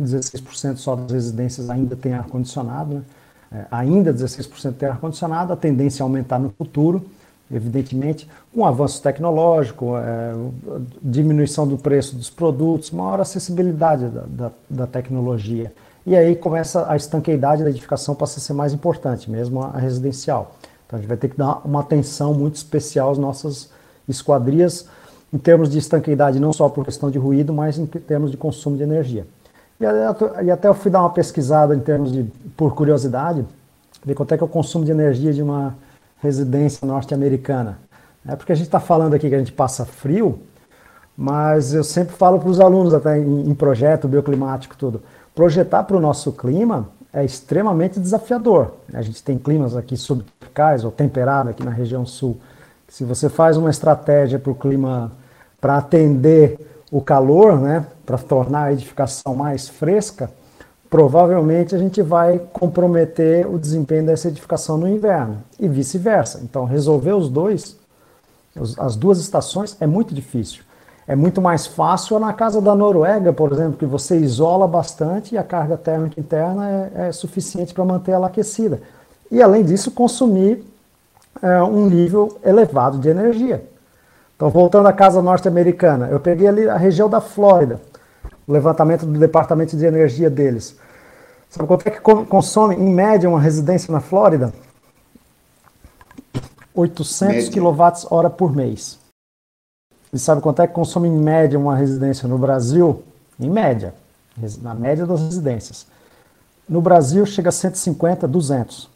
16% 0.00 0.76
só 0.76 0.94
das 0.94 1.10
residências 1.10 1.70
ainda 1.70 1.96
tem 1.96 2.12
ar-condicionado. 2.12 2.96
Né? 2.96 3.02
É, 3.50 3.66
ainda 3.70 4.12
16% 4.12 4.74
tem 4.74 4.88
ar-condicionado, 4.88 5.52
a 5.52 5.56
tendência 5.56 6.02
é 6.02 6.04
aumentar 6.04 6.38
no 6.38 6.50
futuro 6.50 7.04
evidentemente, 7.50 8.28
com 8.54 8.66
avanço 8.66 9.02
tecnológico, 9.02 9.96
é, 9.96 10.34
diminuição 11.02 11.66
do 11.66 11.78
preço 11.78 12.14
dos 12.14 12.28
produtos, 12.28 12.90
maior 12.90 13.20
acessibilidade 13.20 14.06
da, 14.08 14.24
da, 14.28 14.52
da, 14.68 14.86
tecnologia. 14.86 15.72
E 16.06 16.14
aí 16.16 16.36
começa 16.36 16.90
a 16.90 16.96
estanqueidade 16.96 17.64
da 17.64 17.70
edificação 17.70 18.14
passa 18.14 18.38
a 18.38 18.42
ser 18.42 18.52
mais 18.52 18.72
importante, 18.72 19.30
mesmo 19.30 19.62
a 19.62 19.78
residencial. 19.78 20.56
Então 20.86 20.98
a 20.98 21.00
gente 21.00 21.08
vai 21.08 21.16
ter 21.16 21.28
que 21.28 21.36
dar 21.36 21.66
uma 21.66 21.80
atenção 21.80 22.34
muito 22.34 22.56
especial 22.56 23.10
às 23.10 23.18
nossas 23.18 23.70
esquadrias, 24.06 24.86
em 25.32 25.38
termos 25.38 25.68
de 25.68 25.78
estanqueidade, 25.78 26.40
não 26.40 26.52
só 26.52 26.68
por 26.68 26.84
questão 26.84 27.10
de 27.10 27.18
ruído, 27.18 27.52
mas 27.52 27.78
em 27.78 27.86
termos 27.86 28.30
de 28.30 28.36
consumo 28.36 28.76
de 28.76 28.82
energia. 28.82 29.26
E, 29.80 30.50
até 30.50 30.68
eu 30.68 30.74
fui 30.74 30.90
dar 30.90 31.00
uma 31.00 31.10
pesquisada 31.10 31.74
em 31.74 31.80
termos 31.80 32.12
de, 32.12 32.24
por 32.56 32.74
curiosidade, 32.74 33.44
ver 34.04 34.14
quanto 34.14 34.32
é 34.32 34.36
que 34.36 34.42
é 34.42 34.46
o 34.46 34.48
consumo 34.48 34.84
de 34.84 34.90
energia 34.90 35.32
de 35.32 35.42
uma 35.42 35.76
residência 36.20 36.86
norte-americana. 36.86 37.78
É 38.26 38.34
porque 38.34 38.52
a 38.52 38.54
gente 38.54 38.66
está 38.66 38.80
falando 38.80 39.14
aqui 39.14 39.28
que 39.28 39.34
a 39.34 39.38
gente 39.38 39.52
passa 39.52 39.84
frio, 39.84 40.40
mas 41.16 41.74
eu 41.74 41.84
sempre 41.84 42.14
falo 42.14 42.38
para 42.38 42.48
os 42.48 42.60
alunos, 42.60 42.94
até 42.94 43.18
em, 43.18 43.54
projeto 43.54 44.08
bioclimático, 44.08 44.76
tudo, 44.76 45.02
projetar 45.34 45.84
para 45.84 45.96
o 45.96 46.00
nosso 46.00 46.32
clima 46.32 46.88
é 47.12 47.24
extremamente 47.24 47.98
desafiador. 48.00 48.72
A 48.92 49.02
gente 49.02 49.22
tem 49.22 49.38
climas 49.38 49.76
aqui 49.76 49.96
sub, 49.96 50.24
tropicais 50.58 50.84
ou 50.84 50.90
temperado 50.90 51.50
aqui 51.50 51.64
na 51.64 51.70
região 51.70 52.04
sul. 52.04 52.36
Se 52.88 53.04
você 53.04 53.28
faz 53.28 53.56
uma 53.56 53.70
estratégia 53.70 54.38
para 54.38 54.50
o 54.50 54.54
clima, 54.54 55.12
para 55.60 55.76
atender 55.76 56.58
o 56.90 57.00
calor, 57.02 57.60
né, 57.60 57.86
para 58.06 58.16
tornar 58.16 58.64
a 58.64 58.72
edificação 58.72 59.34
mais 59.34 59.68
fresca, 59.68 60.30
provavelmente 60.88 61.74
a 61.74 61.78
gente 61.78 62.00
vai 62.00 62.40
comprometer 62.52 63.46
o 63.46 63.58
desempenho 63.58 64.06
dessa 64.06 64.28
edificação 64.28 64.78
no 64.78 64.88
inverno 64.88 65.38
e 65.60 65.68
vice-versa. 65.68 66.40
Então, 66.42 66.64
resolver 66.64 67.12
os 67.12 67.28
dois, 67.28 67.76
as 68.78 68.96
duas 68.96 69.18
estações, 69.18 69.76
é 69.80 69.86
muito 69.86 70.14
difícil. 70.14 70.62
É 71.06 71.14
muito 71.14 71.40
mais 71.40 71.66
fácil 71.66 72.18
na 72.18 72.32
casa 72.32 72.60
da 72.60 72.74
Noruega, 72.74 73.32
por 73.32 73.52
exemplo, 73.52 73.78
que 73.78 73.86
você 73.86 74.18
isola 74.18 74.66
bastante 74.66 75.34
e 75.34 75.38
a 75.38 75.42
carga 75.42 75.76
térmica 75.76 76.18
interna 76.18 76.90
é, 76.94 77.08
é 77.08 77.12
suficiente 77.12 77.72
para 77.72 77.84
manter 77.84 78.12
ela 78.12 78.26
aquecida. 78.26 78.80
E 79.30 79.42
além 79.42 79.64
disso, 79.64 79.90
consumir 79.90 80.64
é, 81.42 81.62
um 81.62 81.86
nível 81.88 82.38
elevado 82.44 82.98
de 82.98 83.08
energia. 83.08 83.64
Então, 84.36 84.50
voltando 84.50 84.86
à 84.86 84.92
casa 84.92 85.20
norte-americana, 85.20 86.08
eu 86.08 86.20
peguei 86.20 86.46
ali 86.46 86.68
a 86.68 86.76
região 86.76 87.08
da 87.08 87.20
Flórida, 87.20 87.80
o 88.46 88.52
levantamento 88.52 89.04
do 89.04 89.18
departamento 89.18 89.76
de 89.76 89.84
energia 89.84 90.30
deles. 90.30 90.76
Sabe 91.50 91.66
quanto 91.66 91.86
é 91.88 91.90
que 91.90 92.00
consome, 92.00 92.76
em 92.76 92.92
média, 92.92 93.28
uma 93.28 93.40
residência 93.40 93.90
na 93.92 94.00
Flórida? 94.00 94.52
800 96.74 97.48
kWh 97.48 98.30
por 98.36 98.54
mês. 98.54 98.98
E 100.12 100.18
sabe 100.18 100.40
quanto 100.40 100.62
é 100.62 100.66
que 100.66 100.72
consome, 100.72 101.08
em 101.08 101.18
média, 101.18 101.58
uma 101.58 101.74
residência 101.74 102.28
no 102.28 102.38
Brasil? 102.38 103.02
Em 103.40 103.50
média, 103.50 103.94
na 104.62 104.74
média 104.74 105.04
das 105.04 105.20
residências. 105.20 105.86
No 106.68 106.80
Brasil, 106.80 107.26
chega 107.26 107.48
a 107.48 107.52
150, 107.52 108.28
200. 108.28 108.88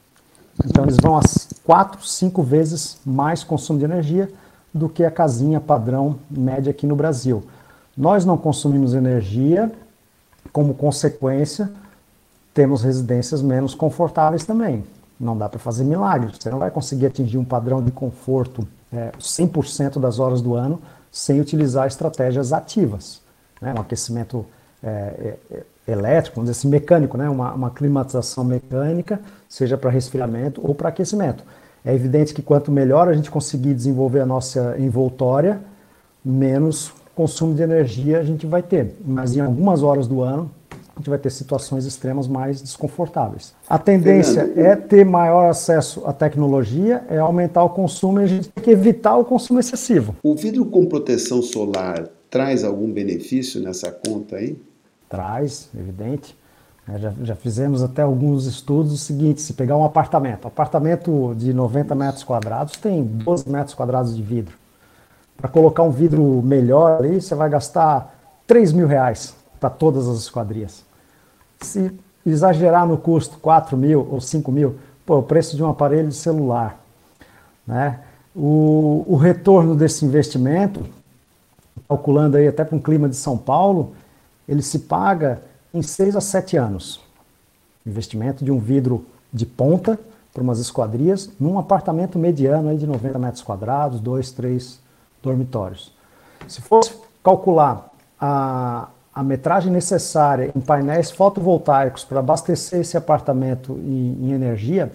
Então, 0.65 0.85
eles 0.85 0.97
vão 1.01 1.17
a 1.17 1.23
4, 1.65 2.05
5 2.05 2.43
vezes 2.43 2.99
mais 3.05 3.43
consumo 3.43 3.79
de 3.79 3.85
energia 3.85 4.31
do 4.73 4.89
que 4.89 5.05
a 5.05 5.11
casinha 5.11 5.61
padrão 5.61 6.19
média 6.31 6.71
aqui 6.71 6.87
no 6.87 6.97
Brasil. 6.97 7.43
Nós 7.97 8.25
não 8.25 8.37
consumimos 8.37 8.95
energia, 8.95 9.71
como 10.53 10.75
consequência, 10.75 11.71
temos 12.55 12.83
residências 12.83 13.43
menos 13.43 13.75
confortáveis 13.75 14.45
também. 14.45 14.85
Não 15.19 15.37
dá 15.37 15.49
para 15.49 15.59
fazer 15.59 15.85
milagres. 15.85 16.37
Você 16.39 16.51
não 16.51 16.59
vai 16.59 16.71
conseguir 16.71 17.07
atingir 17.07 17.39
um 17.39 17.45
padrão 17.45 17.83
de 17.83 17.91
conforto 17.91 18.67
é, 18.93 19.13
100% 19.19 19.99
das 19.99 20.19
horas 20.19 20.41
do 20.43 20.55
ano 20.55 20.81
sem 21.11 21.41
utilizar 21.41 21.87
estratégias 21.87 22.53
ativas. 22.53 23.21
Né? 23.61 23.75
Um 23.77 23.81
aquecimento 23.81 24.45
é, 24.83 24.89
é, 24.89 25.39
é 25.57 25.63
elétrico, 25.87 26.37
vamos 26.37 26.51
dizer 26.51 26.61
assim, 26.61 26.69
mecânico, 26.69 27.17
né? 27.17 27.29
uma, 27.29 27.53
uma 27.53 27.71
climatização 27.71 28.45
mecânica, 28.45 29.21
seja 29.49 29.77
para 29.77 29.91
resfriamento 29.91 30.61
ou 30.65 30.75
para 30.75 30.89
aquecimento. 30.89 31.45
É 31.85 31.95
evidente 31.95 32.33
que 32.33 32.43
quanto 32.43 32.71
melhor 32.71 33.09
a 33.09 33.13
gente 33.13 33.31
conseguir 33.31 33.75
desenvolver 33.75 34.21
a 34.21 34.27
nossa 34.27 34.77
envoltória, 34.79 35.61
menos 36.25 36.93
consumo 37.15 37.55
de 37.55 37.63
energia 37.63 38.21
a 38.21 38.25
gente 38.25 38.47
vai 38.47 38.63
ter. 38.63 38.95
Mas 39.05 39.37
em 39.37 39.41
algumas 39.41 39.83
horas 39.83 40.07
do 40.07 40.23
ano, 40.23 40.51
a 40.95 41.01
gente 41.01 41.11
vai 41.11 41.19
ter 41.19 41.31
situações 41.31 41.85
extremas 41.85 42.29
mais 42.29 42.61
desconfortáveis. 42.63 43.55
A 43.69 43.79
tendência 43.79 44.53
é 44.55 44.77
ter 44.77 45.05
maior 45.05 45.49
acesso 45.49 46.03
à 46.07 46.13
tecnologia, 46.13 47.03
é 47.09 47.19
aumentar 47.19 47.65
o 47.65 47.71
consumo 47.71 48.21
e 48.21 48.25
a 48.25 48.27
gente 48.27 48.49
tem 48.49 48.63
que 48.63 48.71
evitar 48.71 49.17
o 49.17 49.25
consumo 49.25 49.59
excessivo. 49.59 50.15
O 50.23 50.35
vidro 50.35 50.65
com 50.67 50.87
proteção 50.87 51.43
solar 51.43 52.09
traz 52.31 52.63
algum 52.63 52.91
benefício 52.91 53.61
nessa 53.61 53.91
conta 53.91 54.37
aí? 54.37 54.57
Traz, 55.13 55.69
evidente. 55.79 56.35
É, 56.89 56.99
já, 56.99 57.13
já, 57.23 57.37
fizemos 57.37 57.83
até 57.83 58.01
alguns 58.01 58.47
estudos 58.47 58.95
o 58.95 58.97
seguinte, 58.97 59.43
se 59.43 59.53
pegar 59.53 59.77
um 59.77 59.85
apartamento, 59.85 60.49
apartamento 60.49 61.35
de 61.37 61.53
90 61.53 61.95
metros 61.95 62.25
quadrados 62.25 62.79
tem 62.79 63.05
12 63.05 63.47
metros 63.47 63.75
quadrados 63.75 64.17
de 64.17 64.23
vidro. 64.23 64.57
Para 65.37 65.51
colocar 65.51 65.83
um 65.83 65.91
vidro 65.91 66.41
melhor 66.43 66.99
ali, 66.99 67.21
você 67.21 67.35
vai 67.35 67.51
gastar 67.51 68.19
3 68.47 68.73
mil 68.73 68.87
reais 68.87 69.37
para 69.61 69.69
todas 69.69 70.09
as 70.09 70.17
esquadrias. 70.17 70.83
Se 71.61 71.93
exagerar 72.25 72.87
no 72.87 72.97
custo 72.97 73.39
4 73.39 73.77
mil 73.77 74.09
ou 74.11 74.19
5 74.19 74.51
mil, 74.51 74.77
pô, 75.05 75.19
o 75.19 75.23
preço 75.23 75.57
de 75.57 75.63
um 75.63 75.69
aparelho 75.69 76.09
de 76.09 76.15
celular. 76.15 76.81
Né? 77.67 78.01
O, 78.35 79.05
o 79.07 79.17
retorno 79.17 79.77
desse 79.77 80.07
investimento, 80.07 80.87
calculando 81.87 82.39
aí 82.39 82.49
até 82.49 82.65
para 82.65 82.75
um 82.75 82.81
clima 82.81 83.11
de 83.11 83.17
São 83.17 83.37
Paulo, 83.37 83.93
ele 84.49 84.63
se 84.63 84.81
paga 84.81 85.43
em 85.73 85.83
6 85.83 86.17
a 86.17 86.21
7 86.21 86.57
anos. 86.57 87.01
Investimento 87.87 88.45
de 88.45 88.51
um 88.51 88.59
vidro 88.59 89.05
de 89.33 89.47
ponta 89.47 89.99
para 90.33 90.43
umas 90.43 90.59
esquadrias, 90.59 91.31
num 91.39 91.59
apartamento 91.59 92.19
mediano 92.19 92.69
aí 92.69 92.77
de 92.77 92.87
90 92.87 93.19
metros 93.19 93.43
quadrados, 93.43 94.01
dois, 94.01 94.31
três 94.31 94.81
dormitórios. 95.23 95.93
Se 96.49 96.61
fosse 96.61 96.95
calcular 97.23 97.91
a, 98.19 98.89
a 99.15 99.23
metragem 99.23 99.71
necessária 99.71 100.51
em 100.55 100.61
painéis 100.61 101.11
fotovoltaicos 101.11 102.05
para 102.05 102.21
abastecer 102.21 102.81
esse 102.81 102.97
apartamento 102.97 103.73
em, 103.85 104.27
em 104.27 104.33
energia, 104.33 104.91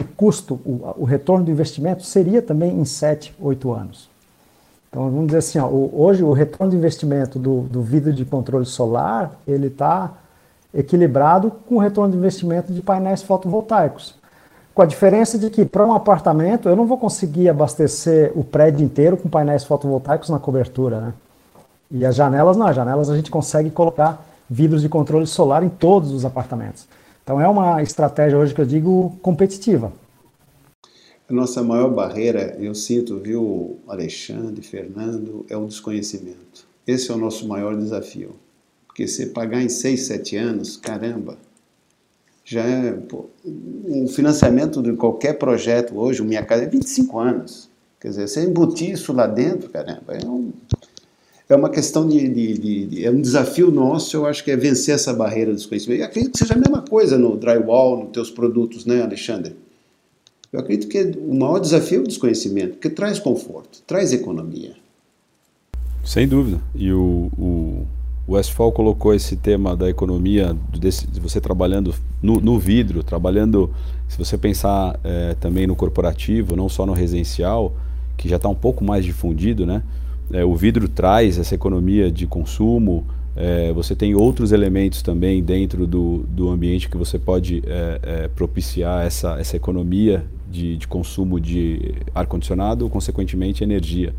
o 0.00 0.04
custo, 0.04 0.54
o, 0.64 0.94
o, 0.98 1.04
retorno 1.04 1.44
do 1.44 1.50
investimento 1.50 2.02
seria 2.02 2.42
também 2.42 2.78
em 2.78 2.84
7, 2.84 3.34
8 3.40 3.72
anos. 3.72 4.10
Então 4.96 5.10
vamos 5.10 5.26
dizer 5.26 5.38
assim, 5.40 5.58
ó, 5.58 5.68
hoje 5.68 6.24
o 6.24 6.32
retorno 6.32 6.70
de 6.70 6.76
investimento 6.78 7.38
do, 7.38 7.60
do 7.64 7.82
vidro 7.82 8.14
de 8.14 8.24
controle 8.24 8.64
solar 8.64 9.32
ele 9.46 9.66
está 9.66 10.10
equilibrado 10.72 11.52
com 11.68 11.74
o 11.74 11.78
retorno 11.78 12.12
de 12.12 12.16
investimento 12.16 12.72
de 12.72 12.80
painéis 12.80 13.20
fotovoltaicos. 13.20 14.14
Com 14.74 14.80
a 14.80 14.86
diferença 14.86 15.38
de 15.38 15.50
que 15.50 15.66
para 15.66 15.84
um 15.84 15.92
apartamento 15.92 16.66
eu 16.66 16.74
não 16.74 16.86
vou 16.86 16.96
conseguir 16.96 17.46
abastecer 17.50 18.32
o 18.34 18.42
prédio 18.42 18.82
inteiro 18.82 19.18
com 19.18 19.28
painéis 19.28 19.64
fotovoltaicos 19.64 20.30
na 20.30 20.38
cobertura, 20.38 20.98
né? 20.98 21.12
E 21.90 22.06
as 22.06 22.16
janelas, 22.16 22.56
não, 22.56 22.66
as 22.66 22.74
janelas 22.74 23.10
a 23.10 23.16
gente 23.16 23.30
consegue 23.30 23.68
colocar 23.68 24.24
vidros 24.48 24.80
de 24.80 24.88
controle 24.88 25.26
solar 25.26 25.62
em 25.62 25.68
todos 25.68 26.10
os 26.10 26.24
apartamentos. 26.24 26.88
Então 27.22 27.38
é 27.38 27.46
uma 27.46 27.82
estratégia 27.82 28.38
hoje 28.38 28.54
que 28.54 28.62
eu 28.62 28.66
digo 28.66 29.14
competitiva. 29.20 29.92
A 31.28 31.32
nossa 31.32 31.60
maior 31.60 31.92
barreira, 31.92 32.56
eu 32.60 32.72
sinto, 32.72 33.18
viu, 33.18 33.80
Alexandre, 33.88 34.62
Fernando, 34.62 35.44
é 35.48 35.56
o 35.56 35.66
desconhecimento. 35.66 36.68
Esse 36.86 37.10
é 37.10 37.14
o 37.14 37.18
nosso 37.18 37.48
maior 37.48 37.76
desafio. 37.76 38.36
Porque 38.86 39.08
você 39.08 39.26
pagar 39.26 39.60
em 39.60 39.68
6, 39.68 40.02
7 40.02 40.36
anos, 40.36 40.76
caramba, 40.76 41.36
já 42.44 42.62
é. 42.62 42.92
Pô, 42.92 43.26
o 43.44 44.06
financiamento 44.06 44.80
de 44.80 44.92
qualquer 44.92 45.32
projeto 45.32 45.98
hoje, 45.98 46.22
Minha 46.22 46.44
Casa, 46.44 46.62
é 46.62 46.68
25 46.68 47.18
anos. 47.18 47.68
Quer 48.00 48.10
dizer, 48.10 48.28
você 48.28 48.44
embutir 48.44 48.92
isso 48.92 49.12
lá 49.12 49.26
dentro, 49.26 49.68
caramba, 49.68 50.14
é 50.14 50.24
um, 50.24 50.52
é 51.48 51.56
uma 51.56 51.70
questão 51.70 52.06
de, 52.08 52.28
de, 52.28 52.56
de, 52.56 52.86
de, 52.86 53.04
É 53.04 53.10
um 53.10 53.20
desafio 53.20 53.72
nosso, 53.72 54.16
eu 54.16 54.26
acho 54.26 54.44
que 54.44 54.52
é 54.52 54.56
vencer 54.56 54.94
essa 54.94 55.12
barreira 55.12 55.50
do 55.50 55.56
desconhecimento. 55.56 56.02
Eu 56.02 56.06
acredito 56.06 56.32
que 56.32 56.38
seja 56.38 56.54
a 56.54 56.56
mesma 56.56 56.82
coisa 56.82 57.18
no 57.18 57.36
drywall, 57.36 58.04
nos 58.04 58.12
teus 58.12 58.30
produtos, 58.30 58.86
né, 58.86 59.02
Alexandre? 59.02 59.56
Eu 60.52 60.60
acredito 60.60 60.88
que 60.88 61.02
o 61.18 61.34
maior 61.34 61.58
desafio 61.58 62.00
é 62.00 62.02
o 62.02 62.06
desconhecimento, 62.06 62.74
porque 62.74 62.88
traz 62.88 63.18
conforto, 63.18 63.82
traz 63.86 64.12
economia. 64.12 64.74
Sem 66.04 66.26
dúvida. 66.26 66.60
E 66.74 66.92
o, 66.92 67.30
o, 67.36 67.86
Westfall 68.28 68.72
colocou 68.72 69.14
esse 69.14 69.36
tema 69.36 69.76
da 69.76 69.88
economia, 69.88 70.56
de 70.72 71.20
você 71.20 71.40
trabalhando 71.40 71.94
no, 72.22 72.40
no, 72.40 72.58
vidro, 72.58 73.02
trabalhando, 73.02 73.70
se 74.08 74.18
você 74.18 74.36
pensar 74.36 74.98
é, 75.04 75.34
também 75.34 75.66
no 75.66 75.76
corporativo, 75.76 76.56
não 76.56 76.68
só 76.68 76.84
no 76.86 76.92
residencial, 76.92 77.72
que 78.16 78.28
já 78.28 78.36
está 78.36 78.48
um 78.48 78.54
pouco 78.54 78.84
mais 78.84 79.04
difundido, 79.04 79.66
né? 79.66 79.82
É, 80.32 80.44
o 80.44 80.56
vidro 80.56 80.88
traz 80.88 81.38
essa 81.38 81.54
economia 81.54 82.10
de 82.10 82.26
consumo. 82.26 83.06
É, 83.36 83.70
você 83.72 83.94
tem 83.94 84.14
outros 84.14 84.50
elementos 84.50 85.02
também 85.02 85.42
dentro 85.42 85.86
do, 85.86 86.24
do 86.28 86.48
ambiente 86.48 86.88
que 86.88 86.96
você 86.96 87.18
pode 87.18 87.62
é, 87.66 88.00
é 88.02 88.28
propiciar 88.28 89.04
essa, 89.04 89.38
essa 89.38 89.56
economia 89.56 90.24
de, 90.50 90.76
de 90.78 90.88
consumo 90.88 91.38
de 91.38 91.94
ar-condicionado, 92.14 92.88
consequentemente 92.88 93.62
energia. 93.62 94.14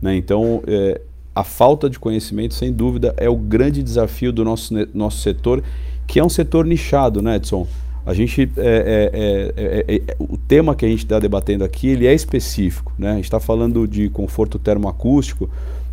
Né? 0.00 0.16
Então, 0.16 0.62
é, 0.66 1.00
a 1.34 1.44
falta 1.44 1.90
de 1.90 1.98
conhecimento, 1.98 2.54
sem 2.54 2.72
dúvida, 2.72 3.14
é 3.18 3.28
o 3.28 3.36
grande 3.36 3.82
desafio 3.82 4.32
do 4.32 4.44
nosso, 4.44 4.72
nosso 4.94 5.18
setor, 5.18 5.62
que 6.06 6.18
é 6.18 6.24
um 6.24 6.28
setor 6.28 6.64
nichado, 6.64 7.20
né, 7.20 7.36
Edson? 7.36 7.66
A 8.06 8.12
gente, 8.12 8.50
é, 8.58 9.52
é, 9.88 10.16
o 10.18 10.36
tema 10.36 10.74
que 10.74 10.84
a 10.84 10.88
gente 10.88 11.04
está 11.04 11.18
debatendo 11.18 11.64
aqui, 11.64 11.88
ele 11.88 12.06
é 12.06 12.12
específico, 12.12 12.92
né? 12.98 13.12
A 13.12 13.14
gente 13.14 13.24
está 13.24 13.40
falando 13.40 13.88
de 13.88 14.10
conforto 14.10 14.58
termoacústico 14.58 15.48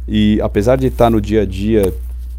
e 0.06 0.38
apesar 0.42 0.76
de 0.76 0.88
estar 0.88 1.06
tá 1.06 1.10
no 1.10 1.22
dia 1.22 1.44
a 1.44 1.46
dia 1.46 1.94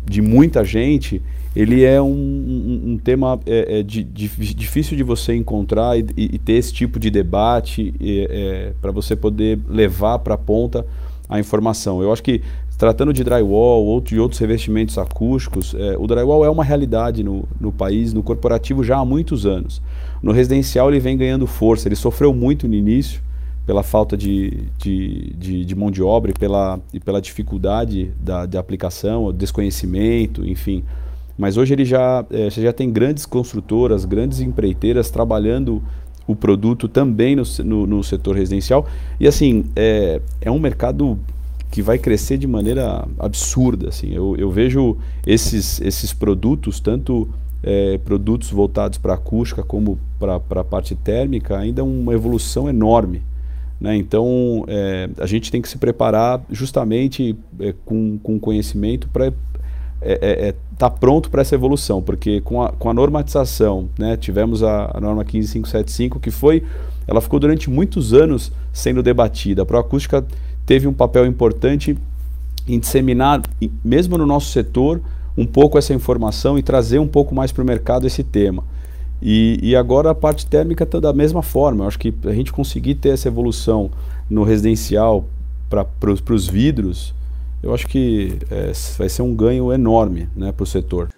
de 0.05 0.21
muita 0.21 0.65
gente, 0.65 1.23
ele 1.55 1.85
é 1.85 2.01
um, 2.01 2.07
um, 2.07 2.83
um 2.93 2.99
tema 2.99 3.39
é, 3.47 3.81
é 3.81 3.83
de, 3.83 4.03
de, 4.03 4.29
difícil 4.55 4.97
de 4.97 5.03
você 5.03 5.35
encontrar 5.35 5.99
e, 5.99 6.05
e, 6.17 6.39
ter 6.39 6.55
esse 6.55 6.73
tipo 6.73 6.99
de 6.99 7.11
debate 7.11 7.95
é, 8.01 8.73
para 8.81 8.91
você 8.91 9.15
poder 9.15 9.59
levar 9.69 10.19
para 10.21 10.35
a 10.35 10.39
ponta 10.39 10.87
a 11.29 11.39
informação. 11.39 12.03
Eu 12.03 12.13
acho 12.13 12.23
que 12.23 12.43
tratando 12.79 13.13
de 13.13 13.23
drywall 13.23 13.85
ou 13.85 14.01
de 14.01 14.19
outros 14.19 14.41
revestimentos 14.41 14.99
acústicos, 14.99 15.75
é, 15.75 15.97
o 15.99 16.07
drywall 16.07 16.45
é 16.45 16.51
uma 16.51 16.65
realidade 16.65 17.23
no, 17.23 17.45
no 17.61 17.71
país, 17.71 18.13
no 18.13 18.23
corporativo 18.23 18.83
já 18.83 18.97
há 18.97 19.05
muitos 19.05 19.47
anos. 19.47 19.81
No 20.23 20.33
residencial 20.33 20.89
ele 20.89 20.99
vem 21.01 21.17
ganhando 21.17 21.47
força, 21.47 21.87
ele 21.87 21.97
sofreu 21.97 22.33
muito 22.35 22.67
no 22.67 22.75
início 22.75 23.21
pela 23.67 23.83
falta 23.83 24.17
de, 24.17 24.65
de, 24.79 25.33
de, 25.37 25.65
de 25.65 25.75
mão 25.75 25.91
de 25.91 26.03
obra 26.03 26.31
e 26.31 26.35
pela, 26.35 26.81
e 26.93 26.99
pela 26.99 27.21
dificuldade 27.21 28.11
da, 28.21 28.45
de 28.47 28.59
aplicação, 28.59 29.33
desconhecimento, 29.33 30.47
enfim. 30.47 30.83
Mas 31.39 31.57
hoje 31.57 31.75
ele 31.75 31.85
já, 31.85 32.25
é, 32.31 32.51
já 32.51 32.73
tem 32.73 32.91
grandes 32.91 33.25
construtoras, 33.25 34.05
grandes 34.05 34.41
empreiteiras 34.41 35.11
trabalhando 35.11 35.83
o 36.27 36.37
produto 36.37 36.89
também 36.89 37.37
no, 37.37 37.43
no, 37.65 37.87
no 37.87 38.05
setor 38.05 38.37
residencial. 38.37 38.87
E 39.19 39.27
assim, 39.27 39.65
é, 39.75 40.21
é 40.41 40.51
um 40.51 40.59
mercado 40.59 41.19
que 41.71 41.81
vai 41.81 41.99
crescer 41.99 42.37
de 42.39 42.47
maneira 42.47 43.07
absurda. 43.19 43.89
Assim. 43.89 44.13
Eu, 44.13 44.37
eu 44.37 44.51
vejo 44.51 44.97
esses, 45.27 45.81
esses 45.81 46.13
produtos, 46.13 46.81
tanto 46.81 47.29
é, 47.63 47.99
produtos 47.99 48.51
voltados 48.51 48.99
para 48.99 49.15
acústica 49.15 49.63
como 49.63 49.99
para 50.19 50.61
a 50.61 50.65
parte 50.65 50.95
térmica, 50.95 51.59
ainda 51.59 51.83
uma 51.83 52.13
evolução 52.13 52.69
enorme. 52.69 53.23
Né? 53.83 53.97
Então, 53.97 54.65
é, 54.69 55.11
a 55.19 55.27
gente 55.27 55.51
tem 55.51 55.61
que 55.61 55.69
se 55.69 55.77
preparar 55.77 56.41
justamente 56.49 57.37
é, 57.59 57.75
com, 57.85 58.17
com 58.23 58.39
conhecimento 58.39 59.09
para 59.09 59.27
estar 59.27 59.37
é, 60.01 60.13
é, 60.13 60.49
é, 60.49 60.55
tá 60.79 60.89
pronto 60.89 61.29
para 61.29 61.43
essa 61.43 61.57
evolução, 61.57 62.01
porque 62.01 62.41
com 62.43 62.63
a, 62.63 62.71
com 62.71 62.89
a 62.89 62.95
normatização, 62.95 63.89
né, 63.99 64.17
tivemos 64.17 64.63
a, 64.63 64.93
a 64.95 65.01
norma 65.01 65.25
15575, 65.25 66.21
que 66.21 66.31
foi, 66.31 66.63
ela 67.09 67.21
ficou 67.21 67.41
durante 67.41 67.69
muitos 67.69 68.13
anos 68.15 68.53
sendo 68.73 69.03
debatida. 69.03 69.63
A 69.63 69.67
proacústica 69.67 70.25
teve 70.65 70.87
um 70.87 70.93
papel 70.93 71.27
importante 71.27 71.99
em 72.69 72.79
disseminar, 72.79 73.43
mesmo 73.85 74.17
no 74.17 74.25
nosso 74.25 74.53
setor, 74.53 75.01
um 75.37 75.45
pouco 75.45 75.77
essa 75.77 75.93
informação 75.93 76.57
e 76.57 76.63
trazer 76.63 77.01
um 77.01 77.09
pouco 77.09 77.35
mais 77.35 77.51
para 77.51 77.65
o 77.65 77.67
mercado 77.67 78.07
esse 78.07 78.23
tema. 78.23 78.63
E, 79.23 79.59
e 79.63 79.77
agora 79.77 80.11
a 80.11 80.15
parte 80.15 80.45
térmica 80.47 80.83
está 80.83 80.99
da 80.99 81.13
mesma 81.13 81.43
forma. 81.43 81.85
Eu 81.85 81.89
acho 81.89 81.99
que 81.99 82.13
a 82.25 82.33
gente 82.33 82.53
conseguir 82.53 82.97
ter 82.97 83.11
essa 83.11 83.29
evolução 83.29 83.91
no 84.29 84.43
residencial 84.43 85.25
para 85.71 86.35
os 86.35 86.49
vidros, 86.49 87.15
eu 87.63 87.73
acho 87.73 87.87
que 87.87 88.39
é, 88.51 88.73
vai 88.99 89.09
ser 89.09 89.23
um 89.23 89.35
ganho 89.35 89.73
enorme 89.73 90.29
né, 90.37 90.51
para 90.51 90.65
o 90.65 90.67
setor. 90.67 91.09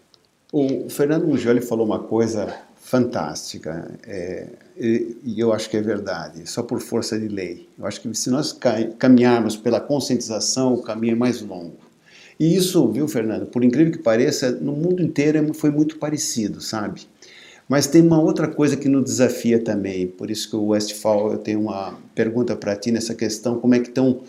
O 0.53 0.89
Fernando 0.89 1.27
Mugioli 1.27 1.61
falou 1.61 1.87
uma 1.87 1.99
coisa 1.99 2.55
fantástica. 2.77 3.91
É, 4.07 4.47
e, 4.77 5.17
e, 5.25 5.41
eu 5.41 5.53
acho 5.53 5.71
que 5.71 5.77
é 5.77 5.83
verdade, 5.83 6.49
só 6.49 6.63
por 6.63 6.81
força 6.81 7.19
de 7.19 7.29
lei. 7.29 7.69
Eu 7.79 7.87
acho 7.87 8.01
que 8.01 8.15
se 8.15 8.31
nós 8.31 8.57
caminharmos 8.99 9.57
pela 9.57 9.81
conscientização, 9.81 10.75
o 10.75 10.83
caminho 10.83 11.13
é 11.13 11.17
mais 11.17 11.41
longo. 11.41 11.85
E 12.39 12.55
isso, 12.55 12.87
viu, 12.89 13.09
Fernando, 13.09 13.47
por 13.47 13.65
incrível 13.65 13.93
que 13.93 13.99
pareça, 13.99 14.51
no 14.51 14.73
mundo 14.73 15.03
inteiro 15.03 15.39
é 15.39 15.55
foi 15.55 15.71
muito 15.71 15.99
parecido, 15.99 16.61
sabe? 16.61 17.03
Mas 17.69 17.87
tem 17.87 18.03
uma 18.03 18.21
outra 18.21 18.47
coisa 18.47 18.77
que 18.77 18.89
nos 18.89 19.05
desafia 19.05 19.59
também, 19.59 20.07
por 20.07 20.31
isso 20.31 20.51
que 20.51 20.57
o 20.57 20.67
Westfall, 20.67 21.33
eu 21.33 21.39
tenho 21.39 21.61
uma 21.61 21.99
pergunta 22.15 22.55
para 22.55 22.77
ti 22.77 22.91
nessa 22.91 23.15
questão, 23.15 23.59
como 23.59 23.75
é 23.75 23.81
que 23.81 23.89
estão, 23.89 24.21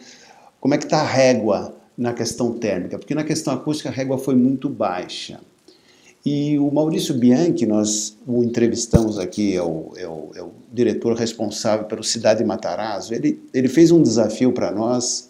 como 0.59 0.73
é 0.73 0.77
que 0.77 0.85
está 0.85 1.01
a 1.01 1.05
régua 1.05 1.75
na 1.97 2.13
questão 2.13 2.53
térmica? 2.53 2.97
Porque 2.97 3.13
na 3.13 3.23
questão 3.23 3.53
acústica 3.53 3.89
a 3.89 3.91
régua 3.91 4.17
foi 4.17 4.35
muito 4.35 4.69
baixa. 4.69 5.39
E 6.25 6.57
o 6.57 6.71
Maurício 6.71 7.13
Bianchi, 7.13 7.67
nós 7.67 8.17
o 8.25 8.43
entrevistamos 8.43 9.19
aqui, 9.19 9.55
é 9.55 9.61
o, 9.61 9.91
é 9.95 10.07
o, 10.07 10.31
é 10.35 10.41
o 10.41 10.51
diretor 10.73 11.13
responsável 11.15 11.85
pelo 11.85 12.03
Cidade 12.03 12.43
Matarazzo, 12.43 13.13
ele, 13.13 13.39
ele 13.53 13.67
fez 13.67 13.91
um 13.91 14.01
desafio 14.01 14.51
para 14.51 14.71
nós 14.71 15.29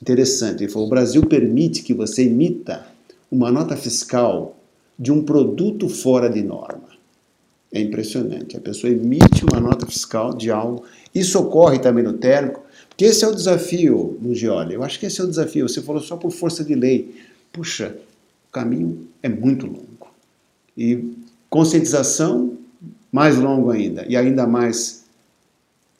interessante. 0.00 0.62
Ele 0.62 0.72
falou: 0.72 0.86
o 0.86 0.90
Brasil 0.90 1.26
permite 1.26 1.82
que 1.82 1.92
você 1.92 2.22
emita 2.22 2.86
uma 3.30 3.50
nota 3.50 3.76
fiscal 3.76 4.56
de 4.96 5.10
um 5.10 5.24
produto 5.24 5.88
fora 5.88 6.30
de 6.30 6.42
norma. 6.42 6.87
É 7.72 7.80
impressionante. 7.80 8.56
A 8.56 8.60
pessoa 8.60 8.92
emite 8.92 9.44
uma 9.44 9.60
nota 9.60 9.86
fiscal 9.86 10.34
de 10.34 10.50
algo. 10.50 10.84
Isso 11.14 11.38
ocorre 11.38 11.78
também 11.78 12.02
no 12.02 12.14
térmico, 12.14 12.62
porque 12.88 13.04
esse 13.04 13.24
é 13.24 13.28
o 13.28 13.34
desafio 13.34 14.18
no. 14.20 14.72
Eu 14.72 14.82
acho 14.82 14.98
que 14.98 15.06
esse 15.06 15.20
é 15.20 15.24
o 15.24 15.28
desafio. 15.28 15.68
Você 15.68 15.82
falou 15.82 16.00
só 16.00 16.16
por 16.16 16.30
força 16.30 16.64
de 16.64 16.74
lei. 16.74 17.14
Puxa, 17.52 17.96
o 18.48 18.52
caminho 18.52 19.06
é 19.22 19.28
muito 19.28 19.66
longo. 19.66 20.08
E 20.76 21.12
conscientização, 21.50 22.56
mais 23.12 23.36
longo 23.36 23.70
ainda, 23.70 24.04
e 24.08 24.16
ainda 24.16 24.46
mais 24.46 25.04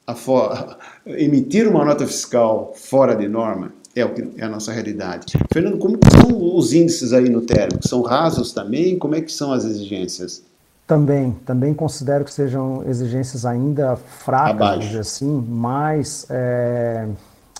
emitir 1.07 1.69
uma 1.69 1.85
nota 1.85 2.07
fiscal 2.07 2.73
fora 2.75 3.15
de 3.15 3.29
norma 3.29 3.73
é 3.95 4.05
o 4.05 4.15
que 4.15 4.41
é 4.41 4.45
a 4.45 4.49
nossa 4.49 4.73
realidade. 4.73 5.37
Fernando, 5.53 5.79
como 5.79 5.99
são 6.11 6.57
os 6.57 6.73
índices 6.73 7.13
aí 7.13 7.29
no 7.29 7.41
térmico? 7.41 7.87
São 7.87 8.03
rasos 8.03 8.53
também? 8.53 8.99
Como 8.99 9.15
é 9.15 9.21
que 9.21 9.33
são 9.33 9.53
as 9.53 9.65
exigências? 9.65 10.43
Também, 10.89 11.33
também 11.47 11.73
considero 11.73 12.25
que 12.25 12.33
sejam 12.33 12.83
exigências 12.85 13.47
ainda 13.47 13.95
fracas, 13.95 14.97
assim, 14.97 15.47
mas 15.47 16.27
é, 16.31 17.07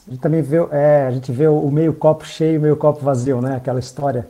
a 0.07 0.11
gente 0.11 0.21
também 0.21 0.43
vê, 0.43 0.57
é, 0.73 1.07
a 1.07 1.11
gente 1.13 1.31
vê 1.31 1.47
o 1.47 1.71
meio 1.71 1.93
copo 1.93 2.27
cheio, 2.27 2.61
meio 2.61 2.77
copo 2.77 3.05
vazio, 3.05 3.41
né? 3.41 3.55
Aquela 3.55 3.79
história 3.79 4.27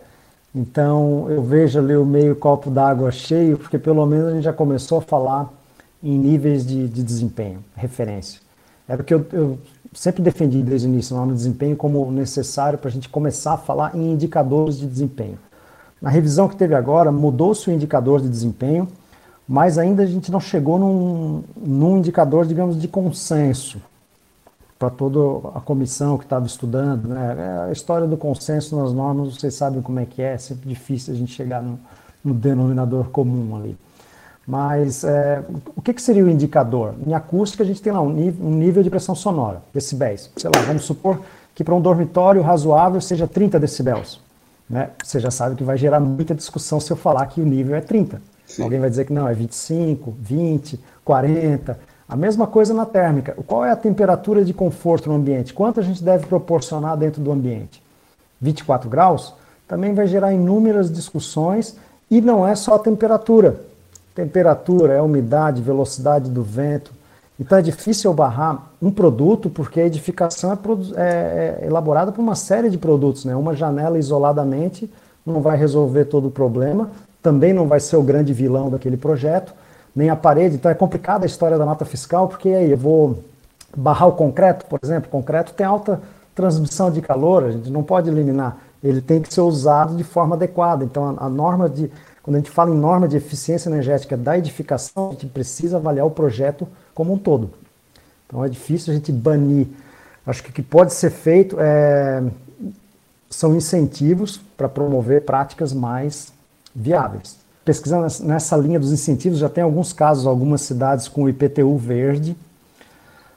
então 0.55 1.31
eu 1.31 1.43
vejo 1.43 1.79
ali 1.79 1.97
o 1.97 2.05
meio 2.05 2.35
copo 2.35 2.71
d'água 2.71 3.11
cheio, 3.11 3.59
porque 3.59 3.79
pelo 3.79 4.05
menos 4.07 4.27
a 4.27 4.33
gente 4.33 4.45
já 4.45 4.53
começou 4.53 4.99
a 4.99 5.03
falar 5.03 5.53
em 6.03 6.19
níveis 6.19 6.67
de, 6.67 6.89
de 6.89 7.03
desempenho, 7.03 7.63
referência. 7.77 8.41
Era 8.89 9.03
o 9.03 9.05
que 9.05 9.13
eu, 9.13 9.27
eu, 9.33 9.59
sempre 9.93 10.23
defendi 10.23 10.63
desde 10.63 10.87
o 10.87 10.91
início, 10.91 11.17
no 11.17 11.35
desempenho 11.35 11.77
como 11.77 12.11
necessário 12.11 12.79
para 12.79 12.89
a 12.89 12.93
gente 12.93 13.09
começar 13.09 13.55
a 13.55 13.57
falar 13.57 13.95
em 13.95 14.13
indicadores 14.13 14.79
de 14.79 14.87
desempenho. 14.87 15.39
Na 16.01 16.11
revisão 16.11 16.49
que 16.49 16.57
teve 16.57 16.75
agora, 16.75 17.11
mudou-se 17.11 17.69
o 17.69 17.73
indicador 17.73 18.21
de 18.21 18.29
desempenho, 18.29 18.89
mas 19.49 19.79
ainda 19.79 20.03
a 20.03 20.07
gente 20.07 20.31
não 20.31 20.41
chegou 20.41 20.79
num, 20.79 21.43
num 21.57 21.99
indicador, 21.99 22.47
digamos, 22.47 22.81
de 22.81 22.87
consenso 22.87 23.81
para 24.79 24.91
toda 24.91 25.49
a 25.57 25.61
comissão 25.61 26.17
que 26.17 26.25
estava 26.25 26.47
estudando. 26.47 27.09
Né? 27.09 27.67
A 27.69 27.73
história 27.73 28.07
do 28.07 28.17
consenso 28.17 28.77
nas 28.77 28.93
normas, 28.93 29.35
vocês 29.35 29.55
sabem 29.55 29.83
como 29.83 29.99
é 29.99 30.07
que 30.07 30.23
é, 30.23 30.35
é 30.35 30.39
sempre 30.39 30.69
difícil 30.69 31.13
a 31.13 31.17
gente 31.17 31.33
chegar 31.33 31.61
no, 31.63 31.81
no 32.25 32.33
denominador 32.33 33.09
comum 33.09 33.57
ali. 33.57 33.77
Mas 34.47 35.05
é, 35.05 35.43
o 35.77 35.83
que, 35.83 35.93
que, 35.93 36.01
seria 36.01 36.25
o 36.25 36.31
indicador? 36.31 36.95
Em 37.07 37.13
acústica, 37.13 37.63
a 37.63 37.67
gente 37.67 37.83
tem 37.83 37.93
lá 37.93 38.01
um 38.01 38.09
um 38.09 38.55
nível 38.55 38.83
de 38.83 38.89
pressão 38.89 39.15
sonora, 39.15 39.63
decibéis. 39.75 40.31
Sei 40.37 40.51
lá, 40.55 40.63
vamos 40.63 40.85
supor 40.85 41.21
que 41.55 41.65
para 41.65 41.75
um 41.75 41.81
dormitório 41.81 42.41
razoável 42.41 43.01
seja 43.01 43.27
30 43.27 43.59
decibéis. 43.59 44.21
Né? 44.69 44.91
Você 45.03 45.19
já 45.19 45.31
sabe 45.31 45.57
que 45.57 45.65
vai 45.65 45.79
gerar 45.79 46.01
muita 46.01 46.35
discussão 46.35 46.79
se 46.79 46.91
eu 46.91 46.97
falar 46.97 47.27
que 47.27 47.41
o 47.41 47.45
nível 47.45 47.75
é 47.75 47.81
30. 47.81 48.21
Sim. 48.47 48.63
Alguém 48.63 48.81
vai 48.81 48.91
dizer 48.91 49.05
que 49.05 49.13
não, 49.13 49.29
é 49.29 49.35
25, 49.35 50.15
20, 50.21 50.81
40. 51.05 51.79
A 52.09 52.17
mesma 52.17 52.47
coisa 52.47 52.73
na 52.73 52.87
térmica. 52.87 53.37
Qual 53.47 53.65
é 53.65 53.71
a 53.71 53.77
temperatura 53.77 54.45
de 54.45 54.55
conforto 54.55 55.09
no 55.09 55.17
ambiente? 55.17 55.53
Quanto 55.53 55.81
a 55.81 55.83
gente 55.83 56.03
deve 56.03 56.27
proporcionar 56.27 56.97
dentro 56.97 57.23
do 57.23 57.31
ambiente? 57.31 57.83
24 58.41 58.89
graus? 58.89 59.35
Também 59.67 59.93
vai 59.95 60.07
gerar 60.07 60.33
inúmeras 60.33 60.91
discussões 60.91 61.77
e 62.11 62.21
não 62.21 62.47
é 62.47 62.55
só 62.55 62.75
a 62.75 62.79
temperatura. 62.79 63.61
Temperatura, 64.15 64.95
é 64.95 65.03
umidade, 65.03 65.61
velocidade 65.61 66.31
do 66.31 66.43
vento. 66.43 66.93
Então 67.39 67.57
é 67.57 67.63
difícil 67.63 68.13
barrar 68.13 68.73
um 68.83 68.91
produto 68.91 69.49
porque 69.49 69.81
a 69.81 69.87
edificação 69.87 70.53
é, 70.53 70.59
é, 70.97 71.59
é 71.63 71.67
elaborada 71.67 72.11
por 72.11 72.21
uma 72.21 72.35
série 72.35 72.69
de 72.69 72.77
produtos. 72.77 73.25
Né? 73.25 73.37
Uma 73.37 73.55
janela 73.55 73.99
isoladamente 73.99 74.91
não 75.25 75.41
vai 75.41 75.57
resolver 75.57 76.07
todo 76.07 76.29
o 76.29 76.31
problema, 76.31 76.91
também 77.23 77.53
não 77.53 77.69
vai 77.69 77.81
ser 77.81 77.97
o 77.97 78.03
grande 78.03 78.33
vilão 78.33 78.71
daquele 78.71 78.97
projeto 78.97 79.53
nem 79.95 80.11
a 80.11 80.17
parede. 80.17 80.55
Então 80.55 80.71
é 80.71 80.75
complicada 80.75 81.25
a 81.25 81.27
história 81.27 81.59
da 81.59 81.65
nota 81.65 81.85
fiscal, 81.85 82.29
porque 82.29 82.49
aí 82.49 82.71
eu 82.71 82.77
vou 82.77 83.23
barrar 83.77 84.07
o 84.07 84.13
concreto, 84.13 84.65
por 84.67 84.79
exemplo. 84.83 85.09
O 85.09 85.11
concreto 85.11 85.53
tem 85.53 85.67
alta 85.67 86.01
transmissão 86.35 86.91
de 86.91 87.01
calor, 87.01 87.45
a 87.45 87.51
gente 87.51 87.71
não 87.71 87.83
pode 87.83 88.09
eliminar. 88.09 88.59
Ele 88.83 89.01
tem 89.01 89.21
que 89.21 89.33
ser 89.33 89.41
usado 89.41 89.97
de 89.97 90.05
forma 90.05 90.37
adequada. 90.37 90.85
Então 90.85 91.17
a, 91.19 91.27
a 91.27 91.29
norma 91.29 91.69
de. 91.69 91.91
Quando 92.23 92.37
a 92.37 92.39
gente 92.39 92.51
fala 92.51 92.71
em 92.71 92.79
norma 92.79 93.09
de 93.09 93.17
eficiência 93.17 93.69
energética 93.69 94.17
da 94.17 94.39
edificação, 94.39 95.09
a 95.09 95.11
gente 95.13 95.27
precisa 95.27 95.79
avaliar 95.79 96.07
o 96.07 96.11
projeto 96.11 96.69
como 96.99 97.15
um 97.15 97.19
todo. 97.19 97.51
Então 98.27 98.45
é 98.45 98.49
difícil 98.49 98.93
a 98.93 98.97
gente 98.97 99.13
banir. 99.13 99.69
Acho 100.27 100.43
que 100.43 100.51
o 100.51 100.53
que 100.53 100.63
pode 100.63 100.93
ser 100.93 101.11
feito 101.11 101.57
é, 101.61 102.23
são 103.31 103.55
incentivos 103.55 104.39
para 104.57 104.69
promover 104.69 105.25
práticas 105.25 105.73
mais 105.73 106.33
viáveis 106.75 107.39
pesquisando 107.69 108.07
nessa 108.25 108.57
linha 108.57 108.81
dos 108.81 108.93
incentivos, 108.93 109.39
já 109.39 109.49
tem 109.51 109.63
alguns 109.63 109.93
casos, 109.93 110.27
algumas 110.27 110.63
cidades 110.63 111.07
com 111.07 111.29
IPTU 111.29 111.77
verde, 111.77 112.35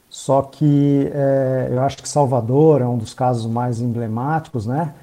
só 0.09 0.41
que 0.41 1.11
é, 1.13 1.67
eu 1.69 1.81
acho 1.81 1.97
que 1.97 2.07
Salvador 2.07 2.79
é 2.79 2.87
um 2.87 2.97
dos 2.97 3.13
casos 3.13 3.45
mais 3.45 3.81
emblemáticos, 3.81 4.65
né? 4.65 4.93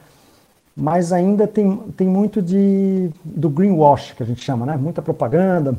Mas 0.74 1.12
ainda 1.12 1.46
tem, 1.46 1.76
tem 1.94 2.08
muito 2.08 2.40
de, 2.40 3.10
do 3.22 3.50
greenwash, 3.50 4.14
que 4.14 4.22
a 4.22 4.26
gente 4.26 4.42
chama, 4.42 4.64
né? 4.64 4.78
Muita 4.78 5.02
propaganda, 5.02 5.76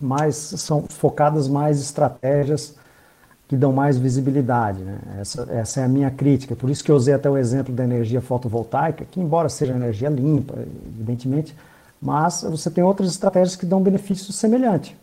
mas 0.00 0.36
são 0.36 0.84
focadas 0.88 1.48
mais 1.48 1.80
estratégias 1.80 2.74
que 3.48 3.56
dão 3.56 3.72
mais 3.72 3.96
visibilidade. 3.96 4.82
Né? 4.82 4.98
Essa, 5.20 5.48
essa 5.50 5.80
é 5.80 5.84
a 5.84 5.88
minha 5.88 6.10
crítica. 6.10 6.54
Por 6.54 6.68
isso 6.68 6.84
que 6.84 6.90
eu 6.90 6.96
usei 6.96 7.14
até 7.14 7.28
o 7.30 7.36
exemplo 7.36 7.74
da 7.74 7.82
energia 7.82 8.20
fotovoltaica, 8.20 9.06
que 9.10 9.18
embora 9.18 9.48
seja 9.48 9.72
energia 9.72 10.10
limpa, 10.10 10.54
evidentemente, 10.86 11.56
mas 12.00 12.42
você 12.48 12.70
tem 12.70 12.84
outras 12.84 13.10
estratégias 13.10 13.56
que 13.56 13.66
dão 13.66 13.82
benefício 13.82 14.32
semelhante, 14.32 14.96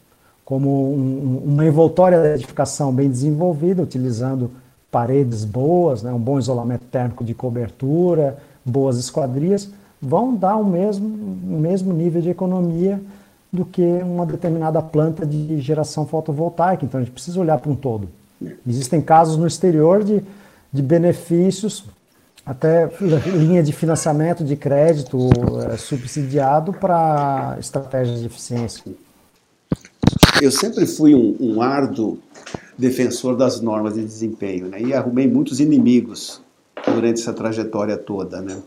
como 0.45 0.93
um, 0.93 1.41
uma 1.43 1.65
envoltória 1.65 2.21
de 2.21 2.27
edificação 2.35 2.93
bem 2.93 3.09
desenvolvida, 3.09 3.81
utilizando 3.81 4.51
paredes 4.91 5.43
boas, 5.43 6.03
né, 6.03 6.13
um 6.13 6.19
bom 6.19 6.39
isolamento 6.39 6.85
térmico 6.85 7.23
de 7.23 7.33
cobertura, 7.33 8.37
boas 8.63 8.97
esquadrias, 8.97 9.69
vão 10.01 10.33
dar 10.35 10.55
o 10.55 10.63
mesmo, 10.63 11.07
o 11.07 11.59
mesmo 11.59 11.91
nível 11.91 12.21
de 12.21 12.29
economia 12.29 13.01
do 13.55 13.65
que 13.65 13.81
uma 13.81 14.25
determinada 14.25 14.81
planta 14.81 15.25
de 15.25 15.59
geração 15.61 16.05
fotovoltaica. 16.05 16.85
Então 16.85 16.99
a 16.99 17.03
gente 17.03 17.13
precisa 17.13 17.39
olhar 17.39 17.57
para 17.57 17.71
um 17.71 17.75
todo. 17.75 18.09
Existem 18.67 19.01
casos 19.01 19.37
no 19.37 19.47
exterior 19.47 20.03
de, 20.03 20.21
de 20.71 20.81
benefícios, 20.81 21.85
até 22.45 22.89
linha 23.25 23.63
de 23.63 23.71
financiamento 23.71 24.43
de 24.43 24.55
crédito 24.55 25.29
é, 25.71 25.77
subsidiado 25.77 26.73
para 26.73 27.57
estratégias 27.59 28.19
de 28.19 28.27
eficiência. 28.27 28.83
Eu 30.41 30.51
sempre 30.51 30.85
fui 30.85 31.15
um, 31.15 31.35
um 31.39 31.61
árduo 31.61 32.19
defensor 32.77 33.35
das 33.35 33.61
normas 33.61 33.93
de 33.95 34.03
desempenho 34.03 34.67
né? 34.67 34.81
e 34.81 34.93
arrumei 34.93 35.27
muitos 35.27 35.59
inimigos 35.59 36.41
durante 36.85 37.21
essa 37.21 37.33
trajetória 37.33 37.97
toda. 37.97 38.41
Né? 38.41 38.57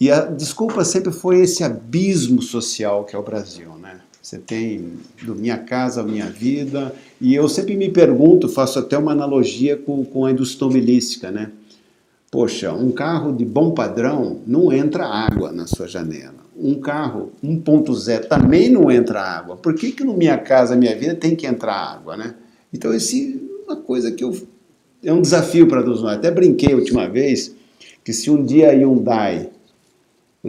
E 0.00 0.10
a 0.10 0.24
desculpa 0.24 0.84
sempre 0.84 1.12
foi 1.12 1.40
esse 1.40 1.62
abismo 1.62 2.42
social 2.42 3.04
que 3.04 3.14
é 3.14 3.18
o 3.18 3.22
Brasil. 3.22 3.70
Né? 3.80 4.00
Você 4.22 4.38
tem 4.38 4.92
do 5.22 5.34
Minha 5.34 5.58
Casa, 5.58 6.02
Minha 6.02 6.26
Vida, 6.26 6.94
e 7.20 7.34
eu 7.34 7.48
sempre 7.48 7.76
me 7.76 7.90
pergunto, 7.90 8.48
faço 8.48 8.78
até 8.78 8.96
uma 8.96 9.12
analogia 9.12 9.76
com, 9.76 10.04
com 10.04 10.24
a 10.24 10.30
indústria 10.30 10.64
automobilística, 10.64 11.30
né? 11.30 11.50
Poxa, 12.30 12.72
um 12.72 12.90
carro 12.90 13.30
de 13.30 13.44
bom 13.44 13.72
padrão 13.72 14.40
não 14.46 14.72
entra 14.72 15.04
água 15.04 15.52
na 15.52 15.66
sua 15.66 15.86
janela. 15.86 16.36
Um 16.56 16.80
carro 16.80 17.30
1.0 17.44 18.26
também 18.26 18.70
não 18.70 18.90
entra 18.90 19.20
água. 19.20 19.54
Por 19.56 19.74
que, 19.74 19.92
que 19.92 20.02
no 20.02 20.16
Minha 20.16 20.38
Casa, 20.38 20.74
Minha 20.74 20.96
Vida 20.96 21.14
tem 21.14 21.36
que 21.36 21.46
entrar 21.46 21.74
água, 21.74 22.16
né? 22.16 22.34
Então, 22.72 22.94
esse 22.94 23.38
é 23.68 23.70
uma 23.70 23.76
coisa 23.76 24.10
que 24.10 24.24
eu, 24.24 24.34
é 25.04 25.12
um 25.12 25.20
desafio 25.20 25.68
para 25.68 25.82
todos 25.82 26.00
nós. 26.00 26.16
Até 26.16 26.30
brinquei 26.30 26.72
a 26.72 26.76
última 26.76 27.06
vez 27.06 27.54
que 28.02 28.14
se 28.14 28.30
um 28.30 28.42
dia 28.42 28.70
a 28.70 28.72
Hyundai 28.72 29.50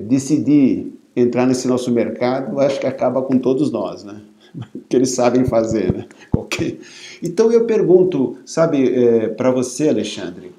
decidir 0.01 0.93
entrar 1.15 1.45
nesse 1.45 1.67
nosso 1.67 1.91
mercado, 1.91 2.59
acho 2.59 2.79
que 2.79 2.87
acaba 2.87 3.21
com 3.21 3.37
todos 3.37 3.71
nós, 3.71 4.03
né? 4.03 4.21
que 4.89 4.95
eles 4.95 5.11
sabem 5.11 5.45
fazer, 5.45 5.93
né? 5.93 6.07
Okay. 6.35 6.79
Então 7.21 7.51
eu 7.51 7.65
pergunto, 7.65 8.37
sabe, 8.45 8.93
é, 8.93 9.27
para 9.27 9.51
você, 9.51 9.89
Alexandre, 9.89 10.51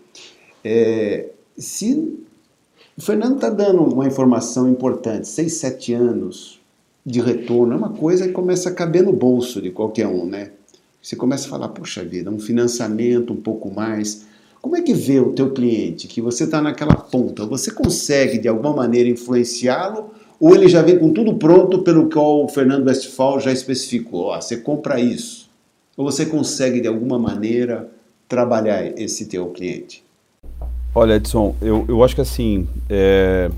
é, 0.64 1.28
se 1.56 2.18
o 2.96 3.02
Fernando 3.02 3.36
está 3.36 3.50
dando 3.50 3.82
uma 3.82 4.06
informação 4.06 4.68
importante, 4.68 5.28
6, 5.28 5.52
7 5.54 5.94
anos 5.94 6.60
de 7.04 7.20
retorno, 7.20 7.74
é 7.74 7.76
uma 7.76 7.90
coisa 7.90 8.26
que 8.26 8.32
começa 8.32 8.70
a 8.70 8.74
caber 8.74 9.02
no 9.02 9.12
bolso 9.12 9.60
de 9.60 9.70
qualquer 9.70 10.06
um, 10.06 10.24
né? 10.24 10.52
Você 11.02 11.16
começa 11.16 11.46
a 11.46 11.50
falar, 11.50 11.68
puxa 11.68 12.02
vida, 12.02 12.30
um 12.30 12.38
financiamento 12.38 13.32
um 13.32 13.36
pouco 13.36 13.70
mais. 13.70 14.24
Como 14.64 14.78
é 14.78 14.80
que 14.80 14.94
vê 14.94 15.20
o 15.20 15.34
teu 15.34 15.50
cliente, 15.50 16.08
que 16.08 16.22
você 16.22 16.44
está 16.44 16.58
naquela 16.62 16.94
ponta? 16.94 17.44
Você 17.44 17.70
consegue, 17.70 18.38
de 18.38 18.48
alguma 18.48 18.74
maneira, 18.74 19.10
influenciá-lo 19.10 20.12
ou 20.40 20.54
ele 20.54 20.70
já 20.70 20.80
vem 20.80 20.98
com 20.98 21.12
tudo 21.12 21.34
pronto 21.34 21.82
pelo 21.82 22.08
qual 22.08 22.42
o 22.42 22.48
Fernando 22.48 22.86
Westphal 22.86 23.38
já 23.38 23.52
especificou? 23.52 24.28
Ó, 24.28 24.40
você 24.40 24.56
compra 24.56 24.98
isso. 24.98 25.50
Ou 25.98 26.10
você 26.10 26.24
consegue, 26.24 26.80
de 26.80 26.88
alguma 26.88 27.18
maneira, 27.18 27.90
trabalhar 28.26 28.98
esse 28.98 29.26
teu 29.26 29.48
cliente? 29.48 30.02
Olha, 30.94 31.16
Edson, 31.16 31.54
eu, 31.60 31.84
eu 31.86 32.02
acho 32.02 32.14
que 32.14 32.22
assim, 32.22 32.66
é, 32.88 33.50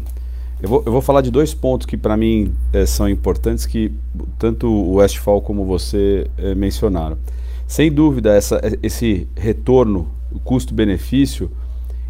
eu, 0.60 0.68
vou, 0.68 0.82
eu 0.84 0.90
vou 0.90 1.00
falar 1.00 1.20
de 1.20 1.30
dois 1.30 1.54
pontos 1.54 1.86
que 1.86 1.96
para 1.96 2.16
mim 2.16 2.52
é, 2.72 2.84
são 2.84 3.08
importantes, 3.08 3.64
que 3.64 3.92
tanto 4.40 4.66
o 4.66 4.94
Westphal 4.94 5.40
como 5.40 5.64
você 5.64 6.26
é, 6.36 6.52
mencionaram. 6.52 7.16
Sem 7.64 7.92
dúvida, 7.92 8.34
essa, 8.34 8.60
esse 8.82 9.28
retorno, 9.36 10.15
custo-benefício, 10.40 11.51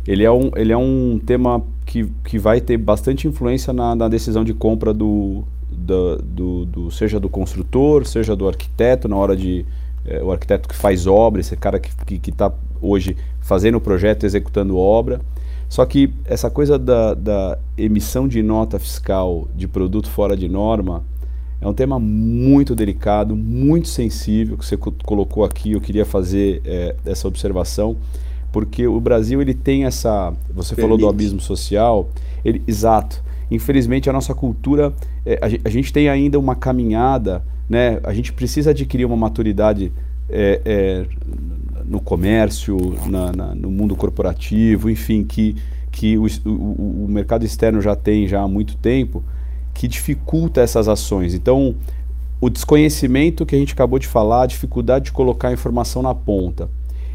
ele 0.06 0.24
é 0.24 0.30
um, 0.30 0.50
ele 0.54 0.72
é 0.72 0.76
um 0.76 1.20
tema 1.24 1.62
que, 1.84 2.04
que 2.24 2.38
vai 2.38 2.60
ter 2.60 2.76
bastante 2.76 3.26
influência 3.26 3.72
na, 3.72 3.94
na 3.94 4.08
decisão 4.08 4.44
de 4.44 4.54
compra 4.54 4.92
do, 4.92 5.44
do, 5.70 6.16
do, 6.18 6.64
do, 6.64 6.90
seja 6.90 7.18
do 7.18 7.28
construtor, 7.28 8.06
seja 8.06 8.36
do 8.36 8.46
arquiteto, 8.46 9.08
na 9.08 9.16
hora 9.16 9.36
de 9.36 9.64
é, 10.04 10.22
o 10.22 10.30
arquiteto 10.30 10.68
que 10.68 10.74
faz 10.74 11.06
obra, 11.06 11.40
esse 11.40 11.56
cara 11.56 11.80
que 11.80 12.14
está 12.28 12.50
tá 12.50 12.56
hoje 12.80 13.16
fazendo 13.40 13.76
o 13.76 13.80
projeto, 13.80 14.24
executando 14.24 14.76
obra. 14.76 15.20
Só 15.68 15.84
que 15.84 16.12
essa 16.24 16.48
coisa 16.48 16.78
da, 16.78 17.14
da 17.14 17.58
emissão 17.76 18.28
de 18.28 18.42
nota 18.42 18.78
fiscal 18.78 19.48
de 19.54 19.66
produto 19.66 20.08
fora 20.08 20.36
de 20.36 20.48
norma 20.48 21.02
é 21.60 21.66
um 21.66 21.72
tema 21.72 21.98
muito 21.98 22.74
delicado, 22.74 23.34
muito 23.34 23.88
sensível 23.88 24.56
que 24.58 24.64
você 24.64 24.76
colocou 24.76 25.44
aqui. 25.44 25.72
Eu 25.72 25.80
queria 25.80 26.04
fazer 26.04 26.60
é, 26.64 26.94
essa 27.04 27.26
observação 27.26 27.96
porque 28.56 28.86
o 28.86 28.98
Brasil 28.98 29.42
ele 29.42 29.52
tem 29.52 29.84
essa, 29.84 30.32
você 30.48 30.74
falou 30.74 30.96
do 30.96 31.06
abismo 31.06 31.40
social, 31.40 32.08
ele, 32.42 32.62
exato. 32.66 33.22
Infelizmente 33.50 34.08
a 34.08 34.12
nossa 34.14 34.34
cultura, 34.34 34.94
é, 35.26 35.38
a, 35.42 35.68
a, 35.68 35.70
gente 35.70 35.92
tem 35.92 36.08
ainda 36.08 36.38
uma 36.38 36.56
caminhada, 36.56 37.44
né? 37.68 38.00
A 38.02 38.14
gente 38.14 38.32
precisa 38.32 38.70
adquirir 38.70 39.04
uma 39.04 39.14
maturidade 39.14 39.92
é, 40.30 40.62
é, 40.64 41.06
no 41.84 42.00
comércio, 42.00 42.78
na, 43.10 43.30
na, 43.30 43.54
no 43.54 43.70
mundo 43.70 43.94
corporativo, 43.94 44.88
enfim, 44.88 45.22
que 45.22 45.56
que 45.92 46.16
o, 46.16 46.26
o, 46.46 47.04
o 47.04 47.06
mercado 47.08 47.44
externo 47.44 47.82
já 47.82 47.94
tem 47.94 48.26
já 48.26 48.40
há 48.40 48.48
muito 48.48 48.74
tempo, 48.78 49.22
que 49.76 49.86
dificulta 49.86 50.60
essas 50.60 50.88
ações. 50.88 51.34
Então, 51.34 51.74
o 52.40 52.48
desconhecimento 52.48 53.44
que 53.44 53.54
a 53.54 53.58
gente 53.58 53.74
acabou 53.74 53.98
de 53.98 54.06
falar, 54.06 54.42
a 54.42 54.46
dificuldade 54.46 55.06
de 55.06 55.12
colocar 55.12 55.48
a 55.48 55.52
informação 55.52 56.02
na 56.02 56.14
ponta 56.14 56.68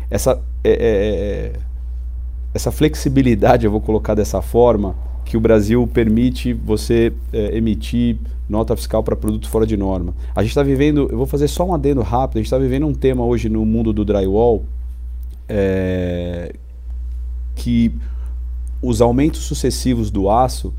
essa, 0.10 0.42
é, 0.64 0.70
é, 0.70 0.76
é, 0.76 1.54
essa 2.54 2.72
flexibilidade, 2.72 3.66
eu 3.66 3.72
vou 3.72 3.82
colocar 3.82 4.14
dessa 4.14 4.42
forma, 4.42 4.96
que 5.26 5.38
o 5.38 5.40
Brasil 5.40 5.88
permite 5.88 6.54
você 6.54 7.14
é, 7.32 7.58
emitir 7.58 8.18
nota 8.50 8.76
fiscal 8.76 9.02
para 9.02 9.16
produtos 9.16 9.50
fora 9.50 9.66
de 9.66 9.78
norma. 9.78 10.14
A 10.36 10.42
gente 10.42 10.52
está 10.52 10.62
vivendo, 10.62 11.08
eu 11.10 11.18
vou 11.18 11.26
fazer 11.26 11.48
só 11.48 11.66
um 11.66 11.74
adendo 11.74 12.02
rápido, 12.02 12.38
a 12.38 12.40
gente 12.42 12.48
está 12.48 12.58
vivendo 12.58 12.86
um 12.86 12.94
tema 12.94 13.24
hoje 13.24 13.48
no 13.48 13.66
mundo 13.66 13.94
do 13.94 14.04
drywall 14.04 14.66
é, 15.48 16.54
que 17.56 17.92
os 18.82 19.02
aumentos 19.02 19.42
sucessivos 19.42 20.12
do 20.12 20.30
aço 20.30 20.74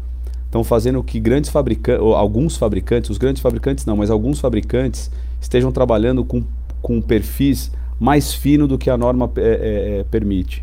estão 0.52 0.62
fazendo 0.62 1.02
que 1.02 1.18
grandes 1.18 1.48
fabricantes, 1.48 2.04
alguns 2.14 2.58
fabricantes, 2.58 3.08
os 3.08 3.16
grandes 3.16 3.40
fabricantes 3.40 3.86
não, 3.86 3.96
mas 3.96 4.10
alguns 4.10 4.38
fabricantes 4.38 5.10
estejam 5.40 5.72
trabalhando 5.72 6.22
com, 6.26 6.44
com 6.82 7.00
perfis 7.00 7.72
mais 7.98 8.34
fino 8.34 8.68
do 8.68 8.76
que 8.76 8.90
a 8.90 8.98
norma 8.98 9.30
é, 9.36 9.40
é, 9.40 10.00
é 10.00 10.04
permite. 10.04 10.62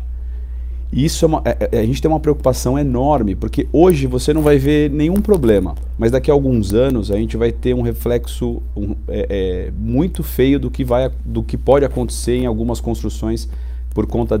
Isso 0.92 1.24
é 1.24 1.28
uma, 1.28 1.42
é, 1.44 1.70
é, 1.72 1.80
a 1.80 1.84
gente 1.84 2.00
tem 2.00 2.08
uma 2.08 2.20
preocupação 2.20 2.78
enorme, 2.78 3.34
porque 3.34 3.66
hoje 3.72 4.06
você 4.06 4.32
não 4.32 4.42
vai 4.42 4.58
ver 4.58 4.88
nenhum 4.90 5.16
problema, 5.16 5.74
mas 5.98 6.12
daqui 6.12 6.30
a 6.30 6.34
alguns 6.34 6.72
anos 6.72 7.10
a 7.10 7.16
gente 7.16 7.36
vai 7.36 7.50
ter 7.50 7.74
um 7.74 7.82
reflexo 7.82 8.62
um, 8.76 8.94
muito 9.76 10.22
feio 10.22 10.60
do 10.60 10.70
que, 10.70 10.84
vai, 10.84 11.10
do 11.24 11.42
que 11.42 11.56
pode 11.56 11.84
acontecer 11.84 12.36
em 12.36 12.46
algumas 12.46 12.80
construções 12.80 13.48
por 13.92 14.06
conta 14.06 14.40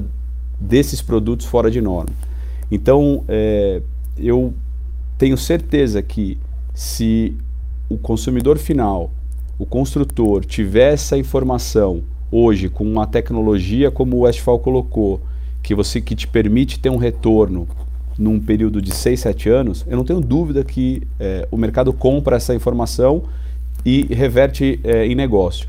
desses 0.60 1.02
produtos 1.02 1.44
fora 1.46 1.68
de 1.68 1.80
norma. 1.80 2.14
Então, 2.70 3.24
eu 4.16 4.54
tenho 5.20 5.36
certeza 5.36 6.00
que 6.00 6.38
se 6.72 7.36
o 7.90 7.98
consumidor 7.98 8.56
final, 8.56 9.10
o 9.58 9.66
construtor, 9.66 10.46
tiver 10.46 10.94
essa 10.94 11.18
informação 11.18 12.02
hoje 12.32 12.70
com 12.70 12.84
uma 12.84 13.06
tecnologia 13.06 13.90
como 13.90 14.16
o 14.16 14.20
Westphal 14.20 14.58
colocou, 14.58 15.20
que 15.62 15.74
você 15.74 16.00
que 16.00 16.16
te 16.16 16.26
permite 16.26 16.80
ter 16.80 16.88
um 16.88 16.96
retorno 16.96 17.68
num 18.18 18.40
período 18.40 18.80
de 18.80 18.94
6, 18.94 19.20
7 19.20 19.50
anos, 19.50 19.84
eu 19.86 19.94
não 19.94 20.04
tenho 20.04 20.22
dúvida 20.22 20.64
que 20.64 21.02
é, 21.18 21.46
o 21.50 21.56
mercado 21.58 21.92
compra 21.92 22.36
essa 22.36 22.54
informação 22.54 23.24
e 23.84 24.06
reverte 24.14 24.80
é, 24.82 25.04
em 25.04 25.14
negócio. 25.14 25.68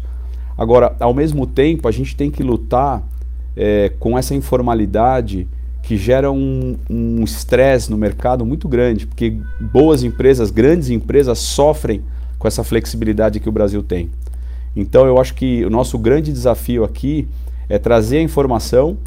Agora, 0.57 0.95
ao 0.97 1.13
mesmo 1.13 1.45
tempo, 1.45 1.89
a 1.89 1.91
gente 1.91 2.15
tem 2.15 2.32
que 2.32 2.41
lutar 2.41 3.05
é, 3.57 3.91
com 3.99 4.17
essa 4.17 4.34
informalidade 4.34 5.45
que 5.84 5.97
gera 5.97 6.32
um 6.32 7.23
estresse 7.23 7.89
um 7.89 7.91
no 7.91 7.97
mercado 7.97 8.45
muito 8.45 8.67
grande, 8.67 9.05
porque 9.07 9.38
boas 9.59 10.03
empresas, 10.03 10.51
grandes 10.51 10.89
empresas 10.89 11.39
sofrem 11.39 12.01
com 12.38 12.47
essa 12.47 12.63
flexibilidade 12.63 13.39
que 13.39 13.49
o 13.49 13.51
Brasil 13.51 13.84
tem. 13.84 14.09
Então 14.75 15.05
eu 15.05 15.19
acho 15.19 15.34
que 15.34 15.65
o 15.65 15.69
nosso 15.69 15.97
grande 15.97 16.32
desafio 16.32 16.84
aqui 16.84 17.27
é 17.67 17.77
trazer 17.77 18.17
a 18.17 18.21
informação 18.21 18.97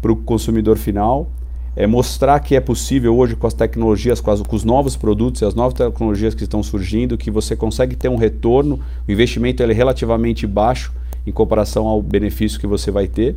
para 0.00 0.12
o 0.12 0.16
consumidor 0.16 0.76
final, 0.76 1.28
é 1.76 1.86
mostrar 1.86 2.40
que 2.40 2.56
é 2.56 2.60
possível 2.60 3.16
hoje 3.16 3.36
com 3.36 3.46
as 3.46 3.54
tecnologias, 3.54 4.20
com, 4.20 4.30
as, 4.30 4.42
com, 4.42 4.56
os 4.56 4.64
novos 4.64 4.96
produtos 4.96 5.40
e 5.40 5.44
as 5.44 5.54
novas 5.54 5.74
tecnologias 5.74 6.34
que 6.34 6.42
estão 6.42 6.62
surgindo, 6.62 7.16
que 7.16 7.30
você 7.30 7.54
consegue 7.54 7.94
ter 7.94 8.08
um 8.08 8.16
retorno, 8.16 8.80
o 9.06 9.12
investimento 9.12 9.62
é 9.62 9.72
relativamente 9.72 10.46
baixo 10.46 10.92
em 11.26 11.30
comparação 11.30 11.86
ao 11.86 12.02
benefício 12.02 12.58
que 12.58 12.66
você 12.66 12.90
vai 12.90 13.06
ter. 13.06 13.36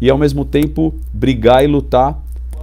E 0.00 0.08
ao 0.08 0.18
mesmo 0.18 0.44
tempo 0.44 0.94
brigar 1.12 1.64
e 1.64 1.66
lutar 1.66 2.18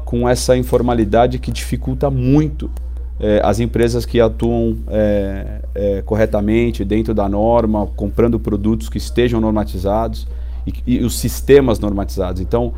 com 0.05 0.27
essa 0.27 0.55
informalidade 0.55 1.37
que 1.37 1.51
dificulta 1.51 2.09
muito 2.09 2.71
é, 3.19 3.41
as 3.43 3.59
empresas 3.59 4.05
que 4.05 4.21
atuam 4.21 4.77
é, 4.87 5.61
é, 5.73 6.01
corretamente 6.03 6.85
dentro 6.85 7.13
da 7.13 7.27
norma, 7.27 7.87
comprando 7.87 8.39
produtos 8.39 8.89
que 8.89 8.97
estejam 8.97 9.41
normatizados 9.41 10.27
e, 10.67 10.73
e 10.85 11.03
os 11.03 11.17
sistemas 11.17 11.79
normatizados. 11.79 12.41
Então, 12.41 12.73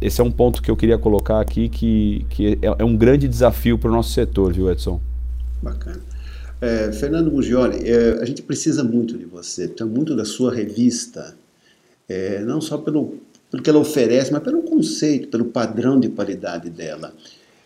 esse 0.00 0.20
é 0.20 0.24
um 0.24 0.30
ponto 0.30 0.60
que 0.60 0.68
eu 0.68 0.76
queria 0.76 0.98
colocar 0.98 1.40
aqui 1.40 1.68
que, 1.68 2.26
que 2.28 2.58
é, 2.60 2.74
é 2.80 2.84
um 2.84 2.96
grande 2.96 3.28
desafio 3.28 3.78
para 3.78 3.88
o 3.88 3.92
nosso 3.92 4.10
setor, 4.10 4.52
viu, 4.52 4.70
Edson? 4.70 5.00
Bacana. 5.62 6.00
Fernando 6.98 7.30
Mugioli, 7.30 7.84
a 8.20 8.24
gente 8.24 8.40
precisa 8.40 8.82
muito 8.82 9.18
de 9.18 9.24
você, 9.24 9.68
precisa 9.68 9.88
muito 9.88 10.16
da 10.16 10.24
sua 10.24 10.52
revista, 10.52 11.36
não 12.46 12.60
só 12.60 12.78
pelo, 12.78 13.18
pelo 13.54 13.62
que 13.62 13.70
ela 13.70 13.78
oferece, 13.78 14.32
mas 14.32 14.42
pelo 14.42 14.62
conceito, 14.62 15.28
pelo 15.28 15.44
padrão 15.44 16.00
de 16.00 16.08
qualidade 16.08 16.68
dela. 16.70 17.14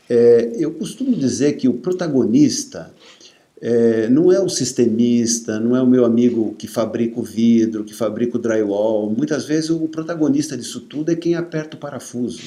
É, 0.08 0.52
eu 0.58 0.72
costumo 0.72 1.14
dizer 1.16 1.54
que 1.54 1.68
o 1.68 1.74
protagonista 1.74 2.92
é, 3.60 4.08
não 4.08 4.30
é 4.30 4.40
o 4.40 4.48
sistemista, 4.48 5.58
não 5.58 5.74
é 5.74 5.82
o 5.82 5.86
meu 5.86 6.04
amigo 6.04 6.54
que 6.58 6.66
fabrica 6.66 7.18
o 7.18 7.22
vidro, 7.22 7.84
que 7.84 7.94
fabrica 7.94 8.36
o 8.36 8.40
drywall. 8.40 9.10
Muitas 9.10 9.46
vezes 9.46 9.70
o 9.70 9.88
protagonista 9.88 10.56
disso 10.56 10.80
tudo 10.80 11.10
é 11.10 11.16
quem 11.16 11.34
aperta 11.34 11.76
o 11.76 11.80
parafuso. 11.80 12.40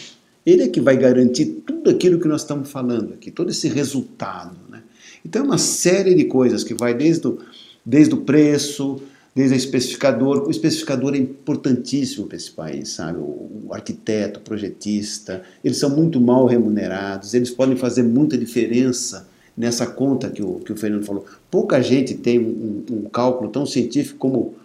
Ele 0.45 0.63
é 0.63 0.67
que 0.67 0.81
vai 0.81 0.97
garantir 0.97 1.45
tudo 1.65 1.89
aquilo 1.89 2.19
que 2.19 2.27
nós 2.27 2.41
estamos 2.41 2.69
falando 2.69 3.13
aqui, 3.13 3.29
todo 3.29 3.49
esse 3.49 3.67
resultado. 3.67 4.57
Né? 4.69 4.81
Então 5.25 5.43
é 5.43 5.45
uma 5.45 5.57
série 5.57 6.15
de 6.15 6.25
coisas 6.25 6.63
que 6.63 6.73
vai 6.73 6.93
desde 6.93 7.27
o, 7.27 7.39
desde 7.85 8.13
o 8.13 8.21
preço, 8.21 9.01
desde 9.36 9.55
o 9.55 9.57
especificador. 9.57 10.47
O 10.47 10.51
especificador 10.51 11.15
é 11.15 11.17
importantíssimo 11.17 12.27
para 12.27 12.38
esse 12.38 12.51
país, 12.51 12.89
sabe? 12.89 13.19
O, 13.19 13.69
arquiteto, 13.71 14.39
o 14.39 14.43
projetista, 14.43 15.41
eles 15.63 15.77
são 15.77 15.89
muito 15.89 16.19
mal 16.19 16.45
remunerados, 16.45 17.34
eles 17.34 17.49
podem 17.49 17.75
fazer 17.75 18.03
muita 18.03 18.38
diferença 18.38 19.27
nessa 19.55 19.86
conta 19.86 20.29
que 20.29 20.41
o, 20.41 20.55
que 20.55 20.71
o 20.71 20.75
Fernando 20.75 21.05
falou. 21.05 21.25
Pouca 21.49 21.82
gente 21.82 22.15
tem 22.15 22.39
um, 22.39 22.84
um 22.89 23.01
cálculo 23.09 23.49
tão 23.49 23.65
científico 23.65 24.17
como 24.19 24.55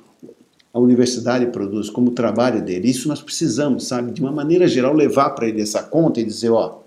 a 0.73 0.79
universidade 0.79 1.47
produz, 1.47 1.89
como 1.89 2.09
o 2.09 2.15
trabalho 2.15 2.63
dele. 2.63 2.91
Isso 2.91 3.09
nós 3.09 3.23
precisamos, 3.23 3.87
sabe? 3.87 4.13
De 4.13 4.21
uma 4.21 4.31
maneira 4.33 4.69
geral, 4.69 4.93
levar 4.93 5.31
para 5.31 5.49
ele 5.49 5.63
essa 5.63 5.83
conta 5.83 6.21
e 6.21 6.25
dizer, 6.25 6.51
ó, 6.51 6.81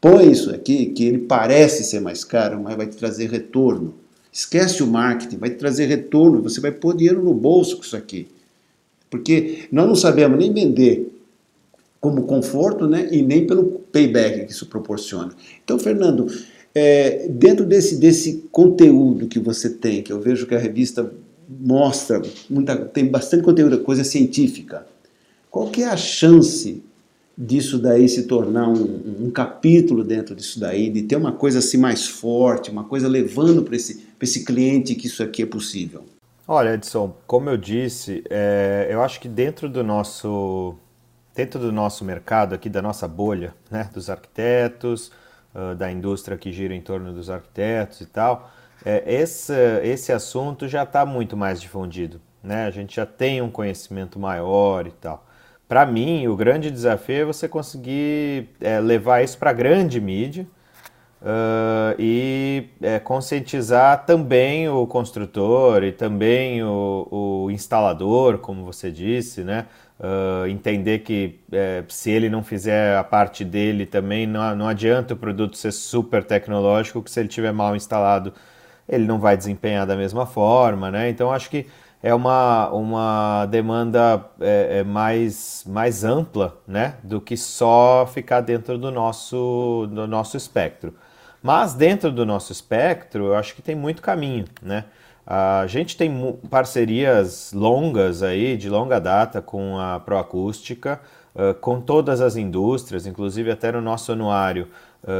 põe 0.00 0.32
isso 0.32 0.50
aqui, 0.50 0.86
que 0.86 1.04
ele 1.04 1.18
parece 1.18 1.84
ser 1.84 2.00
mais 2.00 2.24
caro, 2.24 2.60
mas 2.60 2.76
vai 2.76 2.86
te 2.86 2.96
trazer 2.96 3.30
retorno. 3.30 3.94
Esquece 4.34 4.82
o 4.82 4.86
marketing, 4.88 5.36
vai 5.36 5.50
trazer 5.50 5.86
retorno, 5.86 6.42
você 6.42 6.60
vai 6.60 6.72
pôr 6.72 6.96
dinheiro 6.96 7.22
no 7.22 7.32
bolso 7.32 7.76
com 7.76 7.84
isso 7.84 7.96
aqui. 7.96 8.26
Porque 9.08 9.68
nós 9.70 9.86
não 9.86 9.94
sabemos 9.94 10.36
nem 10.36 10.52
vender 10.52 11.08
como 12.00 12.24
conforto, 12.24 12.88
né? 12.88 13.08
E 13.12 13.22
nem 13.22 13.46
pelo 13.46 13.64
payback 13.92 14.46
que 14.46 14.52
isso 14.52 14.66
proporciona. 14.66 15.30
Então, 15.62 15.78
Fernando, 15.78 16.26
é, 16.74 17.28
dentro 17.28 17.64
desse, 17.64 17.96
desse 17.96 18.44
conteúdo 18.50 19.28
que 19.28 19.38
você 19.38 19.70
tem, 19.70 20.02
que 20.02 20.12
eu 20.12 20.20
vejo 20.20 20.48
que 20.48 20.54
a 20.56 20.58
revista 20.58 21.08
mostra, 21.48 22.20
muita, 22.50 22.74
tem 22.74 23.06
bastante 23.06 23.44
conteúdo, 23.44 23.78
coisa 23.82 24.02
científica, 24.02 24.84
qual 25.48 25.68
que 25.68 25.84
é 25.84 25.86
a 25.86 25.96
chance 25.96 26.82
disso 27.36 27.78
daí 27.78 28.08
se 28.08 28.24
tornar 28.24 28.68
um, 28.68 29.26
um, 29.26 29.30
capítulo 29.30 30.04
dentro 30.04 30.34
disso 30.34 30.60
daí, 30.60 30.88
de 30.88 31.02
ter 31.02 31.16
uma 31.16 31.32
coisa 31.32 31.58
assim 31.58 31.76
mais 31.76 32.06
forte, 32.06 32.70
uma 32.70 32.84
coisa 32.84 33.08
levando 33.08 33.62
para 33.62 33.74
esse, 33.74 34.04
esse 34.24 34.44
cliente 34.44 34.94
que 34.94 35.06
isso 35.06 35.22
aqui 35.22 35.42
é 35.42 35.46
possível? 35.46 36.04
Olha, 36.46 36.74
Edson, 36.74 37.16
como 37.26 37.48
eu 37.48 37.56
disse, 37.56 38.22
é, 38.28 38.88
eu 38.90 39.02
acho 39.02 39.18
que 39.18 39.28
dentro 39.28 39.68
do 39.68 39.82
nosso 39.82 40.76
dentro 41.34 41.58
do 41.58 41.72
nosso 41.72 42.04
mercado 42.04 42.54
aqui, 42.54 42.68
da 42.68 42.80
nossa 42.80 43.08
bolha, 43.08 43.54
né, 43.68 43.90
dos 43.92 44.08
arquitetos, 44.08 45.10
uh, 45.52 45.74
da 45.74 45.90
indústria 45.90 46.38
que 46.38 46.52
gira 46.52 46.74
em 46.74 46.80
torno 46.80 47.12
dos 47.12 47.28
arquitetos 47.28 48.00
e 48.00 48.06
tal, 48.06 48.52
é, 48.84 49.02
esse, 49.06 49.52
esse 49.82 50.12
assunto 50.12 50.68
já 50.68 50.84
está 50.84 51.04
muito 51.04 51.36
mais 51.36 51.60
difundido, 51.60 52.20
né? 52.42 52.66
A 52.66 52.70
gente 52.70 52.96
já 52.96 53.06
tem 53.06 53.42
um 53.42 53.50
conhecimento 53.50 54.18
maior 54.18 54.86
e 54.86 54.92
tal. 54.92 55.26
Para 55.66 55.86
mim, 55.86 56.28
o 56.28 56.36
grande 56.36 56.70
desafio 56.70 57.22
é 57.22 57.24
você 57.24 57.48
conseguir 57.48 58.50
é, 58.60 58.78
levar 58.78 59.24
isso 59.24 59.38
para 59.38 59.50
a 59.50 59.54
grande 59.54 60.00
mídia 60.00 60.46
uh, 61.24 61.96
e 61.98 62.68
é, 62.82 62.98
conscientizar 62.98 64.04
também 64.04 64.68
o 64.68 64.86
construtor 64.86 65.82
e 65.82 65.90
também 65.90 66.62
o, 66.62 67.08
o 67.46 67.50
instalador, 67.50 68.38
como 68.38 68.64
você 68.64 68.90
disse, 68.90 69.42
né? 69.42 69.66
Uh, 69.98 70.46
entender 70.48 70.98
que 71.00 71.40
é, 71.52 71.84
se 71.88 72.10
ele 72.10 72.28
não 72.28 72.42
fizer 72.42 72.96
a 72.96 73.04
parte 73.04 73.44
dele 73.44 73.86
também, 73.86 74.26
não, 74.26 74.54
não 74.54 74.68
adianta 74.68 75.14
o 75.14 75.16
produto 75.16 75.56
ser 75.56 75.72
super 75.72 76.24
tecnológico, 76.24 77.00
que 77.00 77.10
se 77.10 77.20
ele 77.20 77.28
tiver 77.28 77.52
mal 77.52 77.76
instalado, 77.76 78.34
ele 78.88 79.06
não 79.06 79.18
vai 79.18 79.36
desempenhar 79.36 79.86
da 79.86 79.96
mesma 79.96 80.26
forma, 80.26 80.90
né? 80.90 81.08
Então 81.08 81.32
acho 81.32 81.48
que 81.48 81.66
é 82.02 82.14
uma, 82.14 82.68
uma 82.70 83.46
demanda 83.46 84.26
é, 84.38 84.80
é 84.80 84.84
mais, 84.84 85.64
mais 85.66 86.04
ampla 86.04 86.60
né, 86.68 86.96
do 87.02 87.18
que 87.18 87.34
só 87.34 88.06
ficar 88.06 88.42
dentro 88.42 88.76
do 88.76 88.90
nosso, 88.90 89.88
do 89.90 90.06
nosso 90.06 90.36
espectro. 90.36 90.92
Mas 91.44 91.74
dentro 91.74 92.10
do 92.10 92.24
nosso 92.24 92.52
espectro, 92.52 93.26
eu 93.26 93.34
acho 93.34 93.54
que 93.54 93.60
tem 93.60 93.74
muito 93.74 94.00
caminho. 94.00 94.46
Né? 94.62 94.84
A 95.26 95.66
gente 95.66 95.94
tem 95.94 96.38
parcerias 96.48 97.52
longas 97.52 98.22
aí, 98.22 98.56
de 98.56 98.70
longa 98.70 98.98
data, 98.98 99.42
com 99.42 99.78
a 99.78 100.00
Proacústica, 100.00 100.98
com 101.60 101.82
todas 101.82 102.22
as 102.22 102.36
indústrias, 102.36 103.06
inclusive 103.06 103.50
até 103.50 103.70
no 103.70 103.82
nosso 103.82 104.10
anuário 104.12 104.68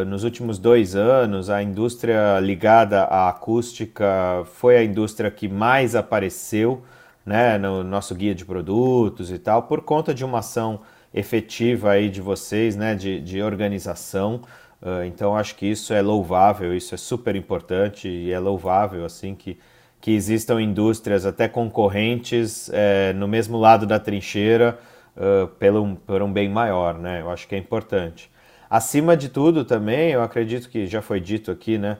nos 0.06 0.24
últimos 0.24 0.58
dois 0.58 0.96
anos, 0.96 1.50
a 1.50 1.62
indústria 1.62 2.40
ligada 2.40 3.02
à 3.02 3.28
acústica 3.28 4.42
foi 4.54 4.78
a 4.78 4.82
indústria 4.84 5.30
que 5.30 5.46
mais 5.46 5.94
apareceu 5.94 6.82
né, 7.24 7.58
no 7.58 7.84
nosso 7.84 8.14
guia 8.14 8.34
de 8.34 8.46
produtos 8.46 9.30
e 9.30 9.38
tal, 9.38 9.64
por 9.64 9.82
conta 9.82 10.14
de 10.14 10.24
uma 10.24 10.38
ação 10.38 10.80
efetiva 11.12 11.90
aí 11.90 12.08
de 12.08 12.22
vocês, 12.22 12.76
né, 12.76 12.94
de, 12.94 13.20
de 13.20 13.42
organização. 13.42 14.40
Uh, 14.84 15.04
então, 15.06 15.34
acho 15.34 15.56
que 15.56 15.64
isso 15.64 15.94
é 15.94 16.02
louvável, 16.02 16.76
isso 16.76 16.94
é 16.94 16.98
super 16.98 17.34
importante 17.34 18.06
e 18.06 18.30
é 18.30 18.38
louvável 18.38 19.06
assim 19.06 19.34
que, 19.34 19.58
que 19.98 20.10
existam 20.10 20.60
indústrias 20.60 21.24
até 21.24 21.48
concorrentes 21.48 22.68
é, 22.70 23.14
no 23.14 23.26
mesmo 23.26 23.56
lado 23.56 23.86
da 23.86 23.98
trincheira 23.98 24.78
uh, 25.16 25.48
pelo, 25.48 25.96
por 25.96 26.20
um 26.20 26.30
bem 26.30 26.50
maior. 26.50 26.98
Né? 26.98 27.22
Eu 27.22 27.30
acho 27.30 27.48
que 27.48 27.54
é 27.54 27.58
importante. 27.58 28.30
Acima 28.68 29.16
de 29.16 29.28
tudo, 29.28 29.64
também, 29.64 30.10
eu 30.10 30.22
acredito 30.22 30.68
que 30.68 30.86
já 30.86 31.00
foi 31.00 31.20
dito 31.20 31.50
aqui, 31.50 31.78
né, 31.78 31.98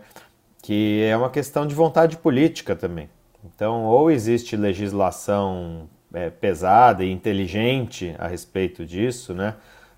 que 0.62 1.05
é 1.05 1.16
uma 1.16 1.30
questão 1.30 1.66
de 1.66 1.74
vontade 1.74 2.16
política 2.16 2.74
também. 2.74 3.09
Então, 3.45 3.85
ou 3.85 4.11
existe 4.11 4.57
legislação 4.57 5.89
é, 6.12 6.30
pesada 6.30 7.05
e 7.05 7.12
inteligente 7.12 8.14
a 8.18 8.26
respeito 8.26 8.85
disso, 8.85 9.32
né, 9.32 9.55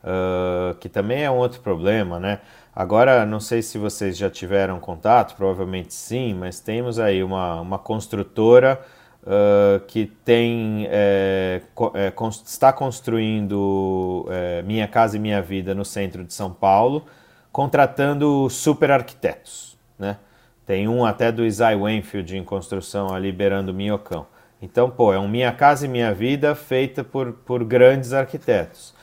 uh, 0.06 0.74
que 0.76 0.88
também 0.88 1.24
é 1.24 1.30
um 1.30 1.36
outro 1.36 1.60
problema, 1.60 2.20
né. 2.20 2.40
Agora, 2.74 3.24
não 3.26 3.40
sei 3.40 3.62
se 3.62 3.78
vocês 3.78 4.16
já 4.16 4.30
tiveram 4.30 4.78
contato, 4.78 5.34
provavelmente 5.34 5.94
sim, 5.94 6.34
mas 6.34 6.60
temos 6.60 6.98
aí 6.98 7.22
uma, 7.24 7.60
uma 7.60 7.78
construtora 7.78 8.78
uh, 9.22 9.80
que 9.86 10.06
tem 10.06 10.86
é, 10.90 11.62
é, 11.94 12.12
está 12.44 12.72
construindo 12.72 14.26
é, 14.30 14.62
Minha 14.62 14.86
Casa 14.86 15.16
e 15.16 15.18
Minha 15.18 15.40
Vida 15.40 15.74
no 15.74 15.86
centro 15.86 16.22
de 16.22 16.34
São 16.34 16.52
Paulo, 16.52 17.06
contratando 17.50 18.48
super 18.50 18.90
arquitetos, 18.90 19.76
né? 19.98 20.18
Tem 20.66 20.88
um 20.88 21.04
até 21.04 21.30
do 21.30 21.44
Isai 21.46 21.76
Wenfield 21.76 22.36
em 22.36 22.42
construção 22.44 23.14
ali 23.14 23.30
beirando 23.30 23.72
Minhocão. 23.72 24.26
Então, 24.60 24.90
pô, 24.90 25.12
é 25.14 25.18
um 25.18 25.28
Minha 25.28 25.52
Casa 25.52 25.86
e 25.86 25.88
Minha 25.88 26.12
Vida 26.12 26.54
feita 26.56 27.04
por, 27.04 27.32
por 27.32 27.62
grandes 27.64 28.12
arquitetos. 28.12 28.95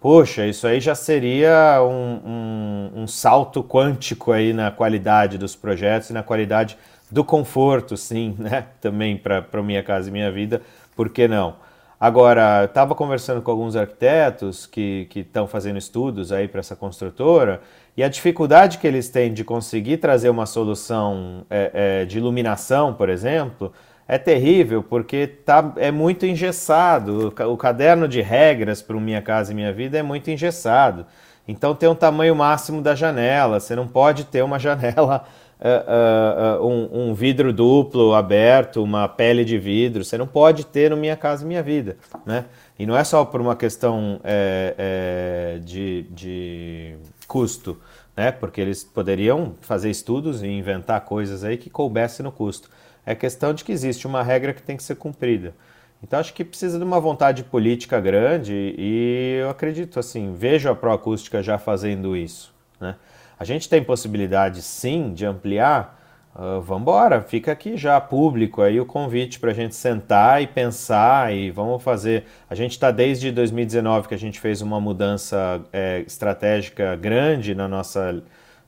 Poxa, 0.00 0.46
isso 0.46 0.66
aí 0.66 0.80
já 0.80 0.94
seria 0.94 1.82
um, 1.82 2.20
um, 2.24 3.02
um 3.02 3.06
salto 3.06 3.62
quântico 3.62 4.32
aí 4.32 4.54
na 4.54 4.70
qualidade 4.70 5.36
dos 5.36 5.54
projetos 5.54 6.08
e 6.08 6.14
na 6.14 6.22
qualidade 6.22 6.78
do 7.10 7.22
conforto, 7.22 7.98
sim, 7.98 8.34
né? 8.40 8.64
Também 8.80 9.14
para 9.18 9.62
minha 9.62 9.82
casa 9.82 10.08
e 10.08 10.12
minha 10.12 10.32
vida, 10.32 10.62
por 10.96 11.10
que 11.10 11.28
não? 11.28 11.56
Agora, 12.00 12.64
estava 12.64 12.94
conversando 12.94 13.42
com 13.42 13.50
alguns 13.50 13.76
arquitetos 13.76 14.64
que 14.64 15.06
estão 15.14 15.46
fazendo 15.46 15.76
estudos 15.76 16.32
aí 16.32 16.48
para 16.48 16.60
essa 16.60 16.74
construtora 16.74 17.60
e 17.94 18.02
a 18.02 18.08
dificuldade 18.08 18.78
que 18.78 18.86
eles 18.86 19.10
têm 19.10 19.34
de 19.34 19.44
conseguir 19.44 19.98
trazer 19.98 20.30
uma 20.30 20.46
solução 20.46 21.44
é, 21.50 21.70
é, 21.74 22.04
de 22.06 22.16
iluminação, 22.16 22.94
por 22.94 23.10
exemplo, 23.10 23.70
é 24.10 24.18
terrível 24.18 24.82
porque 24.82 25.28
tá, 25.28 25.72
é 25.76 25.92
muito 25.92 26.26
engessado. 26.26 27.32
O, 27.38 27.52
o 27.52 27.56
caderno 27.56 28.08
de 28.08 28.20
regras 28.20 28.82
para 28.82 28.98
Minha 28.98 29.22
Casa 29.22 29.52
e 29.52 29.54
Minha 29.54 29.72
Vida 29.72 29.96
é 29.96 30.02
muito 30.02 30.28
engessado. 30.32 31.06
Então 31.46 31.76
tem 31.76 31.88
um 31.88 31.94
tamanho 31.94 32.34
máximo 32.34 32.82
da 32.82 32.96
janela, 32.96 33.60
você 33.60 33.76
não 33.76 33.86
pode 33.86 34.24
ter 34.24 34.42
uma 34.42 34.58
janela 34.60 35.24
uh, 35.60 36.60
uh, 36.60 36.66
um, 36.66 37.10
um, 37.10 37.14
vidro 37.14 37.52
duplo 37.52 38.12
aberto, 38.12 38.82
uma 38.82 39.08
pele 39.08 39.44
de 39.44 39.56
vidro. 39.58 40.04
Você 40.04 40.18
não 40.18 40.26
pode 40.26 40.66
ter 40.66 40.90
no 40.90 40.96
Minha 40.96 41.16
Casa 41.16 41.46
Minha 41.46 41.62
Vida, 41.62 41.96
né? 42.26 42.46
E 42.76 42.86
não 42.86 42.96
é 42.96 43.04
só 43.04 43.24
por 43.24 43.40
uma 43.40 43.54
questão 43.54 44.20
é, 44.24 44.74
é, 44.76 45.58
de, 45.60 46.02
de 46.10 46.96
custo, 47.28 47.78
né? 48.16 48.32
Porque 48.32 48.60
eles 48.60 48.82
poderiam 48.82 49.54
fazer 49.60 49.88
estudos 49.88 50.42
e 50.42 50.48
inventar 50.48 51.00
coisas 51.02 51.44
aí 51.44 51.56
que 51.56 51.70
coubesse 51.70 52.24
no 52.24 52.32
custo. 52.32 52.68
É 53.04 53.14
questão 53.14 53.52
de 53.54 53.64
que 53.64 53.72
existe 53.72 54.06
uma 54.06 54.22
regra 54.22 54.52
que 54.52 54.62
tem 54.62 54.76
que 54.76 54.82
ser 54.82 54.96
cumprida. 54.96 55.54
Então 56.02 56.18
acho 56.18 56.32
que 56.32 56.44
precisa 56.44 56.78
de 56.78 56.84
uma 56.84 56.98
vontade 56.98 57.44
política 57.44 58.00
grande 58.00 58.74
e 58.78 59.38
eu 59.40 59.50
acredito 59.50 59.98
assim, 59.98 60.34
vejo 60.34 60.70
a 60.70 60.74
Proacústica 60.74 61.42
já 61.42 61.58
fazendo 61.58 62.16
isso, 62.16 62.54
né? 62.80 62.96
A 63.38 63.44
gente 63.44 63.68
tem 63.68 63.82
possibilidade 63.82 64.60
sim 64.60 65.14
de 65.14 65.24
ampliar. 65.24 65.98
Uh, 66.34 66.60
vamos 66.60 66.82
embora, 66.82 67.22
fica 67.22 67.50
aqui 67.50 67.76
já 67.76 68.00
público 68.00 68.62
aí 68.62 68.78
o 68.78 68.86
convite 68.86 69.40
para 69.40 69.50
a 69.50 69.54
gente 69.54 69.74
sentar 69.74 70.42
e 70.42 70.46
pensar 70.46 71.34
e 71.34 71.50
vamos 71.50 71.82
fazer. 71.82 72.24
A 72.48 72.54
gente 72.54 72.72
está 72.72 72.90
desde 72.90 73.32
2019 73.32 74.08
que 74.08 74.14
a 74.14 74.18
gente 74.18 74.38
fez 74.38 74.60
uma 74.60 74.80
mudança 74.80 75.60
é, 75.72 76.04
estratégica 76.06 76.94
grande 76.96 77.54
na 77.54 77.66
nossa, 77.66 78.22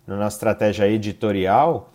na 0.06 0.16
nossa 0.16 0.36
estratégia 0.36 0.88
editorial 0.88 1.92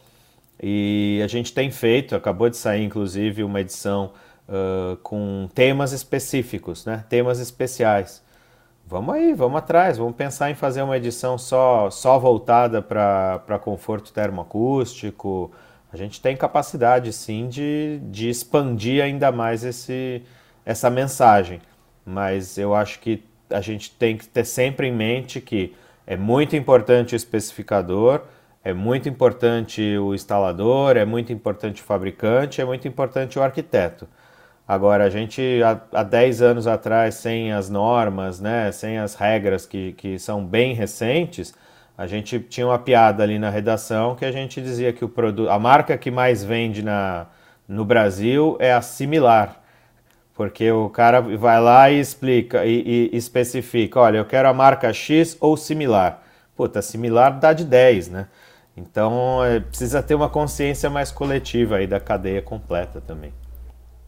e 0.62 1.22
a 1.24 1.28
gente 1.28 1.54
tem 1.54 1.70
feito, 1.70 2.16
acabou 2.16 2.50
de 2.50 2.58
sair 2.58 2.84
inclusive 2.84 3.44
uma 3.44 3.62
edição 3.62 4.12
uh, 4.48 4.98
com 4.98 5.48
temas 5.54 5.92
específicos, 5.92 6.86
né? 6.86 7.04
temas 7.10 7.40
especiais. 7.40 8.24
Vamos 8.86 9.16
aí, 9.16 9.34
vamos 9.34 9.58
atrás, 9.58 9.98
vamos 9.98 10.16
pensar 10.16 10.50
em 10.50 10.56
fazer 10.56 10.82
uma 10.82 10.96
edição 10.96 11.38
só, 11.38 11.90
só 11.90 12.18
voltada 12.18 12.82
para 12.82 13.60
conforto 13.62 14.14
termoacústico. 14.14 15.52
A 15.92 15.98
gente 15.98 16.22
tem 16.22 16.38
capacidade 16.38 17.12
sim 17.12 17.50
de, 17.50 18.00
de 18.04 18.30
expandir 18.30 19.04
ainda 19.04 19.30
mais 19.32 19.66
esse, 19.66 20.24
essa 20.66 20.90
mensagem, 20.90 21.60
mas 22.06 22.58
eu 22.58 22.74
acho 22.74 23.00
que 23.00 23.24
a 23.50 23.60
gente 23.60 23.92
tem 23.92 24.18
que 24.18 24.26
ter 24.28 24.46
sempre 24.46 24.88
em 24.88 24.94
mente 24.94 25.42
que 25.42 25.76
é 26.06 26.16
muito 26.16 26.56
importante 26.56 27.14
o 27.14 27.18
especificador, 27.18 28.22
é 28.68 28.74
muito 28.74 29.08
importante 29.08 29.98
o 29.98 30.14
instalador, 30.14 30.98
é 30.98 31.06
muito 31.06 31.32
importante 31.32 31.82
o 31.82 31.86
fabricante, 31.86 32.60
é 32.60 32.66
muito 32.66 32.86
importante 32.86 33.40
o 33.40 33.42
arquiteto. 33.42 34.06
Agora, 34.68 35.06
a 35.06 35.10
gente, 35.10 35.62
há, 35.64 35.80
há 36.00 36.04
10 36.04 36.42
anos 36.42 36.68
atrás, 36.68 37.16
sem 37.16 37.54
as 37.54 37.70
normas, 37.70 38.42
né, 38.42 38.70
sem 38.74 38.98
as 38.98 39.16
regras 39.16 39.66
que, 39.66 39.94
que 39.94 40.20
são 40.20 40.46
bem 40.46 40.74
recentes, 40.74 41.54
a 41.98 42.06
gente 42.08 42.42
tinha 42.42 42.68
uma 42.68 42.78
piada 42.78 43.24
ali 43.24 43.40
na 43.40 43.50
redação 43.50 44.16
que 44.16 44.26
a 44.26 44.34
gente 44.34 44.62
dizia 44.62 44.92
que 44.92 45.06
o 45.06 45.08
produto, 45.08 45.50
a 45.50 45.58
marca 45.58 45.98
que 45.98 46.12
mais 46.12 46.44
vende 46.44 46.84
na, 46.84 47.28
no 47.70 47.86
Brasil 47.86 48.58
é 48.60 48.74
a 48.74 48.82
Similar. 48.82 49.62
Porque 50.36 50.70
o 50.70 50.90
cara 50.90 51.22
vai 51.22 51.62
lá 51.62 51.90
e 51.90 52.02
explica 52.02 52.66
e, 52.66 53.10
e 53.14 53.16
especifica, 53.16 54.02
olha, 54.02 54.18
eu 54.18 54.26
quero 54.26 54.50
a 54.50 54.54
marca 54.54 54.92
X 54.92 55.38
ou 55.40 55.56
similar. 55.56 56.22
Puta, 56.54 56.82
similar 56.82 57.40
dá 57.40 57.54
de 57.54 57.64
10, 57.64 58.10
né? 58.10 58.28
Então 58.78 59.44
é, 59.44 59.60
precisa 59.60 60.04
ter 60.04 60.14
uma 60.14 60.30
consciência 60.30 60.90
mais 60.90 61.12
coletiva 61.12 61.78
aí 61.78 61.88
da 61.88 62.00
cadeia 62.00 62.42
completa 62.42 63.02
também. 63.02 63.34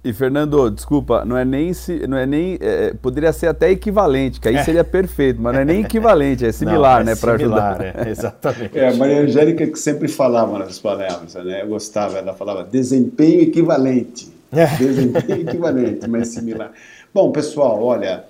E 0.01 0.13
Fernando, 0.13 0.69
desculpa, 0.71 1.25
não 1.25 1.35
é 1.35 1.43
nem 1.43 1.73
se, 1.73 2.07
não 2.07 2.17
é 2.17 2.25
nem 2.25 2.57
é, 2.61 2.85
é, 2.85 2.93
poderia 2.93 3.33
ser 3.33 3.47
até 3.47 3.69
equivalente, 3.69 4.39
que 4.39 4.47
aí 4.47 4.55
é. 4.55 4.63
seria 4.63 4.83
perfeito, 4.83 5.41
mas 5.41 5.53
não 5.53 5.59
é 5.59 5.65
nem 5.65 5.81
equivalente, 5.81 6.45
é 6.45 6.51
similar, 6.53 7.03
não, 7.03 7.11
é 7.11 7.15
né, 7.15 7.19
para 7.19 7.33
ajudar. 7.33 7.81
É, 7.81 7.93
exatamente. 8.09 8.79
É, 8.79 8.87
a 8.87 8.93
Maria 8.93 9.21
Angélica 9.23 9.67
que 9.67 9.77
sempre 9.77 10.07
falava 10.07 10.57
nas 10.57 10.79
palavras, 10.79 11.33
né? 11.35 11.63
Eu 11.63 11.67
gostava, 11.67 12.17
ela 12.17 12.33
falava 12.33 12.63
desempenho 12.63 13.41
equivalente. 13.41 14.31
Desempenho 14.77 15.41
equivalente, 15.41 16.07
mas 16.07 16.29
similar. 16.29 16.71
Bom, 17.13 17.29
pessoal, 17.31 17.83
olha, 17.83 18.23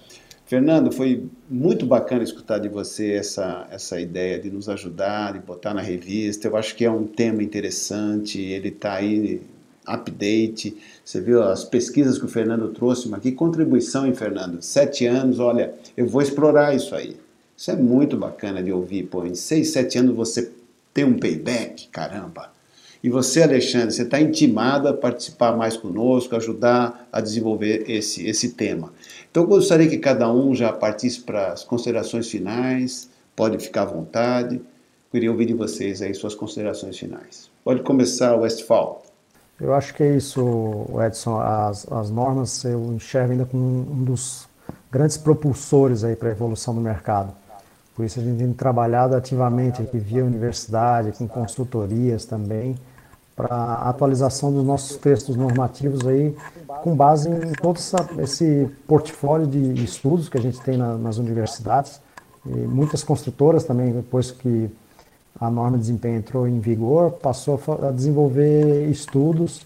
Fernando, 0.48 0.92
foi 0.92 1.30
muito 1.50 1.86
bacana 1.86 2.24
escutar 2.24 2.60
de 2.60 2.70
você 2.70 3.14
essa, 3.14 3.68
essa 3.72 4.00
ideia 4.00 4.40
de 4.40 4.52
nos 4.52 4.70
ajudar, 4.70 5.34
de 5.34 5.40
botar 5.40 5.74
na 5.74 5.82
revista. 5.82 6.48
Eu 6.48 6.56
acho 6.56 6.76
que 6.76 6.86
é 6.86 6.92
um 6.92 7.08
tema 7.08 7.42
interessante, 7.42 8.40
ele 8.40 8.70
está 8.70 8.94
aí 8.94 9.42
update. 9.86 10.78
Você 11.04 11.20
viu 11.20 11.42
as 11.42 11.64
pesquisas 11.64 12.20
que 12.20 12.26
o 12.26 12.30
Fernando 12.30 12.70
trouxe, 12.70 13.10
mas 13.10 13.22
que 13.22 13.32
contribuição, 13.32 14.06
hein, 14.06 14.14
Fernando? 14.14 14.62
Sete 14.62 15.08
anos, 15.08 15.40
olha, 15.40 15.74
eu 15.98 16.08
vou 16.08 16.22
explorar 16.22 16.76
isso 16.76 16.94
aí. 16.94 17.18
Isso 17.58 17.72
é 17.72 17.76
muito 17.76 18.16
bacana 18.16 18.62
de 18.62 18.72
ouvir, 18.72 19.04
pô. 19.08 19.26
Em 19.26 19.34
seis, 19.34 19.72
sete 19.72 19.98
anos 19.98 20.16
você 20.16 20.52
tem 20.94 21.04
um 21.04 21.18
payback, 21.18 21.88
caramba. 21.88 22.52
E 23.02 23.10
você, 23.10 23.44
Alexandre, 23.44 23.92
você 23.92 24.04
está 24.04 24.20
intimado 24.20 24.88
a 24.88 24.94
participar 24.94 25.56
mais 25.56 25.78
conosco, 25.78 26.36
ajudar 26.36 27.08
a 27.12 27.22
desenvolver 27.22 27.90
esse, 27.90 28.28
esse 28.28 28.50
tema. 28.50 28.92
Então, 29.32 29.44
eu 29.44 29.48
gostaria 29.48 29.88
que 29.88 29.98
cada 29.98 30.32
um 30.32 30.54
já 30.54 30.74
partisse 30.74 31.22
para 31.22 31.54
as 31.54 31.64
considerações 31.64 32.30
finais, 32.30 33.10
pode 33.36 33.58
ficar 33.60 33.84
à 33.84 33.86
vontade. 33.86 34.62
Queria 35.12 35.32
ouvir 35.32 35.46
de 35.46 35.54
vocês 35.54 36.02
aí 36.02 36.14
suas 36.14 36.36
considerações 36.36 36.98
finais. 36.98 37.50
Pode 37.64 37.82
começar, 37.84 38.36
Westphal. 38.36 39.04
Eu 39.60 39.74
acho 39.74 39.94
que 39.94 40.04
é 40.04 40.16
isso, 40.16 40.86
Edson. 41.06 41.40
As, 41.40 41.90
as 41.92 42.10
normas 42.10 42.64
eu 42.64 42.94
enxergo 42.94 43.32
ainda 43.32 43.46
como 43.46 43.64
um 43.64 44.04
dos 44.04 44.48
grandes 44.92 45.18
propulsores 45.18 46.04
aí 46.04 46.16
para 46.16 46.30
a 46.30 46.32
evolução 46.32 46.76
do 46.76 46.82
mercado. 46.82 47.34
Por 47.96 48.06
isso 48.06 48.20
a 48.20 48.24
gente 48.24 48.38
tem 48.38 48.54
trabalhado 48.54 49.16
ativamente 49.16 49.82
aqui 49.82 49.98
via 50.00 50.24
universidade, 50.24 51.12
com 51.12 51.28
consultorias 51.28 52.24
também, 52.24 52.78
para 53.40 53.56
a 53.56 53.90
atualização 53.90 54.52
dos 54.52 54.66
nossos 54.66 54.98
textos 54.98 55.38
normativos 55.38 56.06
aí, 56.06 56.36
com 56.84 56.94
base 56.94 57.30
em 57.30 57.54
todo 57.54 57.78
essa, 57.78 58.06
esse 58.18 58.70
portfólio 58.86 59.48
de 59.48 59.82
estudos 59.82 60.28
que 60.28 60.38
a 60.38 60.42
gente 60.42 60.60
tem 60.60 60.76
na, 60.76 60.98
nas 60.98 61.18
universidades. 61.18 62.02
E 62.46 62.50
muitas 62.50 63.02
construtoras 63.02 63.64
também, 63.64 63.94
depois 63.94 64.30
que 64.30 64.70
a 65.40 65.50
norma 65.50 65.78
de 65.78 65.84
desempenho 65.84 66.18
entrou 66.18 66.46
em 66.50 66.60
vigor, 66.60 67.12
passou 67.12 67.58
a 67.82 67.92
desenvolver 67.92 68.90
estudos 68.90 69.66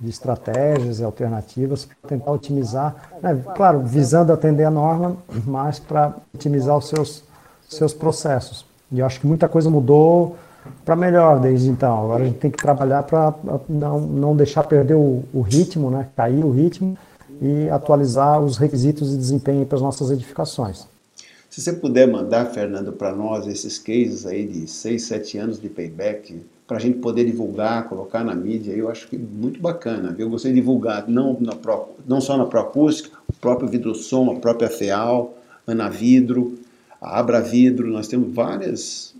de 0.00 0.10
estratégias 0.10 0.98
e 0.98 1.04
alternativas 1.04 1.84
para 1.84 2.08
tentar 2.08 2.32
otimizar, 2.32 3.10
né, 3.22 3.40
claro, 3.54 3.80
visando 3.84 4.32
atender 4.32 4.64
a 4.64 4.70
norma, 4.72 5.16
mas 5.46 5.78
para 5.78 6.16
otimizar 6.34 6.76
os 6.76 6.88
seus, 6.88 7.22
seus 7.68 7.94
processos. 7.94 8.66
E 8.90 8.98
eu 8.98 9.06
acho 9.06 9.20
que 9.20 9.26
muita 9.26 9.48
coisa 9.48 9.70
mudou 9.70 10.36
para 10.84 10.96
melhor 10.96 11.40
desde 11.40 11.68
então. 11.68 12.04
Agora 12.04 12.24
a 12.24 12.26
gente 12.26 12.38
tem 12.38 12.50
que 12.50 12.58
trabalhar 12.58 13.02
para 13.02 13.34
não, 13.68 14.00
não 14.00 14.36
deixar 14.36 14.64
perder 14.64 14.94
o, 14.94 15.24
o, 15.32 15.40
ritmo, 15.40 15.90
né, 15.90 16.08
cair 16.16 16.44
o 16.44 16.50
ritmo 16.50 16.96
e 17.40 17.68
atualizar 17.68 18.40
os 18.40 18.56
requisitos 18.56 19.10
de 19.10 19.16
desempenho 19.16 19.66
para 19.66 19.76
as 19.76 19.82
nossas 19.82 20.10
edificações. 20.10 20.86
Se 21.50 21.60
você 21.60 21.72
puder 21.72 22.08
mandar, 22.08 22.46
Fernando, 22.46 22.92
para 22.92 23.12
nós 23.12 23.46
esses 23.46 23.78
cases 23.78 24.26
aí 24.26 24.46
de 24.46 24.66
6, 24.66 25.02
7 25.02 25.38
anos 25.38 25.60
de 25.60 25.68
payback, 25.68 26.42
para 26.66 26.78
a 26.78 26.80
gente 26.80 26.98
poder 26.98 27.24
divulgar, 27.24 27.88
colocar 27.88 28.24
na 28.24 28.34
mídia, 28.34 28.72
eu 28.72 28.88
acho 28.88 29.06
que 29.06 29.16
muito 29.16 29.60
bacana. 29.60 30.10
Viu? 30.10 30.26
Eu 30.26 30.30
gostei 30.30 30.52
de 30.52 30.60
divulgar 30.60 31.06
não, 31.06 31.36
na 31.40 31.54
Pro, 31.54 31.90
não 32.06 32.20
só 32.20 32.36
na 32.36 32.46
Proacústica, 32.46 33.16
o 33.28 33.32
próprio 33.34 33.68
Vidrosom, 33.68 34.32
a 34.32 34.40
própria 34.40 34.68
FEAL, 34.68 35.34
Ana 35.66 35.88
Vidro, 35.88 36.58
a 37.00 37.18
Abra 37.18 37.40
Vidro, 37.40 37.88
nós 37.88 38.08
temos 38.08 38.34
várias 38.34 39.14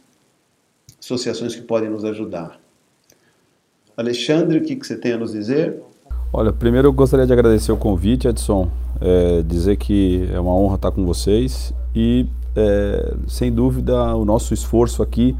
associações 1.04 1.54
que 1.54 1.60
podem 1.60 1.90
nos 1.90 2.04
ajudar. 2.04 2.58
Alexandre, 3.96 4.58
o 4.58 4.62
que, 4.62 4.74
que 4.74 4.86
você 4.86 4.96
tem 4.96 5.12
a 5.12 5.18
nos 5.18 5.32
dizer? 5.32 5.82
Olha, 6.32 6.52
primeiro 6.52 6.88
eu 6.88 6.92
gostaria 6.92 7.26
de 7.26 7.32
agradecer 7.32 7.70
o 7.70 7.76
convite, 7.76 8.26
Edson, 8.26 8.70
é, 9.00 9.42
dizer 9.42 9.76
que 9.76 10.26
é 10.32 10.40
uma 10.40 10.52
honra 10.52 10.76
estar 10.76 10.90
com 10.90 11.04
vocês 11.04 11.72
e, 11.94 12.26
é, 12.56 13.14
sem 13.28 13.52
dúvida, 13.52 14.16
o 14.16 14.24
nosso 14.24 14.54
esforço 14.54 15.02
aqui 15.02 15.36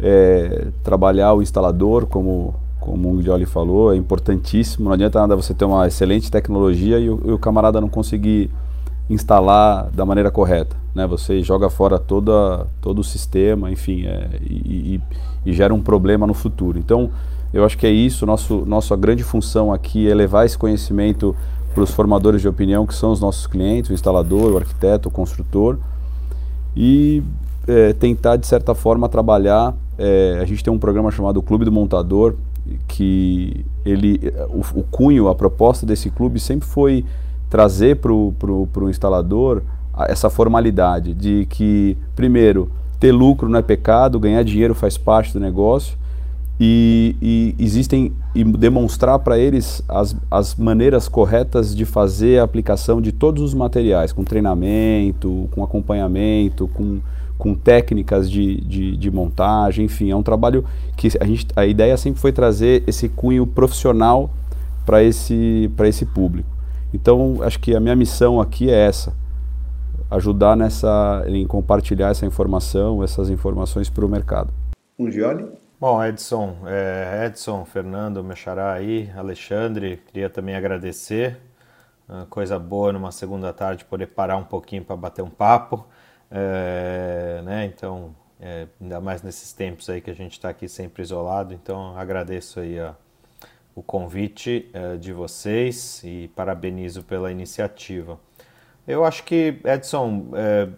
é 0.00 0.68
trabalhar 0.84 1.34
o 1.34 1.42
instalador, 1.42 2.06
como, 2.06 2.54
como 2.78 3.12
o 3.12 3.16
Guilherme 3.16 3.46
falou, 3.46 3.92
é 3.92 3.96
importantíssimo. 3.96 4.84
Não 4.84 4.92
adianta 4.92 5.18
nada 5.18 5.34
você 5.34 5.52
ter 5.52 5.64
uma 5.64 5.88
excelente 5.88 6.30
tecnologia 6.30 6.98
e 6.98 7.10
o, 7.10 7.20
e 7.26 7.32
o 7.32 7.38
camarada 7.38 7.80
não 7.80 7.88
conseguir 7.88 8.48
instalar 9.08 9.90
da 9.90 10.04
maneira 10.04 10.30
correta. 10.30 10.76
Né? 10.94 11.06
Você 11.06 11.42
joga 11.42 11.70
fora 11.70 11.98
toda, 11.98 12.66
todo 12.80 13.00
o 13.00 13.04
sistema, 13.04 13.70
enfim, 13.70 14.06
é, 14.06 14.28
e, 14.42 15.00
e, 15.44 15.50
e, 15.50 15.52
gera 15.52 15.72
um 15.72 15.80
problema 15.80 16.26
no 16.26 16.34
futuro. 16.34 16.78
Então, 16.78 17.10
eu 17.52 17.64
acho 17.64 17.78
que 17.78 17.86
é 17.86 17.90
isso. 17.90 18.26
Nosso, 18.26 18.64
nossa 18.66 18.96
grande 18.96 19.22
função 19.22 19.72
aqui 19.72 20.08
é 20.10 20.14
levar 20.14 20.44
esse 20.44 20.58
conhecimento 20.58 21.34
para 21.72 21.82
os 21.82 21.90
formadores 21.90 22.40
de 22.42 22.48
opinião, 22.48 22.86
que 22.86 22.94
são 22.94 23.12
os 23.12 23.20
nossos 23.20 23.46
clientes, 23.46 23.90
o 23.90 23.94
instalador, 23.94 24.52
o 24.52 24.56
arquiteto, 24.56 25.08
o 25.08 25.12
construtor, 25.12 25.78
e 26.76 27.22
é, 27.66 27.92
tentar, 27.92 28.36
de 28.36 28.46
certa 28.46 28.74
forma, 28.74 29.08
trabalhar. 29.08 29.74
É, 29.96 30.38
a 30.40 30.44
gente 30.44 30.62
tem 30.62 30.72
um 30.72 30.78
programa 30.78 31.10
chamado 31.10 31.42
Clube 31.42 31.64
do 31.64 31.72
Montador, 31.72 32.34
que 32.86 33.64
ele, 33.84 34.32
o, 34.48 34.80
o 34.80 34.82
cunho, 34.84 35.28
a 35.28 35.34
proposta 35.34 35.86
desse 35.86 36.10
clube 36.10 36.38
sempre 36.38 36.68
foi 36.68 37.04
trazer 37.48 37.96
para 37.96 38.12
o 38.12 38.90
instalador 38.90 39.62
essa 40.06 40.30
formalidade 40.30 41.12
de 41.14 41.46
que, 41.46 41.96
primeiro, 42.14 42.70
ter 43.00 43.12
lucro 43.12 43.48
não 43.48 43.58
é 43.58 43.62
pecado, 43.62 44.20
ganhar 44.20 44.42
dinheiro 44.42 44.74
faz 44.74 44.96
parte 44.96 45.32
do 45.32 45.40
negócio, 45.40 45.96
e, 46.60 47.14
e 47.22 47.54
existem 47.58 48.12
e 48.34 48.42
demonstrar 48.42 49.18
para 49.20 49.38
eles 49.38 49.82
as, 49.88 50.16
as 50.28 50.56
maneiras 50.56 51.06
corretas 51.08 51.74
de 51.74 51.84
fazer 51.84 52.40
a 52.40 52.44
aplicação 52.44 53.00
de 53.00 53.12
todos 53.12 53.42
os 53.42 53.54
materiais, 53.54 54.12
com 54.12 54.24
treinamento, 54.24 55.48
com 55.52 55.62
acompanhamento, 55.62 56.66
com, 56.74 56.98
com 57.38 57.54
técnicas 57.54 58.28
de, 58.28 58.60
de, 58.60 58.96
de 58.96 59.10
montagem, 59.10 59.84
enfim, 59.84 60.10
é 60.10 60.16
um 60.16 60.22
trabalho 60.22 60.64
que 60.96 61.08
a, 61.20 61.24
gente, 61.24 61.46
a 61.54 61.64
ideia 61.64 61.96
sempre 61.96 62.20
foi 62.20 62.32
trazer 62.32 62.82
esse 62.88 63.08
cunho 63.08 63.46
profissional 63.46 64.28
para 64.84 65.02
esse, 65.02 65.70
esse 65.84 66.04
público. 66.04 66.57
Então, 66.92 67.42
acho 67.42 67.58
que 67.60 67.74
a 67.74 67.80
minha 67.80 67.94
missão 67.94 68.40
aqui 68.40 68.70
é 68.70 68.86
essa, 68.86 69.14
ajudar 70.10 70.56
nessa, 70.56 71.24
em 71.26 71.46
compartilhar 71.46 72.10
essa 72.10 72.24
informação, 72.24 73.02
essas 73.02 73.28
informações 73.28 73.90
para 73.90 74.04
o 74.04 74.08
mercado. 74.08 74.52
Um 74.98 75.10
Gioli? 75.10 75.46
Bom, 75.80 76.02
Edson, 76.02 76.56
é, 76.66 77.26
Edson, 77.26 77.64
Fernando, 77.64 78.24
Mechará 78.24 78.72
aí, 78.72 79.10
Alexandre, 79.16 80.02
queria 80.06 80.28
também 80.28 80.56
agradecer. 80.56 81.36
coisa 82.30 82.58
boa 82.58 82.92
numa 82.92 83.12
segunda 83.12 83.52
tarde 83.52 83.84
poder 83.84 84.08
parar 84.08 84.38
um 84.38 84.44
pouquinho 84.44 84.84
para 84.84 84.96
bater 84.96 85.22
um 85.22 85.30
papo. 85.30 85.86
É, 86.30 87.40
né? 87.44 87.64
Então, 87.66 88.14
é, 88.40 88.66
ainda 88.80 89.00
mais 89.00 89.22
nesses 89.22 89.52
tempos 89.52 89.88
aí 89.88 90.00
que 90.00 90.10
a 90.10 90.14
gente 90.14 90.32
está 90.32 90.48
aqui 90.48 90.68
sempre 90.68 91.02
isolado. 91.02 91.54
Então, 91.54 91.96
agradeço 91.96 92.60
aí 92.60 92.78
a, 92.78 92.94
o 93.78 93.82
convite 93.84 94.68
é, 94.72 94.96
de 94.96 95.12
vocês 95.12 96.02
e 96.02 96.28
parabenizo 96.34 97.04
pela 97.04 97.30
iniciativa. 97.30 98.18
Eu 98.86 99.04
acho 99.04 99.22
que, 99.22 99.60
Edson, 99.64 100.30
é, 100.34 100.68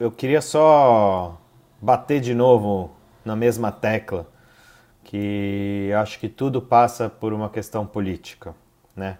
eu 0.00 0.10
queria 0.10 0.40
só 0.40 1.38
bater 1.82 2.20
de 2.22 2.34
novo 2.34 2.90
na 3.26 3.36
mesma 3.36 3.70
tecla, 3.70 4.26
que 5.04 5.92
acho 6.00 6.18
que 6.18 6.30
tudo 6.30 6.62
passa 6.62 7.10
por 7.10 7.34
uma 7.34 7.50
questão 7.50 7.86
política, 7.86 8.54
né? 8.96 9.18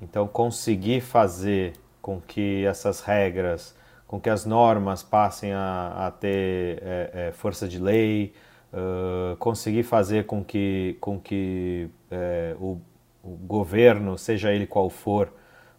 Então, 0.00 0.28
conseguir 0.28 1.00
fazer 1.00 1.72
com 2.00 2.20
que 2.20 2.64
essas 2.66 3.00
regras, 3.00 3.74
com 4.06 4.20
que 4.20 4.30
as 4.30 4.46
normas 4.46 5.02
passem 5.02 5.52
a, 5.52 6.06
a 6.06 6.10
ter 6.12 6.80
é, 6.82 7.10
é, 7.12 7.32
força 7.32 7.66
de 7.66 7.80
lei, 7.80 8.32
conseguir 9.38 9.82
fazer 9.82 10.26
com 10.26 10.44
que, 10.44 10.96
com 11.00 11.18
que 11.18 11.88
é, 12.10 12.54
o, 12.60 12.78
o, 13.22 13.30
governo, 13.30 14.18
seja 14.18 14.52
ele 14.52 14.66
qual 14.66 14.90
for, 14.90 15.32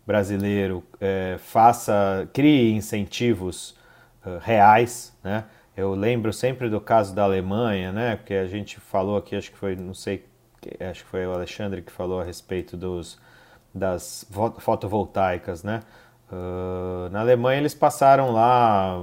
brasileiro, 0.05 0.83
é, 0.99 1.35
faça, 1.37 2.27
crie 2.33 2.73
incentivos 2.73 3.77
reais, 4.41 5.15
né? 5.23 5.45
Eu 5.79 5.93
lembro 5.93 6.33
sempre 6.33 6.67
do 6.69 6.81
caso 6.81 7.15
da 7.15 7.23
Alemanha, 7.23 7.93
né? 7.93 8.17
Porque 8.17 8.33
a 8.33 8.47
gente 8.47 8.79
falou 8.81 9.15
aqui, 9.15 9.33
acho 9.33 9.49
que 9.49 9.57
foi, 9.57 9.77
não 9.77 9.93
sei, 9.93 10.25
acho 10.89 11.05
que 11.05 11.09
foi 11.09 11.25
o 11.25 11.31
Alexandre 11.31 11.81
que 11.81 11.89
falou 11.89 12.19
a 12.19 12.23
respeito 12.25 12.75
dos, 12.75 13.17
das 13.73 14.29
fotovoltaicas, 14.59 15.63
né? 15.63 15.81
Uh, 16.29 17.09
na 17.11 17.21
Alemanha 17.21 17.59
eles 17.59 17.73
passaram 17.73 18.31
lá, 18.31 18.95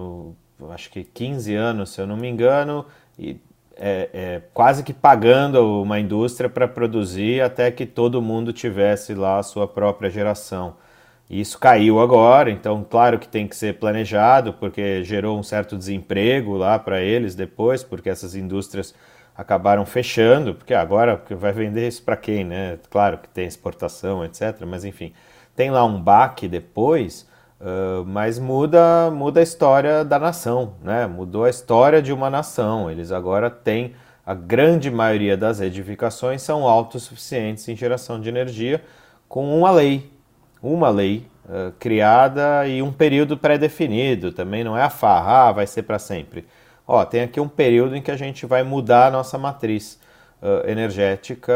acho 0.71 0.91
que 0.91 1.03
15 1.03 1.55
anos, 1.55 1.91
se 1.91 2.01
eu 2.01 2.07
não 2.07 2.17
me 2.17 2.29
engano, 2.29 2.85
e 3.19 3.41
é, 3.77 4.09
é, 4.13 4.43
quase 4.55 4.83
que 4.83 4.93
pagando 4.93 5.83
uma 5.83 6.01
indústria 6.01 6.49
para 6.49 6.67
produzir 6.67 7.43
até 7.43 7.71
que 7.71 7.85
todo 7.85 8.23
mundo 8.23 8.53
tivesse 8.53 9.15
lá 9.15 9.39
a 9.39 9.43
sua 9.43 9.69
própria 9.69 10.11
geração. 10.11 10.77
Isso 11.29 11.59
caiu 11.59 12.01
agora, 12.01 12.51
então 12.51 12.87
claro 12.89 13.19
que 13.19 13.29
tem 13.29 13.49
que 13.49 13.57
ser 13.57 13.79
planejado, 13.79 14.53
porque 14.53 15.03
gerou 15.03 15.39
um 15.39 15.43
certo 15.43 15.77
desemprego 15.77 16.57
lá 16.57 16.79
para 16.79 17.01
eles 17.01 17.35
depois, 17.35 17.83
porque 17.83 18.09
essas 18.09 18.37
indústrias 18.37 18.95
acabaram 19.37 19.85
fechando, 19.85 20.55
porque 20.55 20.73
agora 20.73 21.23
vai 21.31 21.53
vender 21.53 21.89
isso 21.89 22.03
para 22.03 22.17
quem, 22.17 22.45
né? 22.45 22.79
Claro 22.89 23.19
que 23.19 23.29
tem 23.29 23.45
exportação, 23.47 24.25
etc. 24.25 24.63
Mas 24.67 24.85
enfim, 24.85 25.13
tem 25.55 25.71
lá 25.71 25.85
um 25.85 26.01
baque 26.01 26.49
depois, 26.49 27.29
uh, 27.61 28.05
mas 28.07 28.39
muda, 28.39 29.11
muda 29.11 29.41
a 29.41 29.43
história 29.43 30.05
da 30.05 30.19
nação, 30.19 30.75
né? 30.83 31.07
Mudou 31.07 31.45
a 31.45 31.51
história 31.51 32.03
de 32.03 32.13
uma 32.13 32.31
nação. 32.31 32.91
Eles 32.91 33.13
agora 33.13 33.51
têm 33.51 33.95
a 34.25 34.35
grande 34.35 34.91
maioria 34.91 35.37
das 35.37 35.61
edificações 35.61 36.43
são 36.43 36.65
autossuficientes 36.67 37.69
em 37.69 37.77
geração 37.77 38.21
de 38.21 38.29
energia 38.29 38.83
com 39.29 39.57
uma 39.57 39.71
lei 39.71 40.11
uma 40.63 40.89
lei 40.89 41.27
uh, 41.45 41.73
criada 41.79 42.67
e 42.67 42.83
um 42.83 42.93
período 42.93 43.37
pré-definido, 43.37 44.33
também 44.33 44.65
não 44.65 44.77
é 44.77 44.83
a 44.83 44.91
farra, 44.91 45.49
ah, 45.49 45.53
vai 45.53 45.67
ser 45.67 45.83
para 45.83 45.99
sempre. 45.99 46.47
Ó, 46.87 47.05
tem 47.05 47.23
aqui 47.23 47.41
um 47.41 47.49
período 47.49 47.97
em 47.97 48.03
que 48.03 48.11
a 48.11 48.17
gente 48.17 48.47
vai 48.47 48.63
mudar 48.63 49.09
a 49.09 49.11
nossa 49.11 49.37
matriz 49.37 49.99
uh, 50.43 50.69
energética 50.69 51.53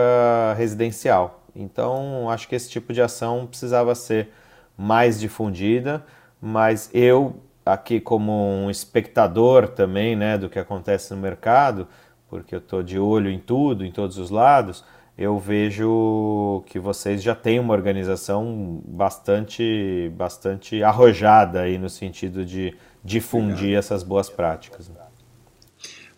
residencial. 0.57 1.44
Então, 1.55 2.30
acho 2.30 2.48
que 2.48 2.55
esse 2.55 2.70
tipo 2.70 2.92
de 2.92 3.03
ação 3.03 3.46
precisava 3.46 3.94
ser 3.94 4.32
mais 4.80 5.20
difundida, 5.20 6.02
mas 6.40 6.88
eu, 6.94 7.36
aqui 7.66 8.00
como 8.00 8.32
um 8.32 8.70
espectador 8.70 9.68
também 9.68 10.16
né, 10.16 10.38
do 10.38 10.48
que 10.48 10.58
acontece 10.58 11.14
no 11.14 11.20
mercado, 11.20 11.86
porque 12.30 12.54
eu 12.54 12.60
estou 12.60 12.82
de 12.82 12.98
olho 12.98 13.30
em 13.30 13.38
tudo, 13.38 13.84
em 13.84 13.92
todos 13.92 14.16
os 14.16 14.30
lados, 14.30 14.82
eu 15.18 15.38
vejo 15.38 16.62
que 16.64 16.78
vocês 16.78 17.22
já 17.22 17.34
têm 17.34 17.60
uma 17.60 17.74
organização 17.74 18.80
bastante, 18.86 20.10
bastante 20.16 20.82
arrojada 20.82 21.60
aí 21.60 21.76
no 21.76 21.90
sentido 21.90 22.42
de 22.42 22.74
difundir 23.04 23.76
essas 23.76 24.02
boas 24.02 24.30
práticas. 24.30 24.88
Né? 24.88 24.94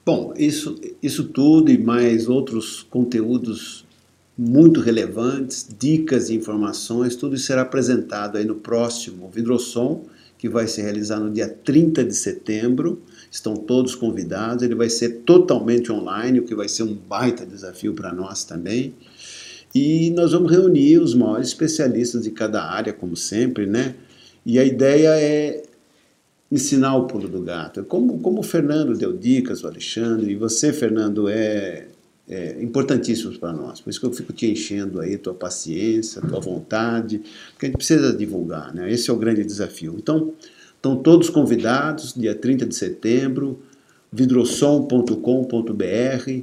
Bom, 0.06 0.32
isso, 0.36 0.80
isso 1.02 1.24
tudo 1.24 1.72
e 1.72 1.78
mais 1.78 2.28
outros 2.28 2.84
conteúdos 2.84 3.84
muito 4.36 4.80
relevantes, 4.80 5.66
dicas 5.78 6.30
e 6.30 6.34
informações, 6.34 7.16
tudo 7.16 7.36
isso 7.36 7.46
será 7.46 7.62
apresentado 7.62 8.38
aí 8.38 8.44
no 8.44 8.54
próximo 8.54 9.30
Vidrosom, 9.30 10.04
que 10.38 10.48
vai 10.48 10.66
se 10.66 10.82
realizar 10.82 11.20
no 11.20 11.30
dia 11.30 11.48
30 11.48 12.04
de 12.04 12.14
setembro. 12.14 13.00
Estão 13.30 13.54
todos 13.54 13.94
convidados. 13.94 14.64
Ele 14.64 14.74
vai 14.74 14.90
ser 14.90 15.20
totalmente 15.24 15.92
online, 15.92 16.40
o 16.40 16.44
que 16.44 16.54
vai 16.54 16.68
ser 16.68 16.82
um 16.82 16.94
baita 16.94 17.46
desafio 17.46 17.94
para 17.94 18.12
nós 18.12 18.42
também. 18.42 18.94
E 19.72 20.10
nós 20.10 20.32
vamos 20.32 20.50
reunir 20.50 20.98
os 20.98 21.14
maiores 21.14 21.48
especialistas 21.48 22.24
de 22.24 22.32
cada 22.32 22.62
área, 22.62 22.92
como 22.92 23.16
sempre, 23.16 23.66
né? 23.66 23.94
E 24.44 24.58
a 24.58 24.64
ideia 24.64 25.10
é 25.10 25.62
ensinar 26.50 26.96
o 26.96 27.06
pulo 27.06 27.28
do 27.28 27.40
gato. 27.40 27.84
Como, 27.84 28.18
como 28.18 28.40
o 28.40 28.42
Fernando 28.42 28.96
deu 28.96 29.12
dicas, 29.16 29.62
o 29.62 29.68
Alexandre, 29.68 30.32
e 30.32 30.34
você, 30.34 30.72
Fernando, 30.72 31.28
é, 31.28 31.86
é 32.28 32.62
importantíssimo 32.62 33.36
para 33.38 33.52
nós. 33.52 33.80
Por 33.80 33.90
isso 33.90 34.00
que 34.00 34.06
eu 34.06 34.12
fico 34.12 34.32
te 34.32 34.50
enchendo 34.50 35.00
aí, 35.00 35.18
tua 35.18 35.34
paciência, 35.34 36.22
tua 36.22 36.40
vontade, 36.40 37.20
porque 37.52 37.66
a 37.66 37.68
gente 37.68 37.76
precisa 37.76 38.12
divulgar, 38.12 38.74
né? 38.74 38.90
Esse 38.92 39.10
é 39.10 39.12
o 39.12 39.16
grande 39.16 39.44
desafio. 39.44 39.96
Então, 39.98 40.32
Estão 40.82 40.96
todos 40.96 41.30
convidados, 41.30 42.12
dia 42.12 42.34
30 42.34 42.66
de 42.66 42.74
setembro, 42.74 43.62
vidrosom.com.br. 44.12 46.42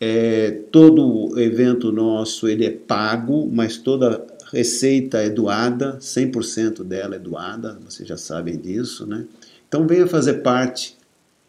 É, 0.00 0.50
todo 0.72 1.38
evento 1.38 1.92
nosso 1.92 2.48
ele 2.48 2.66
é 2.66 2.70
pago, 2.72 3.48
mas 3.48 3.76
toda 3.76 4.26
receita 4.50 5.18
é 5.18 5.30
doada, 5.30 5.98
100% 6.00 6.82
dela 6.82 7.14
é 7.14 7.18
doada, 7.20 7.78
vocês 7.88 8.08
já 8.08 8.16
sabem 8.16 8.58
disso, 8.58 9.06
né? 9.06 9.24
Então 9.68 9.86
venha 9.86 10.08
fazer 10.08 10.42
parte 10.42 10.96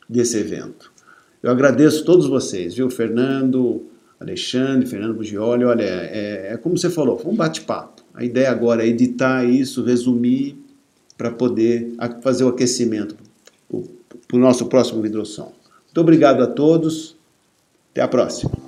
desse 0.07 0.37
evento. 0.37 0.91
Eu 1.47 1.53
agradeço 1.53 2.03
todos 2.03 2.27
vocês, 2.27 2.75
viu? 2.75 2.89
Fernando, 2.89 3.85
Alexandre, 4.19 4.85
Fernando 4.85 5.13
Bugioli, 5.15 5.63
olha, 5.63 5.81
é, 5.81 6.49
é 6.51 6.57
como 6.57 6.77
você 6.77 6.89
falou, 6.89 7.17
foi 7.17 7.31
um 7.31 7.35
bate-papo. 7.37 8.03
A 8.13 8.25
ideia 8.25 8.51
agora 8.51 8.83
é 8.83 8.87
editar 8.89 9.45
isso, 9.45 9.81
resumir 9.81 10.61
para 11.17 11.31
poder 11.31 11.93
fazer 12.21 12.43
o 12.43 12.49
aquecimento 12.49 13.15
para 13.69 14.35
o 14.35 14.39
nosso 14.41 14.65
próximo 14.65 15.01
vidroção. 15.01 15.53
Muito 15.85 16.01
obrigado 16.01 16.43
a 16.43 16.47
todos. 16.47 17.15
Até 17.91 18.01
a 18.01 18.09
próxima. 18.09 18.66